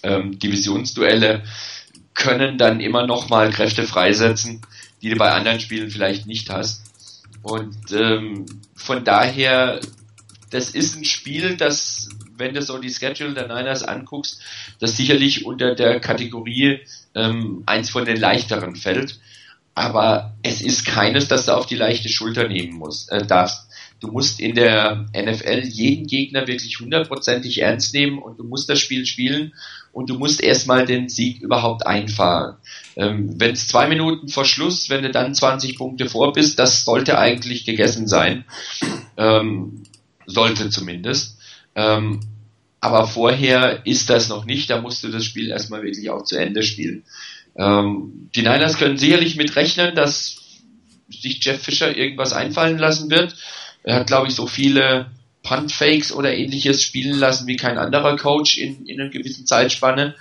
[0.02, 1.42] Ähm, Divisionsduelle
[2.14, 4.62] können dann immer noch mal Kräfte freisetzen,
[5.02, 6.82] die du bei anderen Spielen vielleicht nicht hast.
[7.42, 9.80] Und ähm, von daher,
[10.50, 12.08] das ist ein Spiel, das,
[12.38, 14.40] wenn du so die Schedule der Niners anguckst,
[14.78, 16.80] das sicherlich unter der Kategorie
[17.14, 19.18] ähm, eins von den leichteren fällt.
[19.74, 23.66] Aber es ist keines, das du auf die leichte Schulter nehmen musst, äh, darfst.
[24.00, 28.78] Du musst in der NFL jeden Gegner wirklich hundertprozentig ernst nehmen und du musst das
[28.78, 29.54] Spiel spielen
[29.92, 32.56] und du musst erstmal den Sieg überhaupt einfahren.
[32.96, 36.84] Ähm, wenn es zwei Minuten vor Schluss, wenn du dann 20 Punkte vor bist, das
[36.84, 38.44] sollte eigentlich gegessen sein.
[39.16, 39.84] Ähm,
[40.26, 41.35] sollte zumindest.
[41.76, 42.20] Ähm,
[42.80, 46.36] aber vorher ist das noch nicht, da musst du das Spiel erstmal wirklich auch zu
[46.36, 47.04] Ende spielen.
[47.56, 50.38] Ähm, die Niners können sicherlich mit rechnen, dass
[51.08, 53.36] sich Jeff Fischer irgendwas einfallen lassen wird.
[53.82, 55.10] Er hat, glaube ich, so viele
[55.42, 60.16] Punt-Fakes oder ähnliches spielen lassen wie kein anderer Coach in, in einer gewissen Zeitspanne.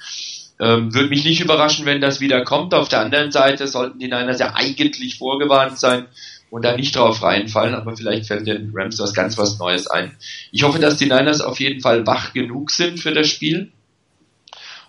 [0.60, 2.74] Ähm, Würde mich nicht überraschen, wenn das wieder kommt.
[2.74, 6.06] Auf der anderen Seite sollten die Niners ja eigentlich vorgewarnt sein
[6.50, 10.16] und da nicht drauf reinfallen, aber vielleicht fällt den Rams was ganz was Neues ein.
[10.52, 13.72] Ich hoffe, dass die Niners auf jeden Fall wach genug sind für das Spiel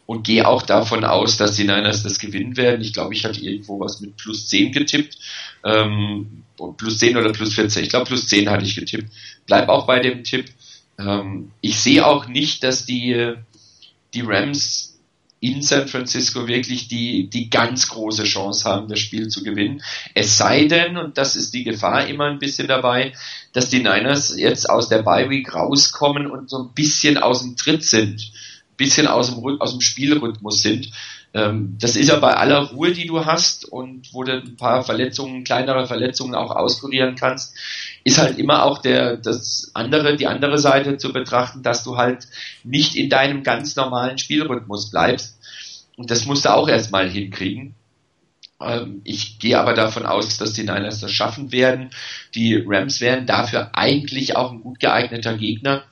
[0.07, 2.81] und gehe auch davon aus, dass die Niners das gewinnen werden.
[2.81, 5.19] Ich glaube, ich hatte irgendwo was mit plus 10 getippt.
[5.65, 6.45] Ähm,
[6.77, 7.83] plus 10 oder plus 14.
[7.83, 9.13] Ich glaube, plus 10 hatte ich getippt.
[9.47, 10.47] Bleib auch bei dem Tipp.
[10.99, 13.35] Ähm, ich sehe auch nicht, dass die,
[14.15, 14.96] die Rams
[15.41, 19.83] in San Francisco wirklich die, die ganz große Chance haben, das Spiel zu gewinnen.
[20.15, 23.13] Es sei denn, und das ist die Gefahr immer ein bisschen dabei,
[23.53, 27.57] dass die Niners jetzt aus der Bye Week rauskommen und so ein bisschen aus dem
[27.57, 30.91] Tritt sind, ein bisschen aus dem, aus dem Spielrhythmus sind.
[31.35, 34.85] Ähm, das ist ja bei aller Ruhe, die du hast und wo du ein paar
[34.85, 37.55] Verletzungen, kleinere Verletzungen auch auskurieren kannst,
[38.05, 42.27] ist halt immer auch der, das andere, die andere Seite zu betrachten, dass du halt
[42.65, 45.39] nicht in deinem ganz normalen Spielrhythmus bleibst.
[45.97, 47.75] Und das musst du auch erstmal hinkriegen.
[48.61, 51.91] Ähm, ich gehe aber davon aus, dass die Niners das schaffen werden.
[52.35, 55.85] Die Rams wären dafür eigentlich auch ein gut geeigneter Gegner,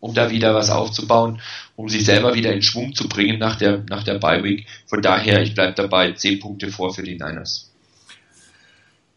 [0.00, 1.40] um da wieder was aufzubauen,
[1.76, 4.66] um sich selber wieder in Schwung zu bringen nach der, nach der Bye Week.
[4.86, 7.70] Von daher, ich bleibe dabei, zehn Punkte vor für die Niners.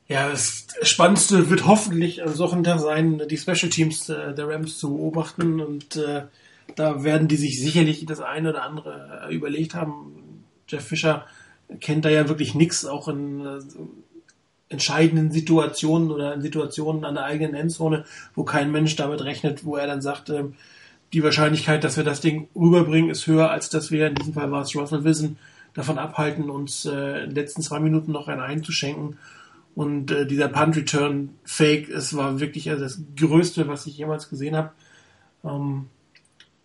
[0.07, 4.89] Ja, das Spannendste wird hoffentlich am Sonntag sein, die Special Teams äh, der Rams zu
[4.89, 6.23] beobachten und äh,
[6.75, 10.43] da werden die sich sicherlich das eine oder andere äh, überlegt haben.
[10.67, 11.25] Jeff Fischer
[11.79, 13.59] kennt da ja wirklich nichts, auch in äh,
[14.71, 18.05] entscheidenden Situationen oder in Situationen an der eigenen Endzone,
[18.35, 20.45] wo kein Mensch damit rechnet, wo er dann sagt, äh,
[21.13, 24.51] die Wahrscheinlichkeit, dass wir das Ding rüberbringen, ist höher, als dass wir, in diesem Fall
[24.51, 25.37] war es Russell Wilson,
[25.73, 29.17] davon abhalten, uns äh, in den letzten zwei Minuten noch einen einzuschenken.
[29.75, 34.29] Und äh, dieser Punt Return Fake, es war wirklich also das Größte, was ich jemals
[34.29, 34.71] gesehen habe.
[35.43, 35.87] Ähm,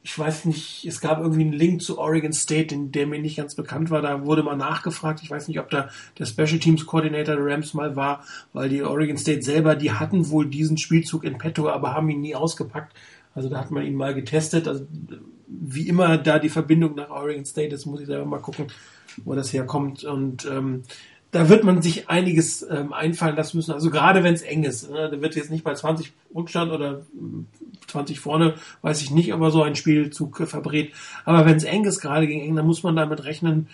[0.07, 3.39] ich weiß nicht, es gab irgendwie einen Link zu Oregon State, in der mir nicht
[3.39, 4.03] ganz bekannt war.
[4.03, 5.19] Da wurde mal nachgefragt.
[5.21, 9.19] Ich weiß nicht, ob da der Special Teams Coordinator Rams mal war, weil die Oregon
[9.19, 12.95] State selber, die hatten wohl diesen Spielzug in petto, aber haben ihn nie ausgepackt.
[13.35, 14.69] Also da hat man ihn mal getestet.
[14.69, 14.87] Also
[15.49, 18.69] wie immer da die Verbindung nach Oregon State ist, muss ich selber mal gucken,
[19.25, 20.05] wo das herkommt.
[20.05, 20.85] Und ähm,
[21.37, 23.73] da wird man sich einiges ähm, einfallen lassen müssen.
[23.73, 24.91] Also gerade wenn es eng ist.
[24.91, 25.11] Ne?
[25.11, 27.03] Da wird jetzt nicht bei 20 Rückstand oder
[27.89, 30.93] 20 vorne, weiß ich nicht, ob er so ein Spielzug äh, verbrät.
[31.27, 33.69] Aber wenn es eng ist, gerade gegen eng, dann muss man damit rechnen.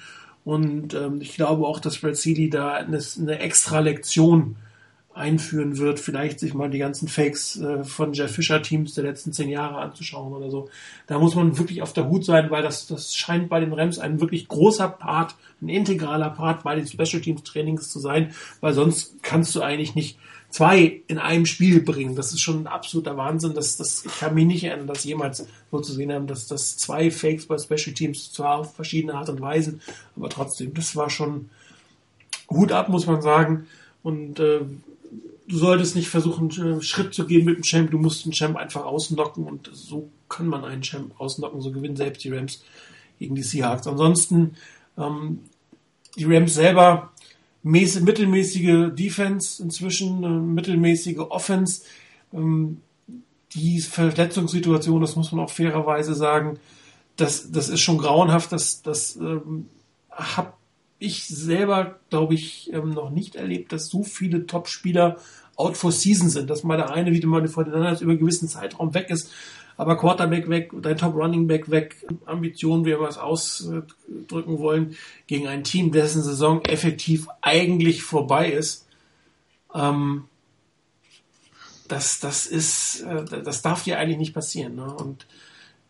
[0.45, 4.57] Und ähm, ich glaube auch, dass Brad Seeley da eine, eine extra Lektion
[5.15, 9.33] einführen wird, vielleicht sich mal die ganzen Fakes äh, von Jeff Fischer Teams der letzten
[9.33, 10.69] zehn Jahre anzuschauen oder so.
[11.07, 13.99] Da muss man wirklich auf der Hut sein, weil das, das scheint bei den Rams
[13.99, 18.73] ein wirklich großer Part, ein integraler Part bei den Special Teams Trainings zu sein, weil
[18.73, 20.19] sonst kannst du eigentlich nicht
[20.53, 22.15] zwei in einem Spiel bringen.
[22.15, 23.55] Das ist schon ein absoluter Wahnsinn.
[23.55, 26.77] Das, das, ich kann mich nicht erinnern, das jemals so zu sehen haben, dass das
[26.77, 29.81] zwei Fakes bei Special Teams zwar auf verschiedene Art und Weisen,
[30.15, 31.49] aber trotzdem, das war schon
[32.51, 33.67] Hut ab, muss man sagen.
[34.03, 34.61] Und äh,
[35.49, 38.57] du solltest nicht versuchen, äh, Schritt zu gehen mit dem Champ, du musst den Champ
[38.57, 42.63] einfach ausnocken und so kann man einen Champ ausnocken, so gewinnen selbst die Rams
[43.19, 43.87] gegen die Seahawks.
[43.87, 44.57] Ansonsten,
[44.97, 45.41] ähm,
[46.17, 47.13] die Rams selber,
[47.63, 51.83] mäßig, mittelmäßige Defense inzwischen, äh, mittelmäßige Offense,
[52.33, 52.81] ähm,
[53.55, 56.59] die Verletzungssituation, das muss man auch fairerweise sagen,
[57.17, 59.69] das, das ist schon grauenhaft, das, das ähm,
[60.11, 60.53] habe
[61.03, 65.17] ich selber, glaube ich, ähm, noch nicht erlebt, dass so viele Top-Spieler
[65.57, 68.21] out for season sind, dass mal der eine wieder mal vor den anderen über einen
[68.21, 69.31] gewissen Zeitraum weg ist,
[69.77, 71.97] aber Quarterback weg, dein Top Running Back weg,
[72.27, 74.97] Ambitionen, wie wir es ausdrücken wollen,
[75.27, 78.87] gegen ein Team, dessen Saison effektiv eigentlich vorbei ist.
[79.75, 80.25] Ähm,
[81.89, 84.77] das, das ist, äh, das darf dir eigentlich nicht passieren.
[84.77, 84.93] Ne?
[84.95, 85.27] Und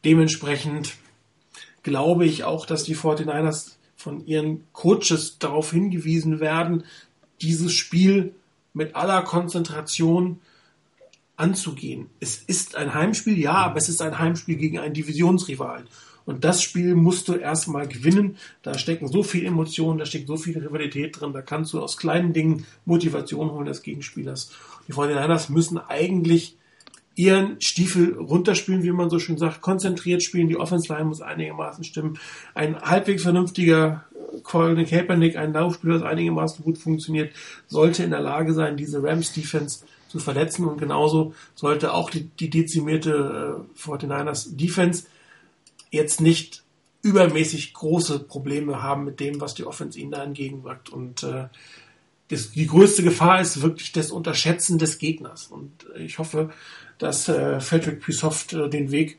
[0.04, 0.94] dementsprechend
[1.82, 3.72] glaube ich auch, dass die 49ers
[4.02, 6.84] von ihren Coaches darauf hingewiesen werden,
[7.40, 8.34] dieses Spiel
[8.74, 10.40] mit aller Konzentration
[11.36, 12.06] anzugehen.
[12.20, 15.86] Es ist ein Heimspiel, ja, aber es ist ein Heimspiel gegen einen Divisionsrivalen.
[16.24, 18.36] Und das Spiel musst du erstmal gewinnen.
[18.62, 21.32] Da stecken so viele Emotionen, da steckt so viel Rivalität drin.
[21.32, 24.52] Da kannst du aus kleinen Dingen Motivation holen des Gegenspielers.
[24.86, 26.56] Die 49ers müssen eigentlich
[27.14, 30.48] ihren Stiefel runterspielen, wie man so schön sagt, konzentriert spielen.
[30.48, 32.18] Die Offense Line muss einigermaßen stimmen.
[32.54, 34.04] Ein halbwegs vernünftiger
[34.42, 37.34] Colin Kaepernick, ein Laufspieler, das einigermaßen gut funktioniert,
[37.66, 42.24] sollte in der Lage sein, diese Rams Defense zu verletzen und genauso sollte auch die,
[42.24, 45.04] die dezimierte äh, 49ers Defense
[45.90, 46.62] jetzt nicht
[47.02, 50.88] übermäßig große Probleme haben mit dem, was die Offense ihnen da entgegenwirkt.
[50.90, 51.48] Und äh,
[52.30, 55.46] die größte Gefahr ist wirklich das Unterschätzen des Gegners.
[55.46, 56.50] Und ich hoffe,
[57.02, 59.18] dass äh, Frederick Pusoft äh, den Weg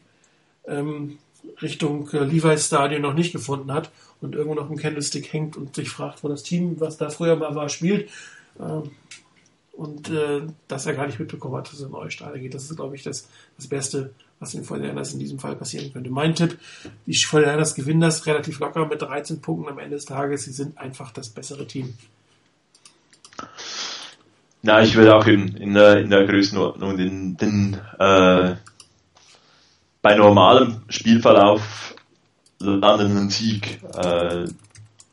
[0.66, 1.18] ähm,
[1.62, 5.76] Richtung äh, Levi's Stadion noch nicht gefunden hat und irgendwo noch im Candlestick hängt und
[5.76, 8.10] sich fragt, wo das Team, was da früher mal war, spielt.
[8.58, 8.92] Ähm,
[9.74, 12.54] und äh, dass er gar nicht mitbekommen hat, dass es in neue Stadion geht.
[12.54, 13.28] Das ist, glaube ich, das,
[13.58, 16.10] das Beste, was den 49ers in diesem Fall passieren könnte.
[16.10, 16.58] Mein Tipp,
[17.06, 20.46] die 49ers gewinnen das relativ locker mit 13 Punkten am Ende des Tages.
[20.46, 21.96] Sie sind einfach das bessere Team.
[24.66, 28.56] Na, ich würde auch in, in, der, in der Größenordnung den, den äh,
[30.02, 31.94] bei normalem Spielverlauf
[32.60, 34.46] landenden Sieg äh,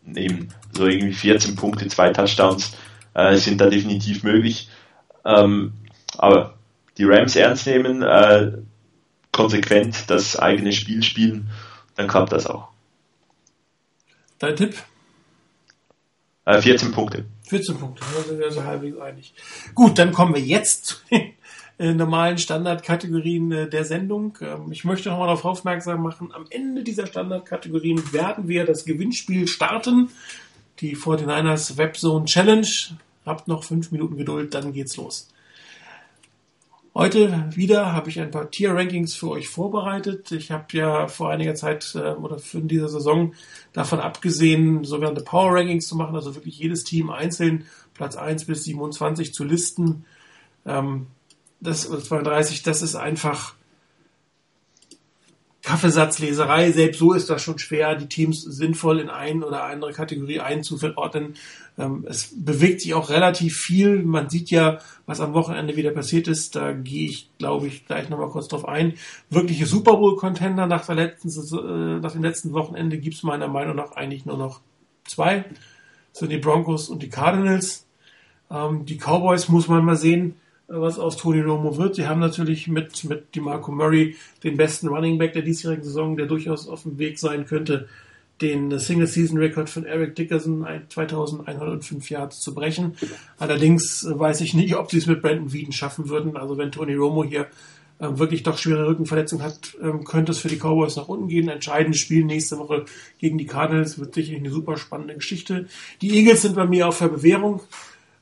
[0.04, 0.54] nehmen.
[0.72, 2.76] So irgendwie 14 Punkte, zwei Touchdowns
[3.14, 4.68] äh, sind da definitiv möglich.
[5.24, 5.72] Ähm,
[6.16, 6.54] aber
[6.96, 8.52] die Rams ernst nehmen, äh,
[9.32, 11.50] konsequent das eigene Spiel spielen,
[11.96, 12.68] dann klappt das auch.
[14.38, 14.76] Dein Tipp?
[16.44, 17.24] Äh, 14 Punkte.
[17.50, 19.34] 14 Punkte, da sind wir so halbwegs einig.
[19.74, 20.96] Gut, dann kommen wir jetzt zu
[21.78, 24.38] den normalen Standardkategorien äh, der Sendung.
[24.40, 29.48] Ähm, ich möchte nochmal darauf aufmerksam machen, am Ende dieser Standardkategorien werden wir das Gewinnspiel
[29.48, 30.10] starten.
[30.80, 32.66] Die 49ers Webzone Challenge.
[33.26, 35.28] Habt noch fünf Minuten Geduld, dann geht's los.
[37.00, 40.32] Heute wieder habe ich ein paar Tier-Rankings für euch vorbereitet.
[40.32, 43.32] Ich habe ja vor einiger Zeit äh, oder für diese Saison
[43.72, 49.32] davon abgesehen, sogenannte Power-Rankings zu machen, also wirklich jedes Team einzeln Platz 1 bis 27
[49.32, 50.04] zu listen.
[50.66, 51.06] Ähm,
[51.60, 53.54] das 32, das ist einfach
[55.62, 56.72] Kaffeesatzleserei.
[56.72, 61.34] Selbst so ist das schon schwer, die Teams sinnvoll in eine oder andere Kategorie einzuordnen.
[61.78, 64.02] Ähm, es bewegt sich auch relativ viel.
[64.02, 66.56] Man sieht ja, was am Wochenende wieder passiert ist.
[66.56, 68.94] Da gehe ich, glaube ich, gleich nochmal kurz drauf ein.
[69.28, 73.76] Wirkliche Super Bowl-Contender nach, der letzten, äh, nach dem letzten Wochenende gibt es meiner Meinung
[73.76, 74.60] nach eigentlich nur noch
[75.06, 75.44] zwei.
[76.12, 77.86] Das sind die Broncos und die Cardinals.
[78.50, 80.36] Ähm, die Cowboys muss man mal sehen
[80.70, 81.96] was aus Tony Romo wird.
[81.96, 86.26] Sie haben natürlich mit, mit DeMarco Murray den besten Running Back der diesjährigen Saison, der
[86.26, 87.88] durchaus auf dem Weg sein könnte,
[88.40, 92.96] den Single-Season-Record von Eric Dickerson 2105 Yards zu brechen.
[93.38, 96.36] Allerdings weiß ich nicht, ob sie es mit Brandon Whedon schaffen würden.
[96.36, 97.48] Also wenn Tony Romo hier
[98.00, 101.48] ähm, wirklich doch schwere Rückenverletzung hat, ähm, könnte es für die Cowboys nach unten gehen.
[101.48, 102.86] Entscheidendes Spiel nächste Woche
[103.18, 105.66] gegen die Cardinals wird sicherlich eine super spannende Geschichte.
[106.00, 107.60] Die Eagles sind bei mir auf der Bewährung.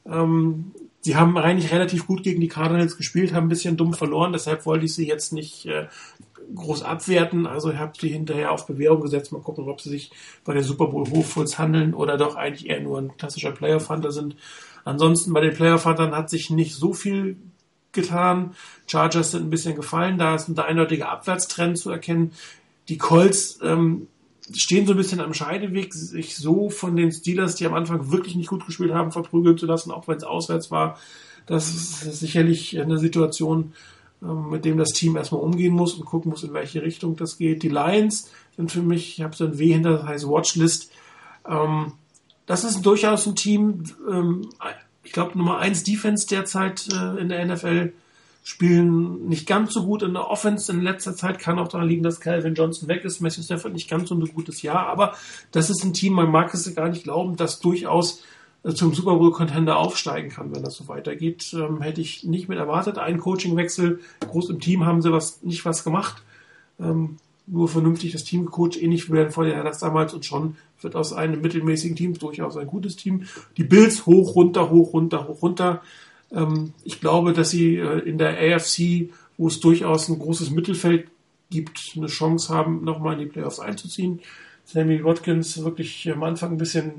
[0.04, 4.32] Ähm, sie haben eigentlich relativ gut gegen die Cardinals gespielt, haben ein bisschen dumm verloren,
[4.32, 5.86] deshalb wollte ich sie jetzt nicht äh,
[6.54, 7.46] groß abwerten.
[7.46, 9.32] Also habe sie hinterher auf Bewährung gesetzt.
[9.32, 10.10] Mal gucken, ob sie sich
[10.44, 14.12] bei der Super Bowl Hochfulls handeln oder doch eigentlich eher nur ein klassischer Playoff Hunter
[14.12, 14.36] sind.
[14.84, 17.36] Ansonsten bei den Playoff Huntern hat sich nicht so viel
[17.92, 18.54] getan.
[18.86, 20.18] Chargers sind ein bisschen gefallen.
[20.18, 22.32] Da ist ein eindeutiger Abwärtstrend zu erkennen.
[22.88, 24.08] Die Colts ähm,
[24.54, 28.34] stehen so ein bisschen am Scheideweg, sich so von den Steelers, die am Anfang wirklich
[28.34, 30.98] nicht gut gespielt haben, verprügeln zu lassen, auch wenn es auswärts war.
[31.46, 33.72] Das ist sicherlich eine Situation,
[34.22, 37.38] ähm, mit dem das Team erstmal umgehen muss und gucken muss, in welche Richtung das
[37.38, 37.62] geht.
[37.62, 40.90] Die Lions sind für mich, ich habe so ein W hinter, das heißt Watchlist.
[41.46, 41.92] Ähm,
[42.46, 44.48] das ist durchaus ein Team, ähm,
[45.04, 47.92] ich glaube Nummer 1 Defense derzeit äh, in der NFL
[48.48, 51.38] spielen nicht ganz so gut in der Offense in letzter Zeit.
[51.38, 53.20] Kann auch daran liegen, dass Calvin Johnson weg ist.
[53.20, 54.86] Matthew Stafford nicht ganz so ein gutes Jahr.
[54.86, 55.12] Aber
[55.52, 58.22] das ist ein Team, man mag es gar nicht glauben, das durchaus
[58.62, 61.52] äh, zum Super Bowl Contender aufsteigen kann, wenn das so weitergeht.
[61.52, 62.96] Ähm, hätte ich nicht mit erwartet.
[62.96, 66.22] Ein Coachingwechsel, groß im Team haben sie was, nicht was gemacht.
[66.80, 70.96] Ähm, nur vernünftig das Team gecoacht, ähnlich wie bei den Vorjahren damals und schon wird
[70.96, 73.24] aus einem mittelmäßigen Team durchaus ein gutes Team.
[73.58, 75.82] Die Bills hoch, runter, hoch, runter, hoch, runter.
[76.32, 81.08] Ähm, ich glaube, dass sie äh, in der AFC, wo es durchaus ein großes Mittelfeld
[81.50, 84.20] gibt, eine Chance haben, nochmal in die Playoffs einzuziehen.
[84.64, 86.92] Sammy Watkins wirklich am Anfang ein bisschen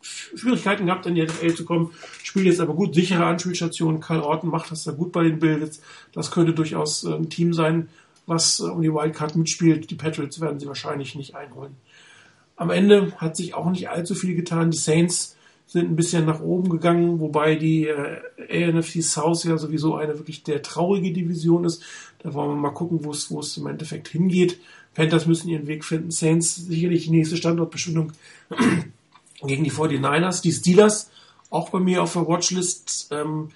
[0.00, 1.90] Schwierigkeiten gehabt, in die NFL zu kommen,
[2.22, 4.00] spielt jetzt aber gut, sichere Anspielstation.
[4.00, 5.80] Karl Orton macht das da gut bei den Bills.
[6.12, 7.88] Das könnte durchaus äh, ein Team sein,
[8.26, 9.90] was äh, um die Wildcard mitspielt.
[9.90, 11.76] Die Patriots werden sie wahrscheinlich nicht einholen.
[12.56, 14.70] Am Ende hat sich auch nicht allzu viel getan.
[14.70, 15.35] Die Saints
[15.66, 20.44] sind ein bisschen nach oben gegangen, wobei die äh, ANFC South ja sowieso eine wirklich
[20.44, 21.82] der traurige Division ist.
[22.20, 24.60] Da wollen wir mal gucken, wo es, im Endeffekt hingeht.
[24.94, 26.10] Panthers müssen ihren Weg finden.
[26.10, 28.12] Saints sicherlich die nächste Standortbestimmung
[29.42, 30.40] gegen die 49ers.
[30.40, 31.10] Die Steelers
[31.50, 33.08] auch bei mir auf der Watchlist.
[33.10, 33.48] Ähm,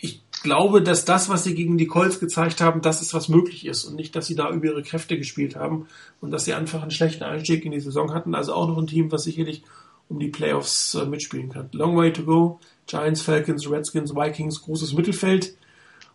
[0.00, 3.66] ich glaube, dass das, was sie gegen die Colts gezeigt haben, das ist, was möglich
[3.66, 5.86] ist und nicht, dass sie da über ihre Kräfte gespielt haben
[6.20, 8.34] und dass sie einfach einen schlechten Einstieg in die Saison hatten.
[8.34, 9.62] Also auch noch ein Team, was sicherlich
[10.12, 11.68] um die Playoffs äh, mitspielen kann.
[11.72, 12.60] Long way to go.
[12.86, 15.56] Giants, Falcons, Redskins, Vikings, großes Mittelfeld.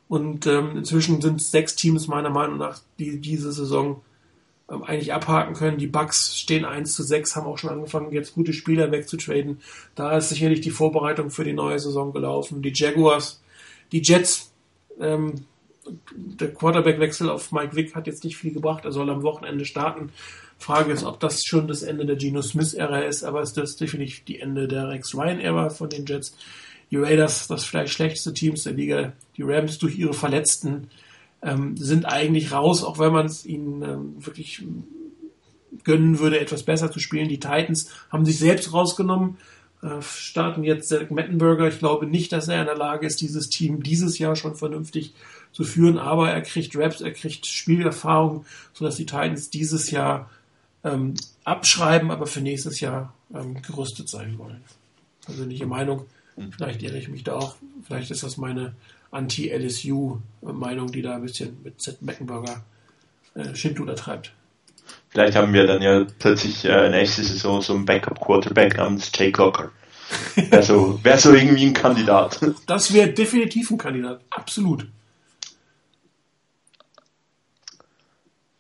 [0.08, 4.02] Und ähm, inzwischen sind sechs Teams meiner Meinung nach, die diese Saison
[4.70, 5.78] ähm, eigentlich abhaken können.
[5.78, 9.60] Die Bucks stehen 1 zu 6, haben auch schon angefangen, jetzt gute Spieler wegzutraden.
[9.96, 12.62] Da ist sicherlich die Vorbereitung für die neue Saison gelaufen.
[12.62, 13.42] Die Jaguars,
[13.92, 14.54] die Jets,
[15.00, 15.46] ähm,
[16.12, 18.86] der Quarterback-Wechsel auf Mike Vick hat jetzt nicht viel gebracht.
[18.86, 20.12] Er soll am Wochenende starten.
[20.60, 24.40] Frage ist, ob das schon das Ende der Geno Smith-Ära ist, aber ist definitiv die
[24.40, 26.36] Ende der Rex Ryan-Ära von den Jets.
[26.90, 29.14] Die Raiders, das vielleicht schlechteste Teams der Liga.
[29.36, 30.90] Die Rams durch ihre Verletzten
[31.42, 34.64] ähm, sind eigentlich raus, auch wenn man es ihnen ähm, wirklich
[35.84, 37.30] gönnen würde, etwas besser zu spielen.
[37.30, 39.38] Die Titans haben sich selbst rausgenommen,
[39.82, 41.68] äh, starten jetzt Zach Mettenberger.
[41.68, 45.14] Ich glaube nicht, dass er in der Lage ist, dieses Team dieses Jahr schon vernünftig
[45.52, 50.30] zu führen, aber er kriegt Raps, er kriegt Spielerfahrung, sodass die Titans dieses Jahr
[50.88, 54.64] ähm, abschreiben, aber für nächstes Jahr ähm, gerüstet sein wollen.
[55.26, 56.06] Persönliche Meinung.
[56.56, 57.56] Vielleicht irre ich mich da auch.
[57.86, 58.76] Vielleicht ist das meine
[59.12, 62.64] Anti-LSU-Meinung, die da ein bisschen mit Seth Meckenburger
[63.34, 64.34] äh, Schindluder treibt.
[65.10, 69.72] Vielleicht haben wir dann ja plötzlich äh, nächste Saison so einen Backup-Quarterback namens Jay Cocker.
[70.36, 72.40] Wäre so, wär so irgendwie ein Kandidat.
[72.66, 74.22] Das wäre definitiv ein Kandidat.
[74.30, 74.88] Absolut.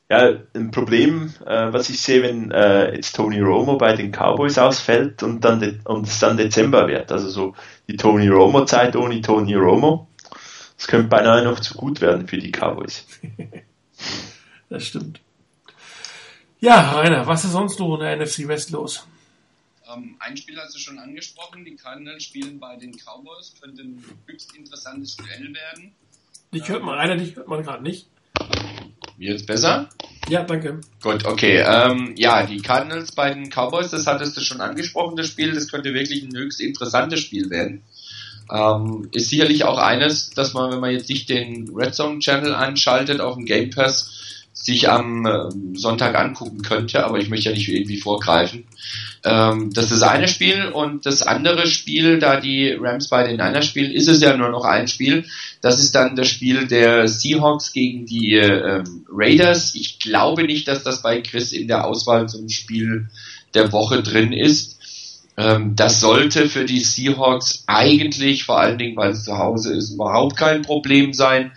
[0.09, 4.57] Ja, ein Problem, äh, was ich sehe, wenn äh, jetzt Tony Romo bei den Cowboys
[4.57, 7.55] ausfällt und dann und es dann Dezember wird, also so
[7.89, 10.07] die Tony Romo Zeit ohne Tony Romo,
[10.77, 13.05] das könnte beinahe noch zu gut werden für die Cowboys.
[14.69, 15.19] das stimmt.
[16.61, 19.05] Ja, Rainer, was ist sonst noch in der NFC West los?
[19.93, 24.03] Ähm, ein Spiel hast du schon angesprochen, die Cardinals spielen bei den Cowboys, könnte ein
[24.25, 25.91] höchst interessantes Duell werden.
[26.53, 28.07] Dich hört man, Rainer, dich hört man gerade nicht.
[29.17, 29.89] Mir jetzt besser?
[30.29, 30.81] Ja, danke.
[31.01, 31.63] Gut, okay.
[31.65, 35.69] Ähm, ja, die Cardinals bei den Cowboys, das hattest du schon angesprochen, das Spiel, das
[35.69, 37.81] könnte wirklich ein höchst interessantes Spiel werden.
[38.51, 42.53] Ähm, ist sicherlich auch eines, dass man, wenn man jetzt nicht den Red Zone Channel
[42.53, 47.55] anschaltet auf dem Game Pass, sich am äh, Sonntag angucken könnte, aber ich möchte ja
[47.55, 48.65] nicht irgendwie vorgreifen.
[49.23, 53.37] Ähm, das ist das eine Spiel und das andere Spiel, da die Rams bei den
[53.37, 55.25] Niners spielen, ist es ja nur noch ein Spiel.
[55.61, 59.75] Das ist dann das Spiel der Seahawks gegen die ähm, Raiders.
[59.75, 63.07] Ich glaube nicht, dass das bei Chris in der Auswahl zum Spiel
[63.53, 64.77] der Woche drin ist.
[65.37, 69.91] Ähm, das sollte für die Seahawks eigentlich, vor allen Dingen, weil es zu Hause ist,
[69.91, 71.51] überhaupt kein Problem sein.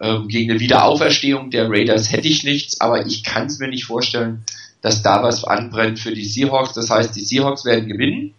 [0.00, 3.84] Ähm, gegen eine Wiederauferstehung der Raiders hätte ich nichts, aber ich kann es mir nicht
[3.84, 4.44] vorstellen,
[4.84, 6.74] dass da was anbrennt für die Seahawks.
[6.74, 8.34] Das heißt, die Seahawks werden gewinnen.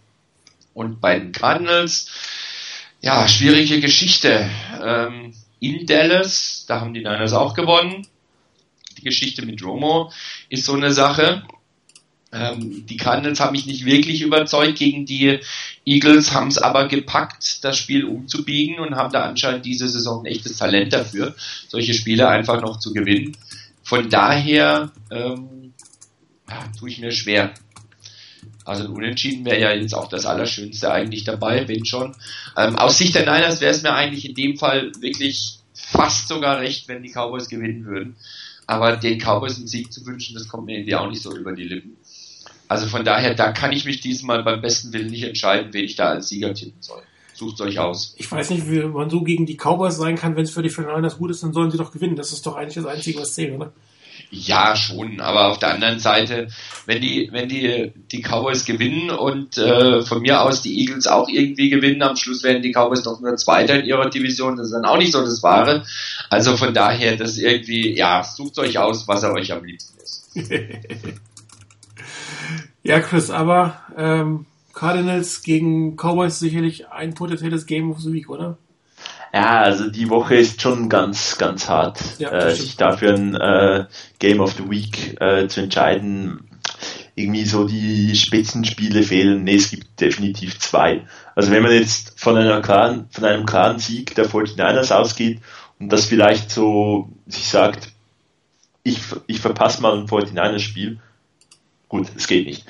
[0.76, 2.12] Und bei den Cardinals,
[3.02, 4.48] ja, schwierige Geschichte.
[4.80, 8.06] Ähm, in Dallas, da haben die Niners auch gewonnen.
[8.96, 10.12] Die Geschichte mit Romo
[10.48, 11.42] ist so eine Sache.
[12.32, 15.40] Ähm, die Cardinals haben mich nicht wirklich überzeugt gegen die
[15.84, 20.28] Eagles, haben es aber gepackt, das Spiel umzubiegen und haben da anscheinend diese Saison ein
[20.28, 21.34] echtes Talent dafür,
[21.68, 23.36] solche Spiele einfach noch zu gewinnen.
[23.82, 25.65] Von daher ähm,
[26.50, 27.54] ja, tue ich mir schwer.
[28.64, 32.16] Also ein Unentschieden wäre ja jetzt auch das Allerschönste eigentlich dabei, wenn schon.
[32.58, 36.60] Ähm, aus Sicht der Niners wäre es mir eigentlich in dem Fall wirklich fast sogar
[36.60, 38.16] recht, wenn die Cowboys gewinnen würden.
[38.68, 41.54] Aber den Cowboys einen Sieg zu wünschen, das kommt mir irgendwie auch nicht so über
[41.54, 41.98] die Lippen.
[42.68, 45.96] Also von daher, da kann ich mich diesmal beim besten Willen nicht entscheiden, wen ich
[45.96, 47.04] da als Sieger tippen soll.
[47.34, 48.16] Sucht euch aus.
[48.18, 50.70] Ich weiß nicht, wie man so gegen die Cowboys sein kann, wenn es für die
[50.70, 52.16] Niners gut ist, dann sollen sie doch gewinnen.
[52.16, 53.74] Das ist doch eigentlich das Einzige, was zählt, oder?
[54.32, 56.48] Ja, schon, aber auf der anderen Seite,
[56.86, 61.30] wenn die, wenn die, die Cowboys gewinnen und äh, von mir aus die Eagles auch
[61.30, 64.74] irgendwie gewinnen, am Schluss werden die Cowboys doch nur Zweiter in ihrer Division, das ist
[64.74, 65.86] dann auch nicht so das Wahre.
[66.30, 70.34] Also von daher, das irgendwie, ja, sucht euch aus, was er euch am liebsten ist.
[72.86, 74.46] Ja, Chris, aber ähm,
[74.76, 78.60] Cardinals gegen Cowboys sicherlich ein potenzielles Game of the Week, oder?
[79.36, 83.86] Ja, also die Woche ist schon ganz, ganz hart, ja, äh, sich dafür ein äh,
[84.18, 86.50] Game of the Week äh, zu entscheiden.
[87.16, 89.44] Irgendwie so die Spitzenspiele fehlen.
[89.44, 91.06] Nee, es gibt definitiv zwei.
[91.36, 95.42] Also wenn man jetzt von einer klaren, von einem klaren Sieg der 49ers ausgeht
[95.80, 97.90] und das vielleicht so sich sagt,
[98.84, 101.00] ich, ich verpasse mal ein 49ers Spiel,
[101.88, 102.66] Gut, es geht nicht.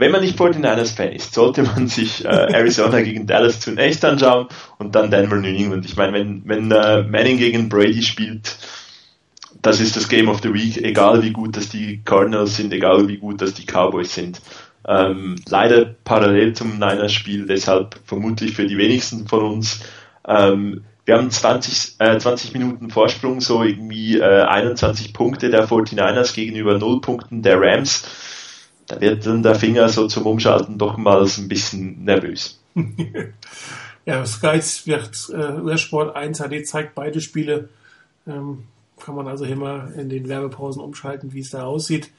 [0.00, 4.46] Wenn man nicht 49ers-Fan ist, sollte man sich äh, Arizona gegen Dallas zunächst anschauen
[4.78, 5.84] und dann Denver New England.
[5.84, 8.56] Ich meine, wenn, wenn äh, Manning gegen Brady spielt,
[9.60, 13.08] das ist das Game of the Week, egal wie gut das die Cardinals sind, egal
[13.08, 14.40] wie gut das die Cowboys sind.
[14.88, 19.80] Ähm, leider parallel zum Niners-Spiel, deshalb vermutlich für die wenigsten von uns.
[20.26, 26.34] Ähm, wir haben 20, äh, 20 Minuten Vorsprung, so irgendwie äh, 21 Punkte der 49ers
[26.34, 28.06] gegenüber 0 Punkten der Rams.
[28.90, 32.60] Da wird dann der Finger so zum Umschalten doch mal ein bisschen nervös.
[34.04, 37.68] ja, Sky wird äh, Sport 1 HD zeigt beide Spiele.
[38.26, 38.64] Ähm,
[38.98, 42.10] kann man also immer in den Werbepausen umschalten, wie es da aussieht.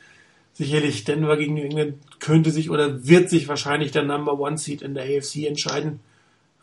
[0.53, 4.93] Sicherlich Denver gegen England könnte sich oder wird sich wahrscheinlich der Number One Seed in
[4.93, 5.99] der AFC entscheiden.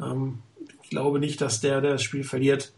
[0.00, 0.38] Ähm,
[0.82, 2.72] ich glaube nicht, dass der, der das Spiel verliert,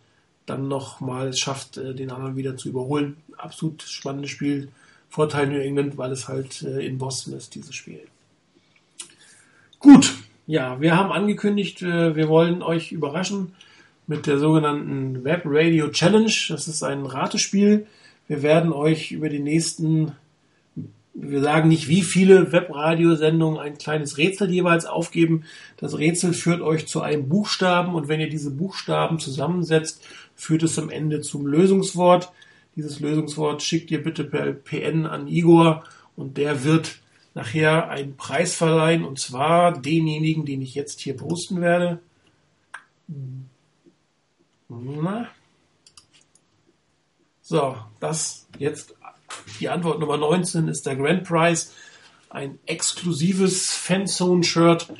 [0.46, 3.18] dann nochmal schafft, äh, den anderen wieder zu überholen.
[3.36, 4.70] Absolut spannendes Spiel.
[5.10, 8.00] Vorteil New England, weil es halt äh, in Boston ist, dieses Spiel.
[9.80, 10.14] Gut,
[10.46, 13.52] ja, wir haben angekündigt, äh, wir wollen euch überraschen
[14.06, 16.32] mit der sogenannten Web Radio Challenge.
[16.48, 17.86] Das ist ein Ratespiel.
[18.28, 20.12] Wir werden euch über die nächsten,
[21.14, 25.44] wir sagen nicht wie viele Webradiosendungen, ein kleines Rätsel jeweils aufgeben.
[25.76, 30.04] Das Rätsel führt euch zu einem Buchstaben und wenn ihr diese Buchstaben zusammensetzt,
[30.36, 32.32] führt es am Ende zum Lösungswort.
[32.76, 35.84] Dieses Lösungswort schickt ihr bitte per PN an Igor
[36.16, 36.98] und der wird
[37.34, 42.00] nachher einen Preis verleihen und zwar denjenigen, den ich jetzt hier posten werde.
[44.68, 45.28] Na?
[47.42, 48.94] So, das jetzt
[49.58, 51.70] die Antwort Nummer 19 ist der Grand Prize.
[52.28, 54.92] Ein exklusives Fanzone-Shirt.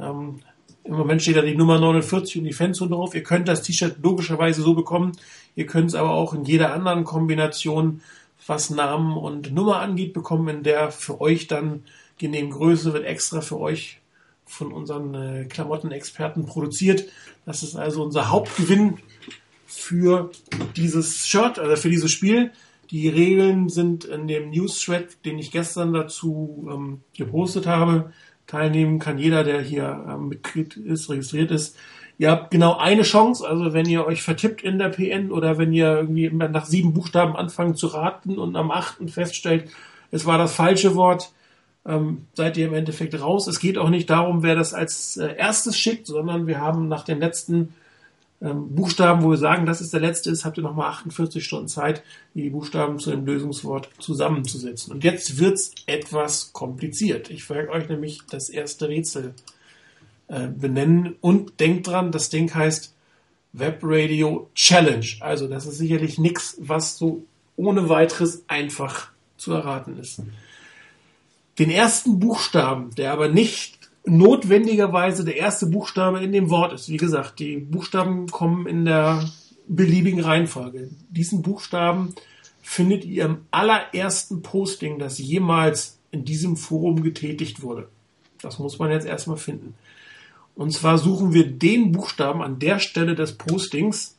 [0.00, 0.40] Ähm,
[0.84, 3.14] Im Moment steht da die Nummer 49 und die Fanzone drauf.
[3.14, 5.12] Ihr könnt das T-Shirt logischerweise so bekommen.
[5.54, 8.00] Ihr könnt es aber auch in jeder anderen Kombination,
[8.46, 11.84] was Namen und Nummer angeht, bekommen, in der für euch dann
[12.18, 14.00] genehm Größe wird extra für euch
[14.44, 17.04] von unseren äh, Klamottenexperten produziert.
[17.46, 18.98] Das ist also unser Hauptgewinn
[19.66, 20.30] für
[20.76, 22.52] dieses Shirt, also für dieses Spiel.
[22.90, 28.12] Die Regeln sind in dem News-Thread, den ich gestern dazu ähm, gepostet habe.
[28.46, 31.76] Teilnehmen kann jeder, der hier ähm, Mitglied ist, registriert ist.
[32.18, 35.72] Ihr habt genau eine Chance, also wenn ihr euch vertippt in der PN oder wenn
[35.72, 39.70] ihr irgendwie nach sieben Buchstaben anfangt zu raten und am achten feststellt,
[40.10, 41.32] es war das falsche Wort,
[41.86, 43.48] ähm, seid ihr im Endeffekt raus.
[43.48, 47.04] Es geht auch nicht darum, wer das als äh, erstes schickt, sondern wir haben nach
[47.04, 47.74] den letzten
[48.42, 51.68] ähm, Buchstaben, wo wir sagen, das ist der letzte ist, habt ihr nochmal 48 Stunden
[51.68, 52.02] Zeit,
[52.34, 54.92] die Buchstaben zu dem Lösungswort zusammenzusetzen.
[54.92, 57.30] Und jetzt wird's etwas kompliziert.
[57.30, 59.34] Ich werde euch nämlich das erste Rätsel
[60.26, 62.94] äh, benennen und denkt dran, das Ding heißt
[63.52, 65.06] Web Radio Challenge.
[65.20, 67.24] Also das ist sicherlich nichts, was so
[67.56, 70.20] ohne weiteres einfach zu erraten ist.
[71.58, 76.88] Den ersten Buchstaben, der aber nicht notwendigerweise der erste Buchstabe in dem Wort ist.
[76.88, 79.28] Wie gesagt, die Buchstaben kommen in der
[79.68, 80.90] beliebigen Reihenfolge.
[81.08, 82.14] Diesen Buchstaben
[82.62, 87.88] findet ihr im allerersten Posting, das jemals in diesem Forum getätigt wurde.
[88.40, 89.74] Das muss man jetzt erstmal finden.
[90.54, 94.16] Und zwar suchen wir den Buchstaben an der Stelle des Postings,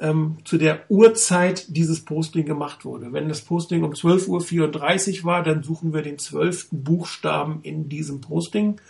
[0.00, 3.12] ähm, zu der Uhrzeit dieses Posting gemacht wurde.
[3.12, 8.20] Wenn das Posting um 12.34 Uhr war, dann suchen wir den zwölften Buchstaben in diesem
[8.20, 8.80] Posting.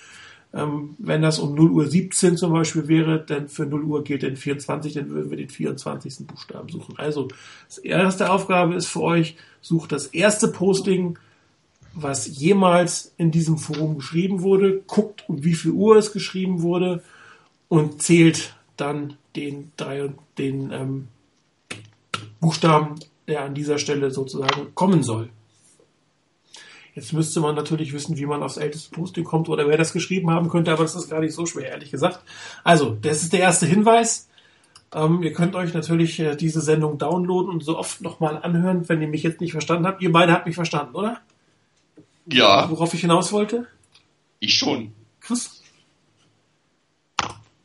[0.59, 4.23] Ähm, wenn das um 0 Uhr 17 zum Beispiel wäre, dann für 0 Uhr gilt
[4.23, 6.27] den 24, dann würden wir den 24.
[6.27, 6.97] Buchstaben suchen.
[6.99, 7.29] Also,
[7.83, 11.19] die erste Aufgabe ist für euch, sucht das erste Posting,
[11.95, 17.03] was jemals in diesem Forum geschrieben wurde, guckt, um wie viel Uhr es geschrieben wurde
[17.69, 21.09] und zählt dann den, drei, den ähm,
[22.41, 22.97] Buchstaben,
[23.29, 25.31] der an dieser Stelle sozusagen kommen soll.
[26.95, 30.31] Jetzt müsste man natürlich wissen, wie man aufs älteste Posting kommt oder wer das geschrieben
[30.31, 32.21] haben könnte, aber das ist gar nicht so schwer, ehrlich gesagt.
[32.65, 34.29] Also, das ist der erste Hinweis.
[34.95, 39.03] Ähm, ihr könnt euch natürlich äh, diese Sendung downloaden und so oft nochmal anhören, wenn
[39.03, 40.03] ihr mich jetzt nicht verstanden habt.
[40.03, 41.21] Ihr beide habt mich verstanden, oder?
[42.27, 42.69] Ja.
[42.71, 43.67] Worauf ich hinaus wollte?
[44.41, 44.93] Ich schon.
[45.21, 45.63] Chris?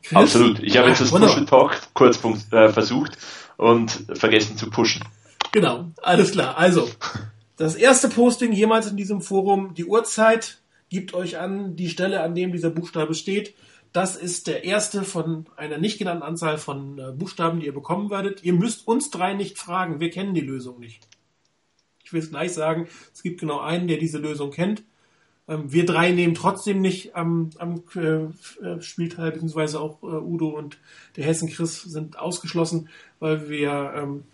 [0.02, 0.16] Chris?
[0.16, 0.62] Absolut.
[0.62, 3.16] Ich habe jetzt das Push Talk Kurzpunkt äh, versucht
[3.56, 5.02] und vergessen zu pushen.
[5.52, 6.58] Genau, alles klar.
[6.58, 6.88] Also,
[7.56, 12.34] das erste Posting jemals in diesem Forum, die Uhrzeit, gibt euch an die Stelle, an
[12.34, 13.54] dem dieser Buchstabe steht.
[13.92, 18.10] Das ist der erste von einer nicht genannten Anzahl von äh, Buchstaben, die ihr bekommen
[18.10, 18.42] werdet.
[18.42, 21.06] Ihr müsst uns drei nicht fragen, wir kennen die Lösung nicht.
[22.02, 24.82] Ich will es gleich sagen, es gibt genau einen, der diese Lösung kennt.
[25.46, 28.24] Ähm, wir drei nehmen trotzdem nicht am, am äh,
[28.66, 30.78] äh Spiel teil, beziehungsweise auch Udo und
[31.16, 32.88] der Hessen Chris sind ausgeschlossen,
[33.20, 34.24] weil wir ähm,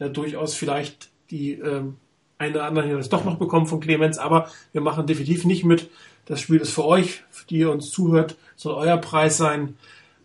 [0.00, 1.96] ja, durchaus vielleicht die ähm,
[2.40, 5.90] eine oder andere Hinweis doch noch bekommen von Clemens, aber wir machen definitiv nicht mit.
[6.24, 9.76] Das Spiel ist für euch, die ihr uns zuhört, soll euer Preis sein.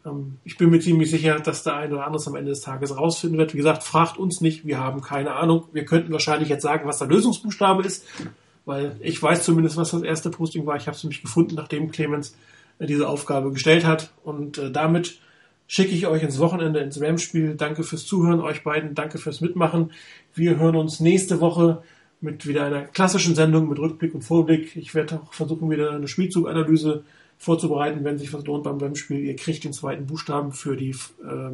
[0.06, 2.98] Ähm, ich bin mir ziemlich sicher, dass der eine oder andere am Ende des Tages
[2.98, 3.54] rausfinden wird.
[3.54, 5.66] Wie gesagt, fragt uns nicht, wir haben keine Ahnung.
[5.74, 8.06] Wir könnten wahrscheinlich jetzt sagen, was der Lösungsbuchstabe ist,
[8.64, 10.78] weil ich weiß zumindest, was das erste Posting war.
[10.78, 12.38] Ich habe es nämlich gefunden, nachdem Clemens
[12.80, 14.12] äh, diese Aufgabe gestellt hat.
[14.24, 15.20] Und äh, damit
[15.68, 17.56] schicke ich euch ins Wochenende ins Ram-Spiel.
[17.56, 18.96] Danke fürs Zuhören, euch beiden.
[18.96, 19.92] Danke fürs Mitmachen.
[20.34, 21.84] Wir hören uns nächste Woche
[22.22, 24.76] mit wieder einer klassischen Sendung mit Rückblick und Vorblick.
[24.76, 27.04] Ich werde auch versuchen, wieder eine Spielzuganalyse
[27.38, 29.20] vorzubereiten, wenn sich was lohnt beim WEM-Spiel.
[29.20, 31.52] Ihr kriegt den zweiten Buchstaben für die äh,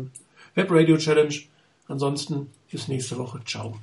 [0.56, 1.36] Web Radio Challenge.
[1.88, 3.42] Ansonsten bis nächste Woche.
[3.46, 3.76] Ciao.